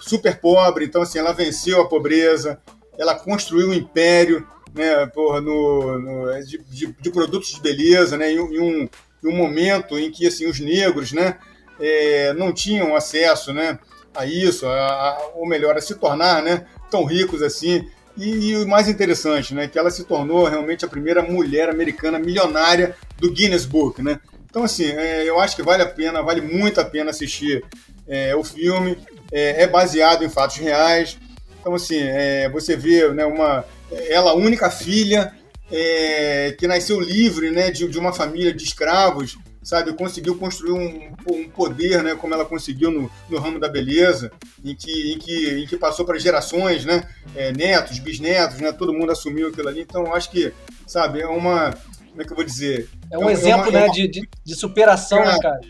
super 0.00 0.40
pobre. 0.40 0.84
Então, 0.84 1.02
assim, 1.02 1.18
ela 1.18 1.32
venceu 1.32 1.80
a 1.80 1.88
pobreza, 1.88 2.60
ela 2.98 3.14
construiu 3.14 3.68
um 3.68 3.74
império, 3.74 4.44
né, 4.74 5.06
porra, 5.06 5.40
no, 5.40 5.98
no 5.98 6.44
de, 6.44 6.58
de, 6.58 6.86
de, 7.00 7.10
produtos 7.10 7.52
de 7.52 7.60
beleza, 7.60 8.16
né, 8.16 8.32
em, 8.32 8.36
em, 8.36 8.60
um, 8.60 8.88
em 9.22 9.28
um 9.28 9.36
momento 9.36 9.96
em 9.96 10.10
que, 10.10 10.26
assim, 10.26 10.46
os 10.46 10.58
negros, 10.58 11.12
né, 11.12 11.38
é, 11.78 12.32
não 12.32 12.52
tinham 12.52 12.96
acesso, 12.96 13.52
né, 13.52 13.78
a 14.18 14.26
isso, 14.26 14.66
a, 14.66 14.70
a, 14.70 15.30
ou 15.34 15.46
melhor, 15.46 15.76
a 15.76 15.80
se 15.80 15.94
tornar 15.94 16.42
né, 16.42 16.66
tão 16.90 17.04
ricos 17.04 17.42
assim. 17.42 17.88
E, 18.16 18.50
e, 18.50 18.56
o 18.56 18.66
mais 18.66 18.88
interessante, 18.88 19.54
né, 19.54 19.68
que 19.68 19.78
ela 19.78 19.90
se 19.90 20.04
tornou 20.04 20.44
realmente 20.46 20.84
a 20.84 20.88
primeira 20.88 21.22
mulher 21.22 21.70
americana 21.70 22.18
milionária 22.18 22.96
do 23.16 23.30
Guinness 23.30 23.64
Book, 23.64 24.02
né? 24.02 24.18
Então, 24.50 24.64
assim, 24.64 24.86
é, 24.86 25.24
eu 25.24 25.38
acho 25.38 25.54
que 25.54 25.62
vale 25.62 25.82
a 25.82 25.88
pena, 25.88 26.20
vale 26.20 26.40
muito 26.40 26.80
a 26.80 26.84
pena 26.84 27.10
assistir 27.10 27.64
é, 28.08 28.34
o 28.34 28.42
filme. 28.42 28.98
É, 29.30 29.62
é, 29.62 29.66
baseado 29.66 30.24
em 30.24 30.28
fatos 30.28 30.56
reais. 30.56 31.18
Então, 31.60 31.74
assim, 31.74 31.98
é, 32.00 32.48
você 32.48 32.76
vê 32.76 33.08
né, 33.12 33.26
uma, 33.26 33.64
ela, 34.08 34.34
única 34.34 34.70
filha, 34.70 35.34
é, 35.70 36.54
que 36.58 36.66
nasceu 36.66 36.98
livre 36.98 37.50
né, 37.50 37.70
de, 37.70 37.86
de 37.86 37.98
uma 37.98 38.12
família 38.12 38.52
de 38.52 38.64
escravos, 38.64 39.36
sabe, 39.68 39.92
conseguiu 39.92 40.34
construir 40.38 40.72
um, 40.72 41.12
um 41.30 41.46
poder, 41.50 42.02
né, 42.02 42.14
como 42.14 42.32
ela 42.32 42.46
conseguiu 42.46 42.90
no, 42.90 43.10
no 43.28 43.38
ramo 43.38 43.60
da 43.60 43.68
beleza, 43.68 44.32
em 44.64 44.74
que, 44.74 45.12
em 45.12 45.18
que, 45.18 45.62
em 45.62 45.66
que 45.66 45.76
passou 45.76 46.06
para 46.06 46.18
gerações, 46.18 46.86
né, 46.86 47.06
é, 47.36 47.52
netos, 47.52 47.98
bisnetos, 47.98 48.60
né, 48.60 48.72
todo 48.72 48.94
mundo 48.94 49.12
assumiu 49.12 49.48
aquilo 49.48 49.68
ali. 49.68 49.82
Então, 49.82 50.14
acho 50.14 50.30
que, 50.30 50.54
sabe, 50.86 51.20
é 51.20 51.26
uma, 51.26 51.74
como 52.08 52.22
é 52.22 52.24
que 52.24 52.32
eu 52.32 52.36
vou 52.36 52.46
dizer? 52.46 52.88
É 53.12 53.18
um 53.18 53.28
é 53.28 53.32
exemplo, 53.34 53.68
uma, 53.68 53.68
é 53.68 53.72
né, 53.72 53.84
uma... 53.84 53.92
de, 53.92 54.08
de, 54.08 54.28
de, 54.42 54.54
superação, 54.54 55.22
né, 55.22 55.38
cara? 55.38 55.60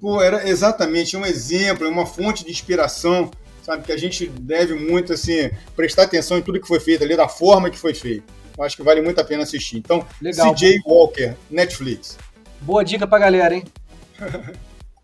Pô, 0.00 0.20
era 0.20 0.48
exatamente 0.48 1.16
um 1.16 1.24
exemplo, 1.24 1.86
é 1.86 1.88
uma 1.88 2.04
fonte 2.04 2.44
de 2.44 2.50
inspiração, 2.50 3.30
sabe, 3.62 3.84
que 3.84 3.92
a 3.92 3.96
gente 3.96 4.26
deve 4.26 4.74
muito, 4.74 5.12
assim, 5.12 5.52
prestar 5.76 6.02
atenção 6.02 6.36
em 6.36 6.42
tudo 6.42 6.60
que 6.60 6.66
foi 6.66 6.80
feito 6.80 7.04
ali, 7.04 7.16
da 7.16 7.28
forma 7.28 7.70
que 7.70 7.78
foi 7.78 7.94
feito. 7.94 8.24
Eu 8.58 8.64
acho 8.64 8.76
que 8.76 8.82
vale 8.82 9.02
muito 9.02 9.20
a 9.20 9.24
pena 9.24 9.44
assistir. 9.44 9.76
Então, 9.76 10.04
Legal, 10.20 10.52
CJ 10.52 10.80
Walker, 10.84 11.34
Netflix. 11.48 12.18
Boa 12.60 12.84
dica 12.84 13.06
pra 13.06 13.18
galera, 13.18 13.54
hein? 13.54 13.64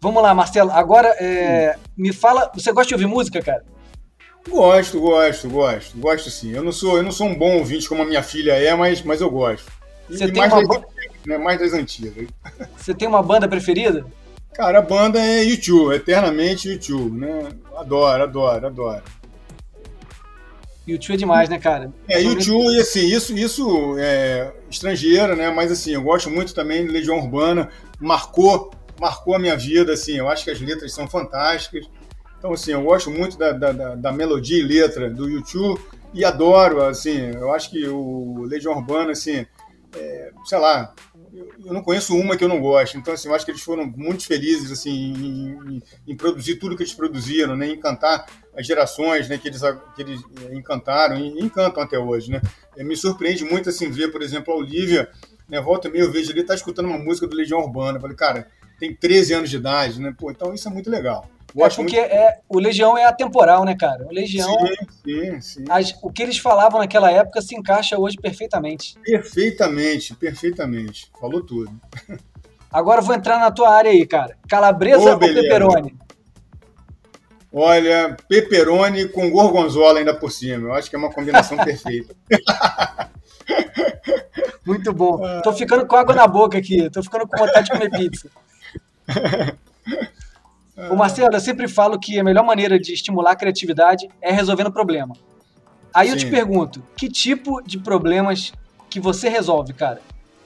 Vamos 0.01 0.23
lá, 0.23 0.35
Marcelo. 0.35 0.71
Agora, 0.73 1.09
é, 1.21 1.77
me 1.97 2.13
fala. 2.13 2.51
Você 2.55 2.73
gosta 2.73 2.89
de 2.89 2.95
ouvir 2.95 3.07
música, 3.07 3.41
cara? 3.41 3.65
Gosto, 4.49 5.01
gosto, 5.01 5.49
gosto. 5.49 5.99
Gosto 5.99 6.31
sim. 6.31 6.51
Eu 6.51 6.65
não 6.65 6.73
sou, 6.73 6.97
eu 6.97 7.03
não 7.03 7.13
sou 7.13 7.29
um 7.29 7.35
bom 7.35 7.59
ouvinte 7.59 7.89
como 7.89 8.03
a 8.03 8.05
minha 8.05 8.23
filha 8.23 8.53
é, 8.53 8.75
mas, 8.75 9.03
mas 9.03 9.21
eu 9.21 9.31
gosto. 9.31 9.71
Você 10.09 10.31
tem 10.31 10.49
mais, 10.49 10.53
uma... 10.53 10.67
das, 10.67 10.83
né, 11.25 11.39
mais 11.39 11.61
das 11.61 11.73
antigas. 11.73 12.27
Você 12.77 12.93
tem 12.93 13.07
uma 13.07 13.23
banda 13.23 13.49
preferida? 13.49 14.05
Cara, 14.53 14.81
a 14.81 14.83
banda 14.83 15.19
é 15.19 15.45
YouTube, 15.45 15.95
eternamente 15.95 16.69
YouTube, 16.69 17.19
né? 17.19 17.49
Adoro, 17.77 18.23
adoro, 18.25 18.67
adoro. 18.67 19.03
YouTube 20.87 21.15
é 21.15 21.17
demais, 21.17 21.49
né, 21.49 21.59
cara? 21.59 21.93
É, 22.09 22.21
YouTube, 22.21 22.75
e 22.75 22.81
assim, 22.81 23.07
isso, 23.07 23.37
isso 23.37 23.97
é 23.99 24.53
estrangeira, 24.69 25.37
né? 25.37 25.51
Mas 25.51 25.71
assim, 25.71 25.93
eu 25.93 26.03
gosto 26.03 26.29
muito 26.29 26.55
também 26.55 26.85
de 26.85 26.93
Legião 26.93 27.19
Urbana, 27.19 27.69
marcou, 28.01 28.73
marcou 29.01 29.35
a 29.35 29.39
minha 29.39 29.57
vida, 29.57 29.93
assim, 29.93 30.17
eu 30.17 30.29
acho 30.29 30.45
que 30.45 30.51
as 30.51 30.61
letras 30.61 30.93
são 30.93 31.07
fantásticas. 31.07 31.89
Então, 32.39 32.53
assim, 32.53 32.73
eu 32.73 32.83
gosto 32.83 33.11
muito 33.11 33.39
da, 33.39 33.53
da, 33.53 33.95
da 33.95 34.13
melodia 34.13 34.59
e 34.59 34.67
letra 34.67 35.09
do 35.09 35.31
YouTube 35.31 35.81
e 36.13 36.25
adoro, 36.25 36.83
assim, 36.83 37.31
eu 37.33 37.53
acho 37.53 37.71
que 37.71 37.87
o 37.87 38.43
Legião 38.43 38.75
Urbana, 38.75 39.13
assim, 39.13 39.47
é, 39.97 40.31
sei 40.45 40.59
lá, 40.59 40.93
eu 41.33 41.73
não 41.73 41.83
conheço 41.83 42.17
uma 42.17 42.37
que 42.37 42.45
eu 42.45 42.49
não 42.49 42.61
gosto. 42.61 42.99
Então, 42.99 43.15
assim, 43.15 43.29
eu 43.29 43.35
acho 43.35 43.45
que 43.45 43.51
eles 43.51 43.63
foram 43.63 43.87
muito 43.87 44.27
felizes 44.27 44.71
assim, 44.71 44.91
em, 44.91 45.75
em, 45.77 45.83
em 46.09 46.17
produzir 46.17 46.57
tudo 46.57 46.77
que 46.77 46.83
eles 46.83 46.93
produziram, 46.93 47.57
né? 47.57 47.69
encantar 47.69 48.27
as 48.55 48.67
gerações 48.67 49.29
né? 49.29 49.39
que, 49.39 49.49
eles, 49.49 49.61
que 49.95 50.03
eles 50.03 50.21
eh, 50.43 50.55
encantaram 50.55 51.19
e 51.19 51.41
encantam 51.41 51.83
até 51.83 51.99
hoje. 51.99 52.31
Né? 52.31 52.43
Me 52.79 52.97
surpreende 52.97 53.45
muito 53.45 53.71
assim, 53.71 53.91
ver, 53.91 54.13
por 54.13 54.21
exemplo, 54.21 54.53
a 54.53 54.57
Olivia, 54.57 55.09
né? 55.49 55.61
volta 55.61 55.89
e 55.89 55.91
meia 55.91 56.03
eu 56.03 56.13
vejo 56.13 56.31
ele 56.31 56.45
tá 56.45 56.55
escutando 56.55 56.87
uma 56.87 56.99
música 56.99 57.27
do 57.27 57.35
Legião 57.35 57.61
Urbana. 57.61 57.97
Eu 57.97 58.01
falei, 58.03 58.17
cara, 58.17 58.49
tem 58.79 58.95
13 58.95 59.35
anos 59.35 59.51
de 59.51 59.57
idade, 59.57 60.01
né? 60.01 60.15
Pô, 60.19 60.31
então 60.31 60.53
isso 60.53 60.69
é 60.69 60.71
muito 60.71 60.91
legal. 60.91 61.31
É 61.55 61.69
porque 61.69 62.01
muito... 62.01 62.13
é, 62.13 62.39
o 62.49 62.59
Legião 62.59 62.97
é 62.97 63.05
atemporal, 63.05 63.65
né, 63.65 63.77
cara? 63.79 64.07
O 64.07 64.13
Legião. 64.13 64.49
Sim, 64.49 64.87
sim, 65.05 65.41
sim. 65.41 65.65
As, 65.69 65.95
o 66.03 66.11
que 66.11 66.23
eles 66.23 66.39
falavam 66.39 66.81
naquela 66.81 67.11
época 67.11 67.43
se 67.43 67.55
encaixa 67.55 67.99
hoje 67.99 68.17
perfeitamente. 68.17 68.99
Perfeitamente, 69.05 70.15
perfeitamente. 70.15 71.11
Falou 71.21 71.43
tudo. 71.43 71.71
Agora 72.73 73.03
vou 73.03 73.15
entrar 73.15 73.39
na 73.39 73.51
tua 73.51 73.71
área 73.71 73.91
aí, 73.91 74.07
cara. 74.07 74.37
Calabresa 74.49 75.03
oh, 75.03 75.13
ou 75.13 75.19
pepperoni? 75.19 75.95
Olha, 77.53 78.17
pepperoni 78.27 79.09
com 79.09 79.31
gorgonzola 79.31 79.99
ainda 79.99 80.15
por 80.15 80.33
cima. 80.33 80.69
Eu 80.69 80.73
acho 80.73 80.89
que 80.89 80.97
é 80.97 80.99
uma 80.99 81.13
combinação 81.13 81.59
perfeita. 81.63 82.17
Muito 84.65 84.91
bom. 84.91 85.21
Tô 85.43 85.53
ficando 85.53 85.87
com 85.87 85.97
água 85.97 86.15
na 86.15 86.27
boca 86.27 86.57
aqui. 86.57 86.89
Tô 86.89 87.03
ficando 87.03 87.29
com 87.29 87.37
vontade 87.37 87.67
de 87.67 87.73
comer 87.73 87.91
pizza. 87.91 88.31
O 90.91 90.97
Marcelo, 90.97 91.35
eu 91.35 91.41
sempre 91.41 91.69
falo 91.69 91.99
que 91.99 92.19
a 92.19 92.25
melhor 92.25 92.45
maneira 92.45 92.79
de 92.79 92.93
estimular 92.93 93.33
a 93.33 93.37
criatividade 93.37 94.09
é 94.21 94.33
resolvendo 94.33 94.73
problema. 94.73 95.15
Aí 95.95 96.09
Sim. 96.09 96.13
eu 96.15 96.19
te 96.19 96.27
pergunto, 96.27 96.83
que 96.97 97.09
tipo 97.09 97.63
de 97.63 97.79
problemas 97.79 98.53
que 98.89 98.99
você 98.99 99.29
resolve, 99.29 99.73
cara? 99.73 100.01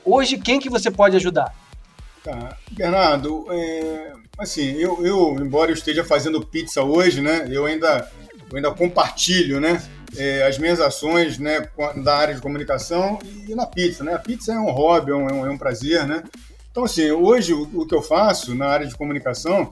Hoje, 0.04 0.38
quem 0.38 0.58
que 0.58 0.68
você 0.68 0.90
pode 0.90 1.16
ajudar? 1.16 1.54
Tá. 2.22 2.56
Bernardo, 2.72 3.46
é, 3.50 4.12
assim, 4.38 4.72
eu, 4.72 5.04
eu, 5.06 5.36
embora 5.40 5.70
eu 5.70 5.74
esteja 5.74 6.04
fazendo 6.04 6.44
pizza 6.44 6.82
hoje, 6.82 7.20
né, 7.20 7.46
eu 7.50 7.64
ainda, 7.64 8.10
eu 8.50 8.56
ainda 8.56 8.70
compartilho, 8.72 9.60
né, 9.60 9.80
é, 10.16 10.44
as 10.44 10.58
minhas 10.58 10.80
ações, 10.80 11.38
né, 11.38 11.68
da 12.02 12.16
área 12.16 12.34
de 12.34 12.40
comunicação 12.40 13.18
e 13.48 13.54
na 13.54 13.66
pizza, 13.66 14.02
né, 14.02 14.14
a 14.14 14.18
pizza 14.18 14.52
é 14.52 14.58
um 14.58 14.70
hobby, 14.72 15.12
é 15.12 15.14
um, 15.14 15.46
é 15.46 15.50
um 15.50 15.58
prazer, 15.58 16.04
né, 16.06 16.24
então, 16.76 16.84
assim, 16.84 17.10
hoje 17.10 17.54
o, 17.54 17.62
o 17.74 17.86
que 17.86 17.94
eu 17.94 18.02
faço 18.02 18.54
na 18.54 18.66
área 18.66 18.86
de 18.86 18.94
comunicação 18.94 19.70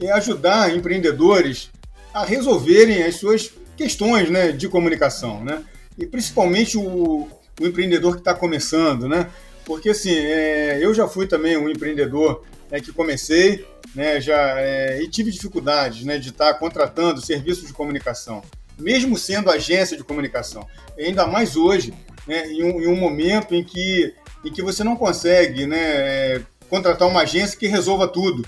é 0.00 0.10
ajudar 0.12 0.74
empreendedores 0.74 1.70
a 2.12 2.24
resolverem 2.24 3.02
as 3.02 3.16
suas 3.16 3.50
questões 3.76 4.30
né, 4.30 4.52
de 4.52 4.68
comunicação, 4.68 5.42
né? 5.44 5.62
E 5.98 6.06
principalmente 6.06 6.76
o, 6.76 7.28
o 7.60 7.66
empreendedor 7.66 8.14
que 8.14 8.20
está 8.20 8.34
começando, 8.34 9.08
né? 9.08 9.30
Porque 9.64 9.90
assim, 9.90 10.14
é, 10.14 10.78
eu 10.80 10.92
já 10.92 11.08
fui 11.08 11.26
também 11.26 11.56
um 11.56 11.68
empreendedor 11.68 12.44
né, 12.70 12.80
que 12.80 12.92
comecei, 12.92 13.66
né, 13.94 14.20
já 14.20 14.58
é, 14.58 15.02
e 15.02 15.08
tive 15.08 15.30
dificuldades, 15.30 16.04
né, 16.04 16.18
de 16.18 16.30
estar 16.30 16.54
tá 16.54 16.58
contratando 16.58 17.24
serviços 17.24 17.66
de 17.66 17.72
comunicação, 17.72 18.42
mesmo 18.78 19.16
sendo 19.16 19.50
agência 19.50 19.96
de 19.96 20.02
comunicação. 20.02 20.66
Ainda 20.98 21.26
mais 21.26 21.56
hoje, 21.56 21.92
né, 22.26 22.46
em, 22.50 22.64
um, 22.64 22.80
em 22.80 22.86
um 22.88 22.96
momento 22.96 23.54
em 23.54 23.62
que 23.62 24.14
em 24.44 24.50
que 24.50 24.60
você 24.60 24.82
não 24.82 24.96
consegue, 24.96 25.66
né, 25.66 25.78
é, 25.78 26.42
contratar 26.68 27.06
uma 27.06 27.20
agência 27.20 27.56
que 27.56 27.68
resolva 27.68 28.08
tudo 28.08 28.44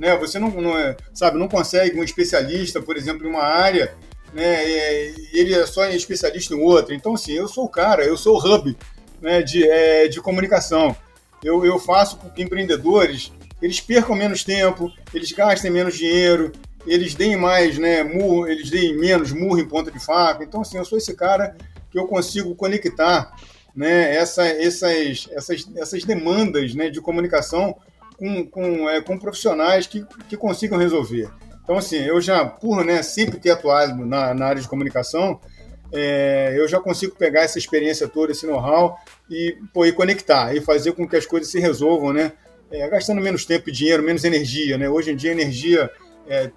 né? 0.00 0.16
Você 0.16 0.38
não, 0.38 0.50
não 0.50 0.78
é, 0.78 0.96
sabe, 1.12 1.38
não 1.38 1.46
consegue 1.46 2.00
um 2.00 2.02
especialista, 2.02 2.80
por 2.80 2.96
exemplo, 2.96 3.26
em 3.26 3.30
uma 3.30 3.42
área, 3.42 3.94
né? 4.32 4.66
E 4.66 5.28
ele 5.34 5.54
é 5.54 5.66
só 5.66 5.86
especialista 5.90 6.54
em 6.54 6.60
outra. 6.60 6.94
Então, 6.94 7.14
assim, 7.14 7.32
eu 7.32 7.46
sou 7.46 7.64
o 7.66 7.68
cara, 7.68 8.02
eu 8.02 8.16
sou 8.16 8.36
o 8.36 8.38
hub, 8.38 8.74
né? 9.20 9.42
De, 9.42 9.62
é, 9.68 10.08
de 10.08 10.18
comunicação. 10.22 10.96
Eu, 11.44 11.66
eu 11.66 11.78
faço 11.78 12.16
com 12.16 12.30
que 12.30 12.42
empreendedores 12.42 13.30
eles 13.60 13.78
percam 13.78 14.16
menos 14.16 14.42
tempo, 14.42 14.90
eles 15.12 15.30
gastem 15.32 15.70
menos 15.70 15.94
dinheiro, 15.94 16.50
eles 16.86 17.14
deem 17.14 17.36
mais, 17.36 17.76
né? 17.76 18.02
Murro, 18.02 18.48
eles 18.48 18.70
deem 18.70 18.96
menos 18.96 19.32
murro 19.32 19.58
em 19.58 19.68
ponta 19.68 19.90
de 19.90 20.02
faca. 20.02 20.42
Então, 20.42 20.62
assim, 20.62 20.78
eu 20.78 20.84
sou 20.86 20.96
esse 20.96 21.14
cara 21.14 21.54
que 21.90 21.98
eu 21.98 22.06
consigo 22.06 22.54
conectar 22.54 23.36
né, 23.76 24.16
essa, 24.16 24.46
essas, 24.46 25.28
essas, 25.30 25.68
essas 25.76 26.04
demandas 26.04 26.74
né, 26.74 26.88
de 26.88 27.02
comunicação 27.02 27.76
com, 28.20 28.44
com, 28.44 28.90
é, 28.90 29.00
com 29.00 29.18
profissionais 29.18 29.86
que, 29.86 30.04
que 30.28 30.36
consigam 30.36 30.78
resolver. 30.78 31.30
Então, 31.64 31.78
assim, 31.78 31.96
eu 31.96 32.20
já, 32.20 32.44
por 32.44 32.84
né, 32.84 33.02
sempre 33.02 33.40
ter 33.40 33.50
atuado 33.50 34.04
na, 34.04 34.34
na 34.34 34.46
área 34.46 34.60
de 34.60 34.68
comunicação, 34.68 35.40
é, 35.90 36.54
eu 36.54 36.68
já 36.68 36.78
consigo 36.78 37.16
pegar 37.16 37.40
essa 37.40 37.58
experiência 37.58 38.06
toda, 38.06 38.32
esse 38.32 38.46
know-how 38.46 38.98
e, 39.30 39.56
e 39.86 39.92
conectar 39.92 40.54
e 40.54 40.60
fazer 40.60 40.92
com 40.92 41.08
que 41.08 41.16
as 41.16 41.24
coisas 41.24 41.50
se 41.50 41.58
resolvam, 41.58 42.12
né? 42.12 42.32
É, 42.70 42.86
gastando 42.88 43.20
menos 43.20 43.44
tempo 43.44 43.70
e 43.70 43.72
dinheiro, 43.72 44.02
menos 44.02 44.22
energia, 44.22 44.76
né? 44.76 44.88
Hoje 44.88 45.12
em 45.12 45.16
dia 45.16 45.32
energia 45.32 45.90
é, 46.28 46.50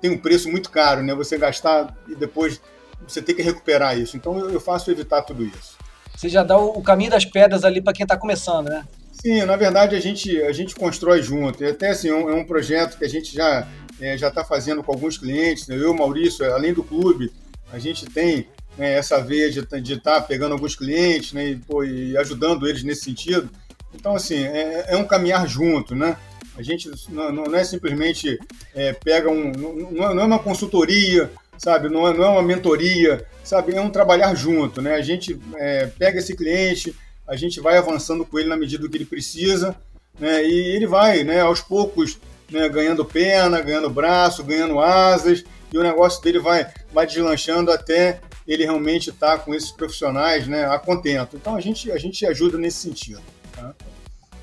tem 0.00 0.10
um 0.10 0.16
preço 0.16 0.48
muito 0.48 0.70
caro, 0.70 1.02
né? 1.02 1.14
Você 1.14 1.36
gastar 1.36 1.94
e 2.08 2.14
depois 2.14 2.60
você 3.06 3.20
tem 3.20 3.34
que 3.34 3.42
recuperar 3.42 3.98
isso. 3.98 4.16
Então 4.16 4.38
eu, 4.38 4.50
eu 4.50 4.60
faço 4.60 4.90
evitar 4.90 5.22
tudo 5.22 5.44
isso. 5.44 5.76
Você 6.16 6.28
já 6.28 6.42
dá 6.42 6.56
o 6.56 6.80
caminho 6.82 7.10
das 7.10 7.24
pedras 7.24 7.64
ali 7.64 7.82
para 7.82 7.92
quem 7.92 8.04
está 8.04 8.16
começando, 8.16 8.68
né? 8.68 8.86
Sim, 9.22 9.44
na 9.44 9.56
verdade 9.56 9.94
a 9.94 10.00
gente, 10.00 10.40
a 10.42 10.52
gente 10.52 10.74
constrói 10.74 11.22
junto. 11.22 11.62
E 11.62 11.66
até 11.66 11.90
assim, 11.90 12.08
é 12.08 12.14
um, 12.14 12.30
é 12.30 12.34
um 12.34 12.44
projeto 12.44 12.96
que 12.98 13.04
a 13.04 13.08
gente 13.08 13.34
já 13.34 13.68
é, 14.00 14.16
já 14.16 14.28
está 14.28 14.44
fazendo 14.44 14.82
com 14.82 14.92
alguns 14.92 15.18
clientes. 15.18 15.68
Né? 15.68 15.76
Eu, 15.76 15.92
Maurício, 15.92 16.44
além 16.52 16.72
do 16.72 16.82
clube, 16.82 17.30
a 17.72 17.78
gente 17.78 18.06
tem 18.06 18.48
né, 18.78 18.94
essa 18.94 19.20
veia 19.20 19.50
de 19.50 19.60
estar 19.60 20.20
tá 20.20 20.20
pegando 20.22 20.52
alguns 20.52 20.74
clientes 20.74 21.32
né, 21.32 21.50
e, 21.50 21.56
pô, 21.56 21.84
e, 21.84 22.16
ajudando 22.16 22.66
eles 22.66 22.82
nesse 22.82 23.02
sentido. 23.02 23.50
Então, 23.94 24.14
assim, 24.14 24.42
é, 24.44 24.86
é 24.88 24.96
um 24.96 25.04
caminhar 25.04 25.46
junto, 25.46 25.94
né? 25.94 26.16
A 26.56 26.62
gente 26.62 26.90
não, 27.08 27.32
não 27.32 27.54
é 27.54 27.64
simplesmente 27.64 28.38
é, 28.74 28.92
pega 28.92 29.28
um. 29.28 29.50
Não, 29.52 30.14
não 30.14 30.22
é 30.22 30.26
uma 30.26 30.38
consultoria, 30.38 31.30
sabe? 31.58 31.88
Não 31.88 32.06
é, 32.06 32.14
não 32.14 32.24
é 32.24 32.28
uma 32.28 32.42
mentoria, 32.42 33.26
sabe? 33.42 33.74
É 33.74 33.80
um 33.80 33.90
trabalhar 33.90 34.34
junto, 34.34 34.80
né? 34.80 34.94
A 34.94 35.00
gente 35.00 35.40
é, 35.56 35.86
pega 35.86 36.18
esse 36.18 36.36
cliente, 36.36 36.94
a 37.30 37.36
gente 37.36 37.60
vai 37.60 37.78
avançando 37.78 38.26
com 38.26 38.40
ele 38.40 38.48
na 38.48 38.56
medida 38.56 38.82
do 38.82 38.90
que 38.90 38.96
ele 38.96 39.04
precisa, 39.04 39.76
né? 40.18 40.44
E 40.44 40.74
ele 40.74 40.84
vai, 40.84 41.22
né, 41.22 41.40
aos 41.40 41.60
poucos, 41.60 42.18
né, 42.50 42.68
ganhando 42.68 43.04
perna, 43.04 43.60
ganhando 43.60 43.88
braço, 43.88 44.42
ganhando 44.42 44.80
asas, 44.80 45.44
e 45.72 45.78
o 45.78 45.82
negócio 45.82 46.20
dele 46.20 46.40
vai, 46.40 46.66
vai 46.92 47.06
deslanchando 47.06 47.70
até 47.70 48.20
ele 48.48 48.64
realmente 48.64 49.10
estar 49.10 49.38
tá 49.38 49.44
com 49.44 49.54
esses 49.54 49.70
profissionais, 49.70 50.48
né, 50.48 50.66
a 50.66 50.76
contento. 50.76 51.36
Então 51.36 51.54
a 51.54 51.60
gente, 51.60 51.92
a 51.92 51.98
gente 51.98 52.26
ajuda 52.26 52.58
nesse 52.58 52.78
sentido. 52.78 53.22
Tá? 53.54 53.72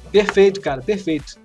Perfeito, 0.09 0.61
cara, 0.61 0.81
perfeito. 0.81 1.37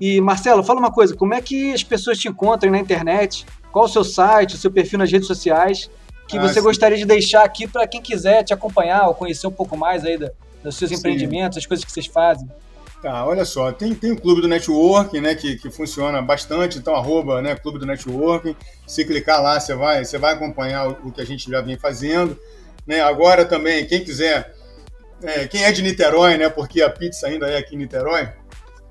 E 0.00 0.20
Marcelo, 0.20 0.64
fala 0.64 0.80
uma 0.80 0.90
coisa, 0.90 1.14
como 1.14 1.32
é 1.32 1.40
que 1.40 1.72
as 1.72 1.84
pessoas 1.84 2.18
te 2.18 2.26
encontram 2.26 2.72
na 2.72 2.78
internet? 2.78 3.46
Qual 3.70 3.84
o 3.84 3.88
seu 3.88 4.02
site, 4.02 4.56
o 4.56 4.58
seu 4.58 4.70
perfil 4.70 4.98
nas 4.98 5.12
redes 5.12 5.28
sociais? 5.28 5.88
Que 6.26 6.38
ah, 6.38 6.42
você 6.42 6.54
sim. 6.54 6.62
gostaria 6.62 6.98
de 6.98 7.04
deixar 7.04 7.44
aqui 7.44 7.68
para 7.68 7.86
quem 7.86 8.02
quiser 8.02 8.42
te 8.42 8.52
acompanhar 8.52 9.06
ou 9.06 9.14
conhecer 9.14 9.46
um 9.46 9.52
pouco 9.52 9.76
mais 9.76 10.04
aí 10.04 10.18
da, 10.18 10.32
dos 10.68 10.78
seus 10.78 10.90
Sim. 10.90 10.96
empreendimentos, 10.96 11.58
as 11.58 11.66
coisas 11.66 11.84
que 11.84 11.90
vocês 11.90 12.06
fazem? 12.06 12.48
Tá, 13.02 13.24
olha 13.24 13.44
só, 13.44 13.70
tem, 13.70 13.94
tem 13.94 14.10
o 14.10 14.20
Clube 14.20 14.40
do 14.40 14.48
Networking, 14.48 15.20
né, 15.20 15.34
que, 15.34 15.56
que 15.56 15.70
funciona 15.70 16.20
bastante, 16.20 16.78
então 16.78 16.96
arroba, 16.96 17.40
né, 17.40 17.54
Clube 17.54 17.78
do 17.78 17.86
Networking, 17.86 18.56
se 18.86 19.04
clicar 19.04 19.40
lá, 19.40 19.60
você 19.60 19.72
vai, 19.74 20.04
você 20.04 20.18
vai 20.18 20.34
acompanhar 20.34 20.88
o, 20.88 21.08
o 21.08 21.12
que 21.12 21.20
a 21.20 21.24
gente 21.24 21.48
já 21.48 21.60
vem 21.60 21.78
fazendo, 21.78 22.36
né, 22.84 23.00
agora 23.00 23.44
também, 23.44 23.86
quem 23.86 24.02
quiser, 24.02 24.52
é, 25.22 25.46
quem 25.46 25.62
é 25.62 25.70
de 25.70 25.80
Niterói, 25.80 26.36
né, 26.38 26.48
porque 26.48 26.82
a 26.82 26.90
pizza 26.90 27.28
ainda 27.28 27.48
é 27.48 27.58
aqui 27.58 27.76
em 27.76 27.78
Niterói, 27.78 28.32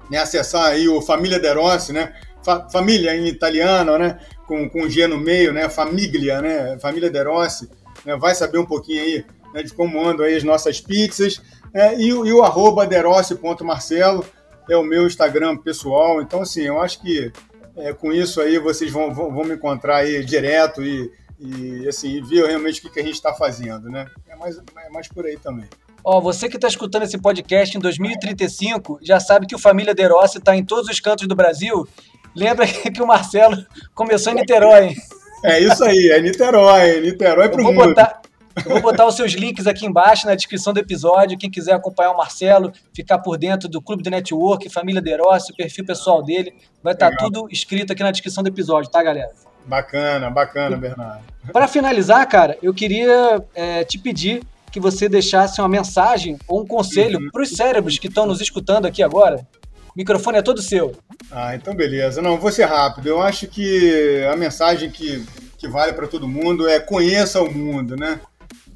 né, 0.10 0.20
acessar 0.20 0.68
aí 0.68 0.88
o 0.88 1.02
Família 1.02 1.38
Derossi, 1.38 1.92
né, 1.92 2.14
Fa, 2.42 2.70
família 2.70 3.14
em 3.14 3.28
italiano, 3.28 3.98
né, 3.98 4.20
com, 4.48 4.70
com 4.70 4.90
G 4.90 5.06
no 5.06 5.18
meio, 5.18 5.52
né, 5.52 5.68
família, 5.68 6.42
né, 6.42 6.80
Família 6.80 7.10
Derossi, 7.10 7.70
né, 8.06 8.16
vai 8.16 8.34
saber 8.34 8.58
um 8.58 8.66
pouquinho 8.66 9.04
aí 9.04 9.26
né, 9.54 9.64
de 9.64 9.74
como 9.74 10.02
andam 10.02 10.26
aí 10.26 10.36
as 10.36 10.44
nossas 10.44 10.80
pizzas, 10.80 11.42
é, 11.74 11.96
e, 11.96 12.08
e, 12.08 12.34
o 12.34 12.44
arroba 12.44 12.86
derossi.marcelo 12.86 14.26
é 14.70 14.76
o 14.76 14.84
meu 14.84 15.06
Instagram 15.06 15.58
pessoal. 15.58 16.22
Então, 16.22 16.42
assim, 16.42 16.62
eu 16.62 16.82
acho 16.82 17.02
que 17.02 17.32
é, 17.76 17.94
com 17.94 18.12
isso 18.12 18.42
aí 18.42 18.58
vocês 18.58 18.92
vão, 18.92 19.14
vão, 19.14 19.32
vão, 19.34 19.44
me 19.44 19.56
encontrar 19.56 19.98
aí 19.98 20.24
direto 20.26 20.84
e, 20.84 21.12
e 21.40 21.88
assim, 21.88 22.22
ver 22.24 22.46
realmente 22.48 22.80
o 22.80 22.84
que, 22.84 22.90
que 22.90 23.00
a 23.00 23.04
gente 23.04 23.16
está 23.16 23.34
fazendo, 23.34 23.90
né? 23.90 24.08
É 24.28 24.36
mais, 24.36 24.58
é 24.58 24.90
mais 24.90 25.08
por 25.08 25.26
aí 25.26 25.38
também. 25.38 25.70
Ó, 26.04 26.22
você 26.22 26.48
que 26.48 26.56
está 26.56 26.68
escutando 26.68 27.04
esse 27.04 27.18
podcast 27.18 27.78
em 27.78 27.80
2035 27.80 29.00
já 29.02 29.20
sabe 29.20 29.46
que 29.46 29.56
o 29.56 29.60
Família 29.60 29.94
Derossi 29.94 30.38
está 30.38 30.56
em 30.56 30.64
todos 30.64 30.90
os 30.90 31.00
cantos 31.00 31.28
do 31.28 31.36
Brasil. 31.36 31.88
Lembra 32.36 32.66
que 32.68 33.02
o 33.02 33.08
Marcelo 33.08 33.58
começou 33.94 34.32
em 34.34 34.38
Niterói. 34.38 34.96
É 35.44 35.60
isso 35.60 35.84
aí, 35.84 36.12
é 36.14 36.22
Niterói, 36.22 37.02
Niterói 37.02 37.50
para 37.50 37.62
o 37.62 37.64
mundo. 37.64 37.76
Botar, 37.76 38.22
eu 38.66 38.72
vou 38.72 38.82
botar 38.82 39.06
os 39.06 39.16
seus 39.16 39.34
links 39.34 39.68
aqui 39.68 39.86
embaixo 39.86 40.26
na 40.26 40.36
descrição 40.36 40.74
do 40.74 40.80
episódio. 40.80 41.38
Quem 41.38 41.50
quiser 41.50 41.74
acompanhar 41.74 42.12
o 42.12 42.18
Marcelo, 42.18 42.72
ficar 42.94 43.20
por 43.20 43.38
dentro 43.38 43.68
do 43.68 43.82
Clube 43.82 44.04
do 44.04 44.10
Network, 44.10 44.70
Família 44.70 45.02
Derossi, 45.02 45.52
o 45.52 45.56
perfil 45.56 45.86
pessoal 45.86 46.24
dele, 46.24 46.54
vai 46.84 46.94
estar 46.94 47.12
tá 47.12 47.18
tudo 47.18 47.48
escrito 47.52 47.94
aqui 47.94 48.04
na 48.04 48.12
descrição 48.12 48.44
do 48.44 48.50
episódio, 48.50 48.90
tá, 48.90 49.02
galera? 49.04 49.32
Bacana, 49.66 50.30
bacana, 50.30 50.78
Bernardo. 50.78 51.24
Para 51.52 51.68
finalizar, 51.68 52.26
cara, 52.28 52.58
eu 52.62 52.74
queria 52.74 53.44
é, 53.54 53.84
te 53.84 53.98
pedir 53.98 54.42
que 54.72 54.80
você 54.80 55.10
deixasse 55.10 55.60
uma 55.60 55.68
mensagem 55.68 56.38
ou 56.48 56.62
um 56.62 56.68
conselho 56.68 57.20
uhum. 57.20 57.30
para 57.32 57.42
os 57.42 57.50
cérebros 57.50 57.98
que 57.98 58.08
estão 58.08 58.26
nos 58.26 58.40
escutando 58.40 58.86
aqui 58.86 59.04
agora. 59.04 59.46
O 59.88 59.98
microfone 59.98 60.38
é 60.38 60.42
todo 60.42 60.62
seu. 60.62 60.96
Ah, 61.32 61.56
então 61.56 61.74
beleza. 61.74 62.22
Não, 62.22 62.38
vou 62.38 62.52
ser 62.52 62.66
rápido. 62.66 63.08
Eu 63.08 63.22
acho 63.22 63.48
que 63.48 64.24
a 64.32 64.36
mensagem 64.36 64.90
que, 64.90 65.26
que 65.58 65.68
vale 65.68 65.94
para 65.94 66.08
todo 66.08 66.28
mundo 66.28 66.68
é 66.68 66.80
conheça 66.80 67.42
o 67.42 67.52
mundo, 67.52 67.96
né? 67.96 68.20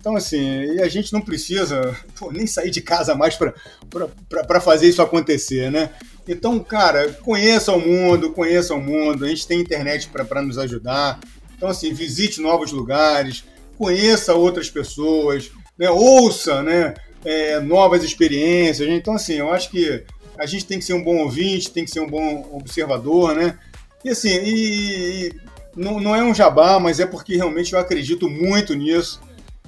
Então, 0.02 0.16
assim, 0.16 0.80
a 0.80 0.88
gente 0.88 1.14
não 1.14 1.22
precisa 1.22 1.96
pô, 2.20 2.32
nem 2.32 2.48
sair 2.48 2.72
de 2.72 2.82
casa 2.82 3.14
mais 3.14 3.38
para 3.38 4.60
fazer 4.60 4.90
isso 4.90 5.00
acontecer, 5.00 5.70
né? 5.72 5.92
Então, 6.28 6.60
cara, 6.60 7.14
conheça 7.22 7.72
o 7.72 7.80
mundo, 7.80 8.32
conheça 8.32 8.74
o 8.74 8.82
mundo. 8.82 9.24
A 9.24 9.28
gente 9.28 9.46
tem 9.46 9.60
internet 9.60 10.10
para 10.10 10.42
nos 10.42 10.58
ajudar. 10.58 11.20
Então, 11.56 11.70
assim, 11.70 11.94
visite 11.94 12.42
novos 12.42 12.72
lugares, 12.72 13.44
conheça 13.78 14.34
outras 14.34 14.72
pessoas, 14.72 15.52
né? 15.78 15.88
ouça 15.92 16.64
né? 16.64 16.96
É, 17.24 17.60
novas 17.60 18.04
experiências. 18.04 18.90
Então, 18.90 19.14
assim, 19.14 19.34
eu 19.34 19.52
acho 19.54 19.70
que 19.70 20.04
a 20.36 20.48
gente 20.48 20.66
tem 20.66 20.80
que 20.80 20.86
ser 20.86 20.96
um 20.96 21.04
bom 21.04 21.18
ouvinte, 21.18 21.70
tem 21.70 21.86
que 21.86 21.92
ser 21.92 22.00
um 22.00 22.10
bom 22.10 22.50
observador, 22.52 23.36
né? 23.36 23.56
E 24.04 24.10
assim, 24.10 24.30
e, 24.30 25.28
e 25.28 25.34
não, 25.76 26.00
não 26.00 26.16
é 26.16 26.24
um 26.24 26.34
jabá, 26.34 26.80
mas 26.80 27.00
é 27.00 27.06
porque 27.06 27.36
realmente 27.36 27.74
eu 27.74 27.80
acredito 27.80 28.28
muito 28.28 28.74
nisso 28.74 29.22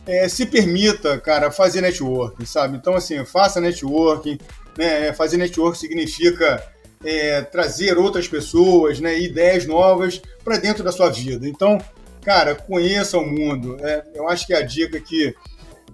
é, 0.06 0.28
se 0.28 0.46
permita, 0.46 1.20
cara, 1.20 1.52
fazer 1.52 1.82
networking, 1.82 2.46
sabe? 2.46 2.78
Então, 2.78 2.96
assim, 2.96 3.24
faça 3.26 3.62
networking. 3.62 4.38
Né? 4.78 5.08
É, 5.08 5.14
fazer 5.14 5.38
networking 5.38 5.80
significa 5.80 6.62
é, 7.04 7.42
trazer 7.42 7.98
outras 7.98 8.28
pessoas, 8.28 9.00
né? 9.00 9.18
ideias 9.18 9.66
novas 9.66 10.22
para 10.44 10.58
dentro 10.58 10.84
da 10.84 10.92
sua 10.92 11.10
vida. 11.10 11.48
Então, 11.48 11.78
cara, 12.22 12.56
conheça 12.56 13.18
o 13.18 13.26
mundo. 13.26 13.78
É, 13.80 14.04
eu 14.16 14.28
acho 14.28 14.46
que 14.46 14.54
é 14.54 14.58
a 14.58 14.66
dica 14.66 15.00
que, 15.00 15.34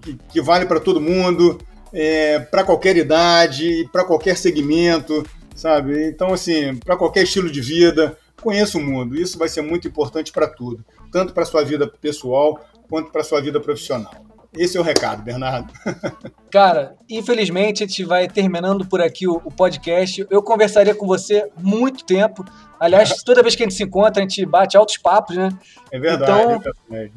que, 0.01 0.17
que 0.29 0.41
vale 0.41 0.65
para 0.65 0.79
todo 0.79 1.01
mundo, 1.01 1.59
é, 1.93 2.39
para 2.39 2.63
qualquer 2.63 2.97
idade, 2.97 3.87
para 3.91 4.03
qualquer 4.03 4.35
segmento, 4.37 5.23
sabe? 5.55 6.07
Então, 6.07 6.33
assim, 6.33 6.75
para 6.77 6.97
qualquer 6.97 7.23
estilo 7.23 7.51
de 7.51 7.61
vida, 7.61 8.17
conheça 8.41 8.77
o 8.77 8.81
mundo. 8.81 9.15
Isso 9.15 9.37
vai 9.37 9.49
ser 9.49 9.61
muito 9.61 9.87
importante 9.87 10.31
para 10.31 10.47
tudo, 10.47 10.83
tanto 11.11 11.33
para 11.33 11.45
sua 11.45 11.63
vida 11.63 11.87
pessoal 11.87 12.59
quanto 12.89 13.11
para 13.11 13.23
sua 13.23 13.41
vida 13.41 13.59
profissional. 13.59 14.11
Esse 14.57 14.77
é 14.77 14.79
o 14.79 14.83
recado, 14.83 15.21
Bernardo. 15.21 15.71
Cara, 16.49 16.95
infelizmente 17.07 17.83
a 17.83 17.87
gente 17.87 18.03
vai 18.03 18.27
terminando 18.27 18.83
por 18.85 18.99
aqui 18.99 19.27
o, 19.27 19.39
o, 19.45 19.51
podcast. 19.51 20.25
Eu 20.29 20.41
conversaria 20.41 20.95
com 20.95 21.05
você 21.05 21.47
muito 21.57 22.03
tempo. 22.03 22.43
Aliás, 22.79 23.13
toda 23.23 23.43
vez 23.43 23.55
que 23.55 23.61
a 23.61 23.65
gente 23.67 23.75
se 23.75 23.83
encontra, 23.83 24.23
a 24.23 24.27
gente 24.27 24.43
bate 24.45 24.75
altos 24.75 24.97
papos, 24.97 25.35
né? 25.37 25.49
É 25.91 25.99
verdade. 25.99 26.31
Então, 26.31 26.97
é 26.97 27.09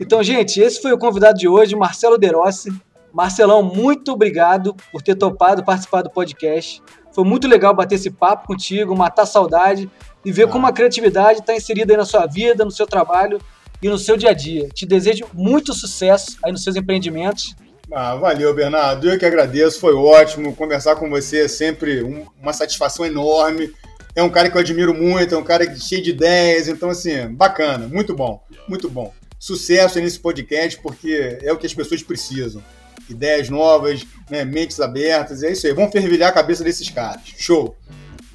então 0.00 0.22
gente, 0.22 0.60
esse 0.60 0.82
foi 0.82 0.92
o 0.92 0.98
convidado 0.98 1.38
de 1.38 1.46
hoje, 1.46 1.76
Marcelo 1.76 2.18
Derossi. 2.18 2.70
Marcelão, 3.12 3.62
muito 3.62 4.12
obrigado 4.12 4.74
por 4.90 5.00
ter 5.00 5.14
topado 5.14 5.64
participar 5.64 6.02
do 6.02 6.10
podcast. 6.10 6.82
Foi 7.12 7.24
muito 7.24 7.46
legal 7.46 7.74
bater 7.74 7.96
esse 7.96 8.10
papo 8.10 8.48
contigo, 8.48 8.96
matar 8.96 9.26
saudade 9.26 9.88
e 10.24 10.32
ver 10.32 10.44
ah. 10.44 10.48
como 10.48 10.66
a 10.66 10.72
criatividade 10.72 11.40
está 11.40 11.54
inserida 11.54 11.92
aí 11.92 11.96
na 11.96 12.04
sua 12.04 12.26
vida, 12.26 12.64
no 12.64 12.70
seu 12.70 12.86
trabalho 12.86 13.40
e 13.82 13.88
no 13.88 13.98
seu 13.98 14.16
dia 14.16 14.30
a 14.30 14.34
dia. 14.34 14.68
Te 14.68 14.86
desejo 14.86 15.26
muito 15.32 15.72
sucesso 15.74 16.36
aí 16.44 16.52
nos 16.52 16.62
seus 16.62 16.76
empreendimentos. 16.76 17.54
Ah, 17.92 18.14
valeu, 18.14 18.54
Bernardo. 18.54 19.10
Eu 19.10 19.18
que 19.18 19.26
agradeço, 19.26 19.80
foi 19.80 19.94
ótimo. 19.94 20.54
Conversar 20.54 20.96
com 20.96 21.10
você 21.10 21.44
é 21.44 21.48
sempre 21.48 22.02
um, 22.02 22.24
uma 22.40 22.52
satisfação 22.52 23.04
enorme. 23.04 23.72
É 24.14 24.22
um 24.22 24.30
cara 24.30 24.50
que 24.50 24.56
eu 24.56 24.60
admiro 24.60 24.94
muito, 24.94 25.34
é 25.34 25.38
um 25.38 25.44
cara 25.44 25.72
cheio 25.76 26.02
de 26.02 26.10
ideias, 26.10 26.66
então, 26.66 26.90
assim, 26.90 27.28
bacana, 27.28 27.86
muito 27.86 28.14
bom, 28.14 28.42
muito 28.68 28.90
bom. 28.90 29.14
Sucesso 29.38 30.00
nesse 30.00 30.18
podcast, 30.18 30.80
porque 30.82 31.38
é 31.42 31.52
o 31.52 31.56
que 31.56 31.66
as 31.66 31.72
pessoas 31.72 32.02
precisam. 32.02 32.62
Ideias 33.08 33.48
novas, 33.48 34.04
né, 34.28 34.44
mentes 34.44 34.80
abertas, 34.80 35.42
é 35.42 35.52
isso 35.52 35.66
aí. 35.66 35.72
Vamos 35.72 35.92
fervilhar 35.92 36.30
a 36.30 36.32
cabeça 36.32 36.62
desses 36.62 36.90
caras. 36.90 37.22
Show! 37.38 37.76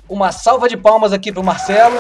Uma 0.08 0.32
salva 0.32 0.68
de 0.68 0.78
palmas 0.78 1.14
aqui 1.14 1.32
para 1.32 1.42
o 1.42 1.46
Marcelo. 1.46 1.98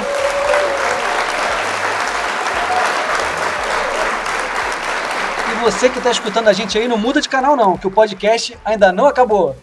Você 5.66 5.89
que 5.89 5.97
está 5.97 6.11
escutando 6.11 6.47
a 6.47 6.53
gente 6.53 6.78
aí, 6.78 6.88
não 6.88 6.95
muda 6.95 7.20
de 7.20 7.28
canal 7.28 7.55
não, 7.55 7.76
que 7.76 7.88
o 7.88 7.91
podcast 7.91 8.55
ainda 8.63 8.91
não 8.91 9.07
acabou. 9.07 9.55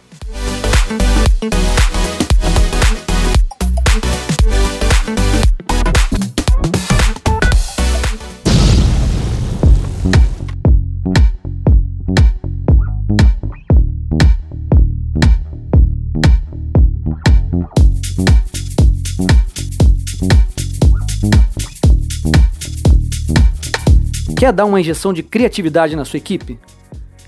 Quer 24.43 24.51
dar 24.51 24.65
uma 24.65 24.81
injeção 24.81 25.13
de 25.13 25.23
criatividade 25.23 25.95
na 25.95 26.03
sua 26.03 26.17
equipe? 26.17 26.59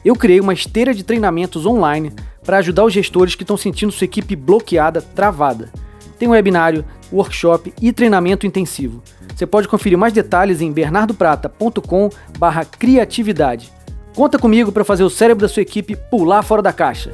Eu 0.03 0.18
criei 0.18 0.41
uma 0.41 0.51
esteira 0.51 0.93
de 0.93 1.01
treinamentos 1.01 1.66
online 1.66 2.11
para 2.43 2.57
ajudar 2.57 2.84
os 2.84 2.91
gestores 2.91 3.36
que 3.36 3.43
estão 3.43 3.55
sentindo 3.55 3.89
sua 3.89 4.03
equipe 4.03 4.36
bloqueada, 4.36 5.01
travada. 5.01 5.72
Tem 6.20 6.28
um 6.28 6.32
webinário, 6.32 6.84
workshop 7.13 7.74
e 7.82 7.93
treinamento 7.93 8.45
intensivo. 8.45 9.01
Você 9.34 9.47
pode 9.47 9.70
conferir 9.70 9.97
mais 9.97 10.11
detalhes 10.11 10.59
em 10.59 10.74
bernardoprata.com/criatividade. 10.74 13.72
Conta 14.13 14.38
comigo 14.38 14.74
para 14.74 14.84
fazer 14.84 15.05
o 15.05 15.09
cérebro 15.09 15.43
da 15.43 15.47
sua 15.47 15.61
equipe 15.61 15.95
pular 15.95 16.43
fora 16.43 16.61
da 16.61 16.74
caixa. 16.74 17.13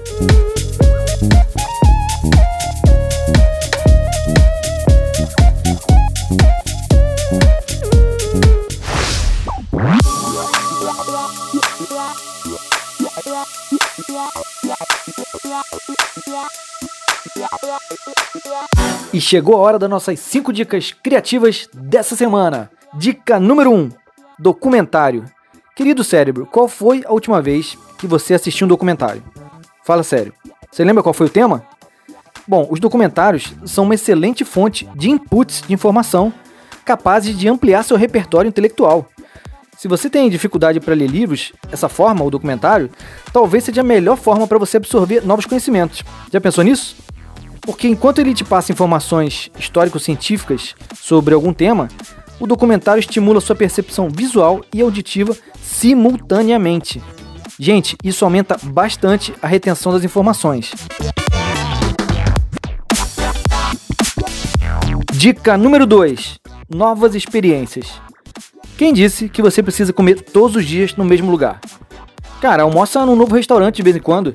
Chegou 19.31 19.55
a 19.55 19.59
hora 19.59 19.79
das 19.79 19.89
nossas 19.89 20.19
5 20.19 20.51
dicas 20.51 20.91
criativas 20.91 21.69
dessa 21.73 22.17
semana. 22.17 22.69
Dica 22.93 23.39
número 23.39 23.71
1: 23.71 23.75
um, 23.77 23.89
documentário. 24.37 25.23
Querido 25.73 26.03
cérebro, 26.03 26.45
qual 26.45 26.67
foi 26.67 27.01
a 27.05 27.13
última 27.13 27.41
vez 27.41 27.77
que 27.97 28.05
você 28.05 28.33
assistiu 28.33 28.65
um 28.65 28.67
documentário? 28.67 29.23
Fala 29.85 30.03
sério. 30.03 30.33
Você 30.69 30.83
lembra 30.83 31.01
qual 31.01 31.13
foi 31.13 31.27
o 31.27 31.29
tema? 31.29 31.63
Bom, 32.45 32.67
os 32.69 32.81
documentários 32.81 33.53
são 33.65 33.85
uma 33.85 33.95
excelente 33.95 34.43
fonte 34.43 34.85
de 34.97 35.09
inputs 35.09 35.63
de 35.65 35.73
informação 35.73 36.33
capazes 36.83 37.37
de 37.37 37.47
ampliar 37.47 37.83
seu 37.83 37.95
repertório 37.95 38.49
intelectual. 38.49 39.07
Se 39.77 39.87
você 39.87 40.09
tem 40.09 40.29
dificuldade 40.29 40.81
para 40.81 40.93
ler 40.93 41.07
livros, 41.07 41.53
essa 41.71 41.87
forma, 41.87 42.25
o 42.25 42.29
documentário, 42.29 42.89
talvez 43.31 43.63
seja 43.63 43.79
a 43.79 43.83
melhor 43.83 44.17
forma 44.17 44.45
para 44.45 44.59
você 44.59 44.75
absorver 44.75 45.25
novos 45.25 45.45
conhecimentos. 45.45 46.03
Já 46.29 46.41
pensou 46.41 46.65
nisso? 46.65 46.97
Porque 47.61 47.87
enquanto 47.87 48.19
ele 48.19 48.33
te 48.33 48.43
passa 48.43 48.71
informações 48.71 49.51
histórico-científicas 49.57 50.75
sobre 50.95 51.33
algum 51.33 51.53
tema, 51.53 51.87
o 52.39 52.47
documentário 52.47 52.99
estimula 52.99 53.39
sua 53.39 53.55
percepção 53.55 54.09
visual 54.09 54.65
e 54.73 54.81
auditiva 54.81 55.37
simultaneamente. 55.61 57.01
Gente, 57.59 57.95
isso 58.03 58.25
aumenta 58.25 58.57
bastante 58.63 59.33
a 59.41 59.47
retenção 59.47 59.93
das 59.93 60.03
informações. 60.03 60.71
Dica 65.13 65.55
número 65.55 65.85
2: 65.85 66.39
Novas 66.67 67.13
experiências. 67.13 68.01
Quem 68.75 68.91
disse 68.91 69.29
que 69.29 69.43
você 69.43 69.61
precisa 69.61 69.93
comer 69.93 70.19
todos 70.21 70.55
os 70.55 70.65
dias 70.65 70.95
no 70.95 71.05
mesmo 71.05 71.29
lugar? 71.29 71.61
Cara, 72.41 72.63
almoça 72.63 73.05
num 73.05 73.15
novo 73.15 73.35
restaurante 73.35 73.75
de 73.75 73.83
vez 73.83 73.95
em 73.95 73.99
quando. 73.99 74.33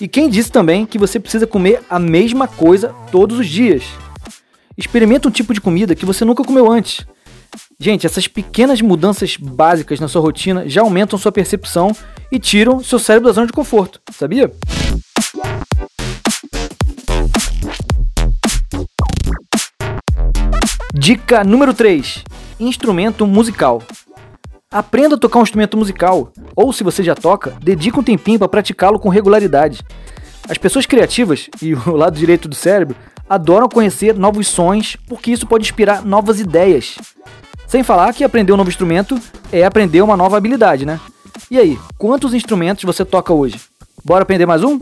E 0.00 0.08
quem 0.08 0.30
disse 0.30 0.50
também 0.50 0.86
que 0.86 0.96
você 0.96 1.20
precisa 1.20 1.46
comer 1.46 1.82
a 1.90 1.98
mesma 1.98 2.48
coisa 2.48 2.94
todos 3.12 3.38
os 3.38 3.46
dias? 3.46 3.84
Experimenta 4.74 5.28
um 5.28 5.30
tipo 5.30 5.52
de 5.52 5.60
comida 5.60 5.94
que 5.94 6.06
você 6.06 6.24
nunca 6.24 6.42
comeu 6.42 6.72
antes. 6.72 7.06
Gente, 7.78 8.06
essas 8.06 8.26
pequenas 8.26 8.80
mudanças 8.80 9.36
básicas 9.36 10.00
na 10.00 10.08
sua 10.08 10.22
rotina 10.22 10.66
já 10.66 10.80
aumentam 10.80 11.18
sua 11.18 11.30
percepção 11.30 11.94
e 12.32 12.38
tiram 12.38 12.82
seu 12.82 12.98
cérebro 12.98 13.28
da 13.28 13.34
zona 13.34 13.46
de 13.46 13.52
conforto, 13.52 14.00
sabia? 14.10 14.50
Dica 20.94 21.44
número 21.44 21.74
3: 21.74 22.24
Instrumento 22.58 23.26
musical. 23.26 23.82
Aprenda 24.70 25.16
a 25.16 25.18
tocar 25.18 25.40
um 25.40 25.42
instrumento 25.42 25.76
musical, 25.76 26.32
ou 26.54 26.72
se 26.72 26.84
você 26.84 27.02
já 27.02 27.14
toca, 27.14 27.56
dedique 27.62 27.98
um 27.98 28.02
tempinho 28.02 28.38
para 28.38 28.48
praticá-lo 28.48 28.98
com 28.98 29.08
regularidade. 29.08 29.80
As 30.48 30.58
pessoas 30.58 30.86
criativas 30.86 31.48
e 31.60 31.74
o 31.74 31.96
lado 31.96 32.18
direito 32.18 32.48
do 32.48 32.54
cérebro 32.54 32.96
adoram 33.28 33.68
conhecer 33.68 34.14
novos 34.14 34.48
sons 34.48 34.96
porque 35.08 35.30
isso 35.30 35.46
pode 35.46 35.64
inspirar 35.64 36.04
novas 36.04 36.40
ideias. 36.40 36.98
Sem 37.66 37.84
falar 37.84 38.12
que 38.12 38.24
aprender 38.24 38.52
um 38.52 38.56
novo 38.56 38.70
instrumento 38.70 39.18
é 39.52 39.64
aprender 39.64 40.02
uma 40.02 40.16
nova 40.16 40.36
habilidade, 40.36 40.84
né? 40.84 40.98
E 41.50 41.58
aí, 41.58 41.78
quantos 41.96 42.34
instrumentos 42.34 42.84
você 42.84 43.04
toca 43.04 43.32
hoje? 43.32 43.60
Bora 44.04 44.22
aprender 44.22 44.46
mais 44.46 44.64
um? 44.64 44.80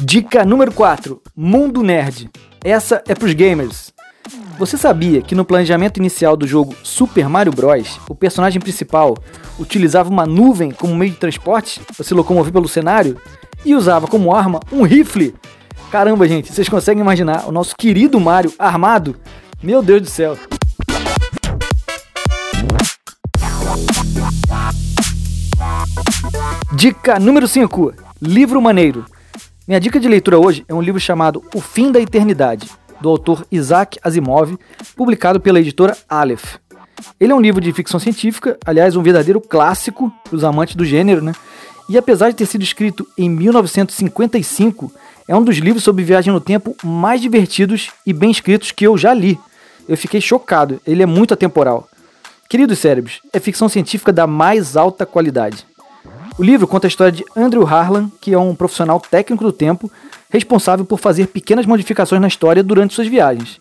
Dica 0.00 0.44
número 0.44 0.72
4: 0.72 1.22
Mundo 1.36 1.82
Nerd. 1.82 2.28
Essa 2.64 3.02
é 3.06 3.14
para 3.14 3.26
os 3.26 3.34
gamers. 3.34 3.91
Você 4.58 4.76
sabia 4.76 5.22
que 5.22 5.34
no 5.34 5.44
planejamento 5.44 5.98
inicial 5.98 6.36
do 6.36 6.46
jogo 6.46 6.74
Super 6.82 7.28
Mario 7.28 7.52
Bros., 7.52 8.00
o 8.08 8.14
personagem 8.14 8.60
principal 8.60 9.16
utilizava 9.58 10.10
uma 10.10 10.26
nuvem 10.26 10.70
como 10.70 10.94
meio 10.94 11.12
de 11.12 11.18
transporte 11.18 11.80
para 11.94 12.04
se 12.04 12.14
locomover 12.14 12.52
pelo 12.52 12.68
cenário 12.68 13.16
e 13.64 13.74
usava 13.74 14.06
como 14.06 14.34
arma 14.34 14.60
um 14.70 14.82
rifle 14.82 15.34
Caramba, 15.92 16.26
gente, 16.26 16.50
vocês 16.50 16.70
conseguem 16.70 17.02
imaginar 17.02 17.46
o 17.46 17.52
nosso 17.52 17.76
querido 17.76 18.18
Mario 18.18 18.50
armado? 18.58 19.14
Meu 19.62 19.82
Deus 19.82 20.00
do 20.00 20.08
céu. 20.08 20.38
Dica 26.74 27.18
número 27.18 27.46
5: 27.46 27.92
Livro 28.22 28.62
Maneiro. 28.62 29.04
Minha 29.68 29.78
dica 29.78 30.00
de 30.00 30.08
leitura 30.08 30.38
hoje 30.38 30.64
é 30.66 30.72
um 30.72 30.80
livro 30.80 30.98
chamado 30.98 31.44
O 31.54 31.60
Fim 31.60 31.92
da 31.92 32.00
Eternidade, 32.00 32.70
do 33.02 33.08
autor 33.08 33.44
Isaac 33.50 33.98
Asimov, 34.02 34.56
publicado 34.96 35.40
pela 35.40 35.60
editora 35.60 35.96
Aleph. 36.08 36.56
Ele 37.20 37.32
é 37.32 37.34
um 37.34 37.40
livro 37.40 37.60
de 37.60 37.72
ficção 37.72 37.98
científica, 37.98 38.56
aliás, 38.64 38.96
um 38.96 39.02
verdadeiro 39.02 39.40
clássico 39.40 40.12
para 40.24 40.36
os 40.36 40.44
amantes 40.44 40.76
do 40.76 40.84
gênero, 40.84 41.22
né? 41.22 41.32
E 41.88 41.98
apesar 41.98 42.30
de 42.30 42.36
ter 42.36 42.46
sido 42.46 42.62
escrito 42.62 43.06
em 43.18 43.28
1955, 43.28 44.92
é 45.26 45.36
um 45.36 45.42
dos 45.42 45.56
livros 45.56 45.82
sobre 45.82 46.04
viagem 46.04 46.32
no 46.32 46.40
tempo 46.40 46.76
mais 46.82 47.20
divertidos 47.20 47.90
e 48.06 48.12
bem 48.12 48.30
escritos 48.30 48.70
que 48.70 48.86
eu 48.86 48.96
já 48.96 49.12
li. 49.12 49.38
Eu 49.88 49.96
fiquei 49.96 50.20
chocado, 50.20 50.80
ele 50.86 51.02
é 51.02 51.06
muito 51.06 51.34
atemporal. 51.34 51.88
Queridos 52.48 52.78
cérebros, 52.78 53.20
é 53.32 53.40
ficção 53.40 53.68
científica 53.68 54.12
da 54.12 54.26
mais 54.26 54.76
alta 54.76 55.04
qualidade. 55.04 55.66
O 56.38 56.42
livro 56.42 56.66
conta 56.66 56.86
a 56.86 56.88
história 56.88 57.12
de 57.12 57.24
Andrew 57.36 57.66
Harlan, 57.66 58.10
que 58.20 58.32
é 58.32 58.38
um 58.38 58.54
profissional 58.54 59.00
técnico 59.00 59.44
do 59.44 59.52
tempo, 59.52 59.90
responsável 60.32 60.84
por 60.86 60.98
fazer 60.98 61.26
pequenas 61.26 61.66
modificações 61.66 62.20
na 62.20 62.26
história 62.26 62.62
durante 62.62 62.94
suas 62.94 63.06
viagens. 63.06 63.60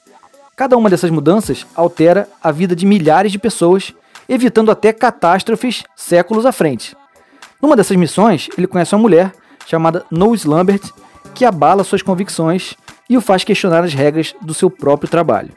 Cada 0.56 0.78
uma 0.78 0.90
dessas 0.90 1.12
mudanças 1.12 1.66
altera 1.76 2.30
a 2.42 2.50
vida 2.50 2.74
de 2.74 2.86
milhares 2.86 3.32
de 3.32 3.38
pessoas, 3.38 3.94
evitando 4.28 4.72
até 4.72 4.94
catástrofes 4.94 5.84
séculos 5.98 6.46
à 6.46 6.52
frente. 6.54 6.96
Numa 7.62 7.76
dessas 7.76 7.98
missões, 7.98 8.48
ele 8.58 8.68
conhece 8.68 8.96
uma 8.96 9.02
mulher 9.02 9.34
chamada 9.68 10.06
Noes 10.10 10.46
Lambert, 10.46 10.82
que 11.36 11.44
abala 11.44 11.84
suas 11.84 12.02
convicções 12.02 12.76
e 13.10 13.18
o 13.18 13.22
faz 13.22 13.44
questionar 13.44 13.84
as 13.84 13.94
regras 13.94 14.34
do 14.42 14.54
seu 14.54 14.70
próprio 14.70 15.10
trabalho. 15.10 15.52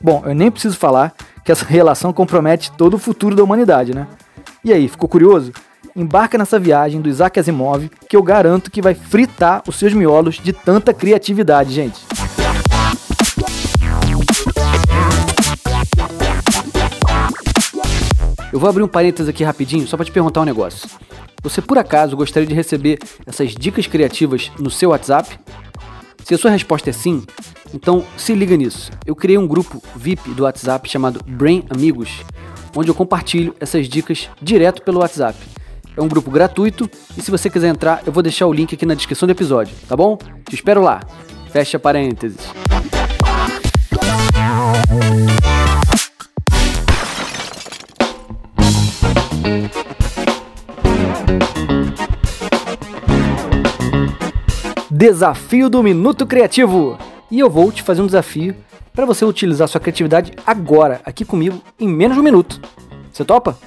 Bom, 0.00 0.22
eu 0.26 0.34
nem 0.34 0.50
preciso 0.50 0.76
falar 0.76 1.14
que 1.44 1.52
essa 1.52 1.64
relação 1.70 2.12
compromete 2.12 2.72
todo 2.72 2.94
o 2.94 2.98
futuro 2.98 3.36
da 3.36 3.44
humanidade, 3.44 3.94
né? 3.94 4.08
E 4.64 4.72
aí, 4.72 4.88
ficou 4.88 5.08
curioso? 5.08 5.52
Embarca 5.94 6.38
nessa 6.38 6.58
viagem 6.58 7.00
do 7.00 7.08
Isaac 7.08 7.38
Asimov 7.38 7.90
que 8.08 8.16
eu 8.16 8.22
garanto 8.22 8.70
que 8.70 8.82
vai 8.82 8.94
fritar 8.94 9.62
os 9.66 9.76
seus 9.76 9.92
miolos 9.92 10.36
de 10.36 10.52
tanta 10.52 10.92
criatividade, 10.92 11.72
gente. 11.72 12.00
Eu 18.52 18.60
vou 18.60 18.70
abrir 18.70 18.82
um 18.82 18.88
parênteses 18.88 19.28
aqui 19.28 19.44
rapidinho 19.44 19.86
só 19.86 19.96
para 19.96 20.06
te 20.06 20.12
perguntar 20.12 20.40
um 20.40 20.44
negócio. 20.44 20.88
Você 21.42 21.60
por 21.60 21.78
acaso 21.78 22.16
gostaria 22.16 22.48
de 22.48 22.54
receber 22.54 22.98
essas 23.26 23.54
dicas 23.54 23.86
criativas 23.86 24.50
no 24.58 24.70
seu 24.70 24.90
WhatsApp? 24.90 25.38
Se 26.24 26.34
a 26.34 26.38
sua 26.38 26.50
resposta 26.50 26.90
é 26.90 26.92
sim, 26.92 27.22
então 27.72 28.04
se 28.16 28.34
liga 28.34 28.56
nisso. 28.56 28.90
Eu 29.04 29.14
criei 29.14 29.38
um 29.38 29.46
grupo 29.46 29.82
VIP 29.94 30.30
do 30.30 30.44
WhatsApp 30.44 30.88
chamado 30.88 31.20
Brain 31.26 31.64
Amigos, 31.70 32.22
onde 32.74 32.90
eu 32.90 32.94
compartilho 32.94 33.54
essas 33.60 33.88
dicas 33.88 34.28
direto 34.40 34.82
pelo 34.82 35.00
WhatsApp. 35.00 35.38
É 35.96 36.02
um 36.02 36.08
grupo 36.08 36.30
gratuito 36.30 36.90
e 37.16 37.22
se 37.22 37.30
você 37.30 37.48
quiser 37.48 37.68
entrar, 37.68 38.02
eu 38.04 38.12
vou 38.12 38.22
deixar 38.22 38.46
o 38.46 38.52
link 38.52 38.74
aqui 38.74 38.84
na 38.84 38.92
descrição 38.92 39.26
do 39.26 39.30
episódio, 39.30 39.74
tá 39.88 39.96
bom? 39.96 40.18
Te 40.46 40.54
espero 40.54 40.82
lá. 40.82 41.00
Fecha 41.50 41.78
parênteses. 41.78 42.36
Desafio 54.90 55.70
do 55.70 55.82
Minuto 55.82 56.26
Criativo. 56.26 56.98
E 57.30 57.38
eu 57.38 57.48
vou 57.48 57.72
te 57.72 57.82
fazer 57.82 58.02
um 58.02 58.06
desafio 58.06 58.54
para 58.92 59.06
você 59.06 59.24
utilizar 59.24 59.66
sua 59.66 59.80
criatividade 59.80 60.32
agora, 60.46 61.00
aqui 61.06 61.24
comigo, 61.24 61.62
em 61.80 61.88
menos 61.88 62.16
de 62.16 62.20
um 62.20 62.24
minuto. 62.24 62.60
Você 63.10 63.24
topa? 63.24 63.58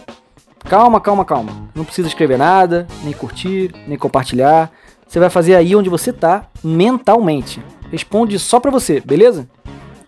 Calma, 0.65 0.99
calma, 0.99 1.25
calma. 1.25 1.69
Não 1.73 1.83
precisa 1.83 2.07
escrever 2.07 2.37
nada, 2.37 2.87
nem 3.03 3.13
curtir, 3.13 3.73
nem 3.87 3.97
compartilhar. 3.97 4.71
Você 5.07 5.19
vai 5.19 5.29
fazer 5.29 5.55
aí 5.55 5.75
onde 5.75 5.89
você 5.89 6.13
tá, 6.13 6.45
mentalmente. 6.63 7.63
Responde 7.91 8.37
só 8.37 8.59
para 8.59 8.71
você, 8.71 8.99
beleza? 8.99 9.49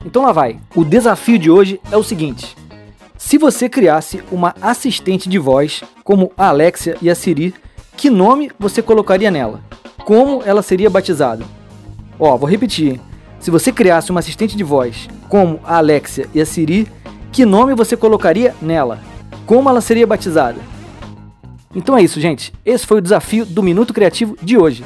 Então 0.05 0.23
lá 0.23 0.31
vai. 0.31 0.59
O 0.75 0.83
desafio 0.83 1.39
de 1.39 1.49
hoje 1.49 1.79
é 1.91 1.97
o 1.97 2.03
seguinte: 2.03 2.55
se 3.17 3.37
você 3.37 3.67
criasse 3.69 4.23
uma 4.31 4.53
assistente 4.61 5.27
de 5.27 5.39
voz, 5.39 5.83
como 6.03 6.31
a 6.37 6.49
Alexia 6.49 6.97
e 7.01 7.09
a 7.09 7.15
Siri, 7.15 7.53
que 7.97 8.09
nome 8.09 8.51
você 8.59 8.81
colocaria 8.81 9.31
nela? 9.31 9.61
como 10.03 10.41
ela 10.45 10.61
seria 10.61 10.89
batizada. 10.89 11.45
Ó, 12.19 12.35
vou 12.37 12.49
repetir. 12.49 12.99
Se 13.39 13.49
você 13.49 13.71
criasse 13.71 14.11
uma 14.11 14.19
assistente 14.19 14.55
de 14.55 14.63
voz 14.63 15.07
como 15.29 15.59
a 15.63 15.77
Alexia 15.77 16.27
e 16.33 16.41
a 16.41 16.45
Siri, 16.45 16.87
que 17.31 17.45
nome 17.45 17.73
você 17.73 17.95
colocaria 17.95 18.53
nela? 18.61 18.99
Como 19.45 19.69
ela 19.69 19.81
seria 19.81 20.07
batizada? 20.07 20.59
Então 21.73 21.97
é 21.97 22.03
isso, 22.03 22.19
gente. 22.19 22.53
Esse 22.65 22.85
foi 22.85 22.97
o 22.97 23.01
desafio 23.01 23.45
do 23.45 23.63
Minuto 23.63 23.93
Criativo 23.93 24.37
de 24.41 24.57
hoje. 24.57 24.83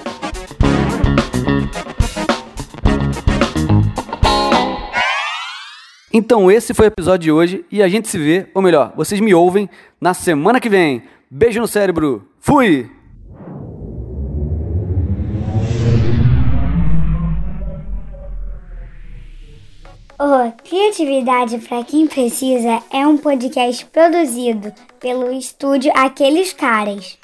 Então 6.13 6.49
esse 6.49 6.73
foi 6.73 6.85
o 6.85 6.87
episódio 6.87 7.23
de 7.23 7.31
hoje 7.31 7.65
e 7.69 7.83
a 7.83 7.89
gente 7.89 8.07
se 8.07 8.17
vê, 8.17 8.47
ou 8.53 8.61
melhor, 8.61 8.93
vocês 8.95 9.19
me 9.19 9.33
ouvem 9.33 9.69
na 9.99 10.13
semana 10.13 10.61
que 10.61 10.69
vem. 10.69 11.03
Beijo 11.29 11.59
no 11.59 11.67
cérebro. 11.67 12.25
Fui! 12.39 12.94
O 20.17 20.49
Criatividade 20.63 21.57
para 21.57 21.83
quem 21.83 22.07
precisa 22.07 22.81
é 22.89 23.05
um 23.05 23.17
podcast 23.17 23.85
produzido 23.87 24.73
pelo 24.97 25.29
estúdio 25.29 25.91
Aqueles 25.93 26.53
Caras. 26.53 27.17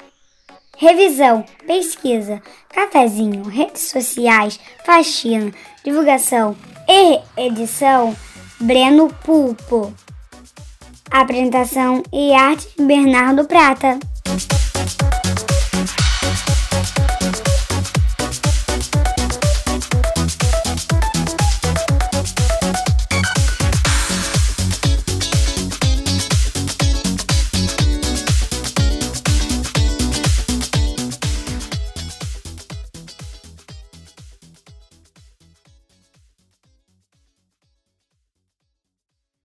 Revisão, 0.76 1.42
pesquisa, 1.66 2.42
cafezinho, 2.68 3.44
redes 3.44 3.88
sociais, 3.90 4.60
faxina, 4.84 5.50
divulgação 5.82 6.54
e 6.86 7.18
edição 7.40 8.14
Breno 8.60 9.08
Pulpo. 9.24 9.90
Apresentação 11.10 12.02
e 12.12 12.34
arte 12.34 12.68
Bernardo 12.76 13.46
Prata. 13.46 13.98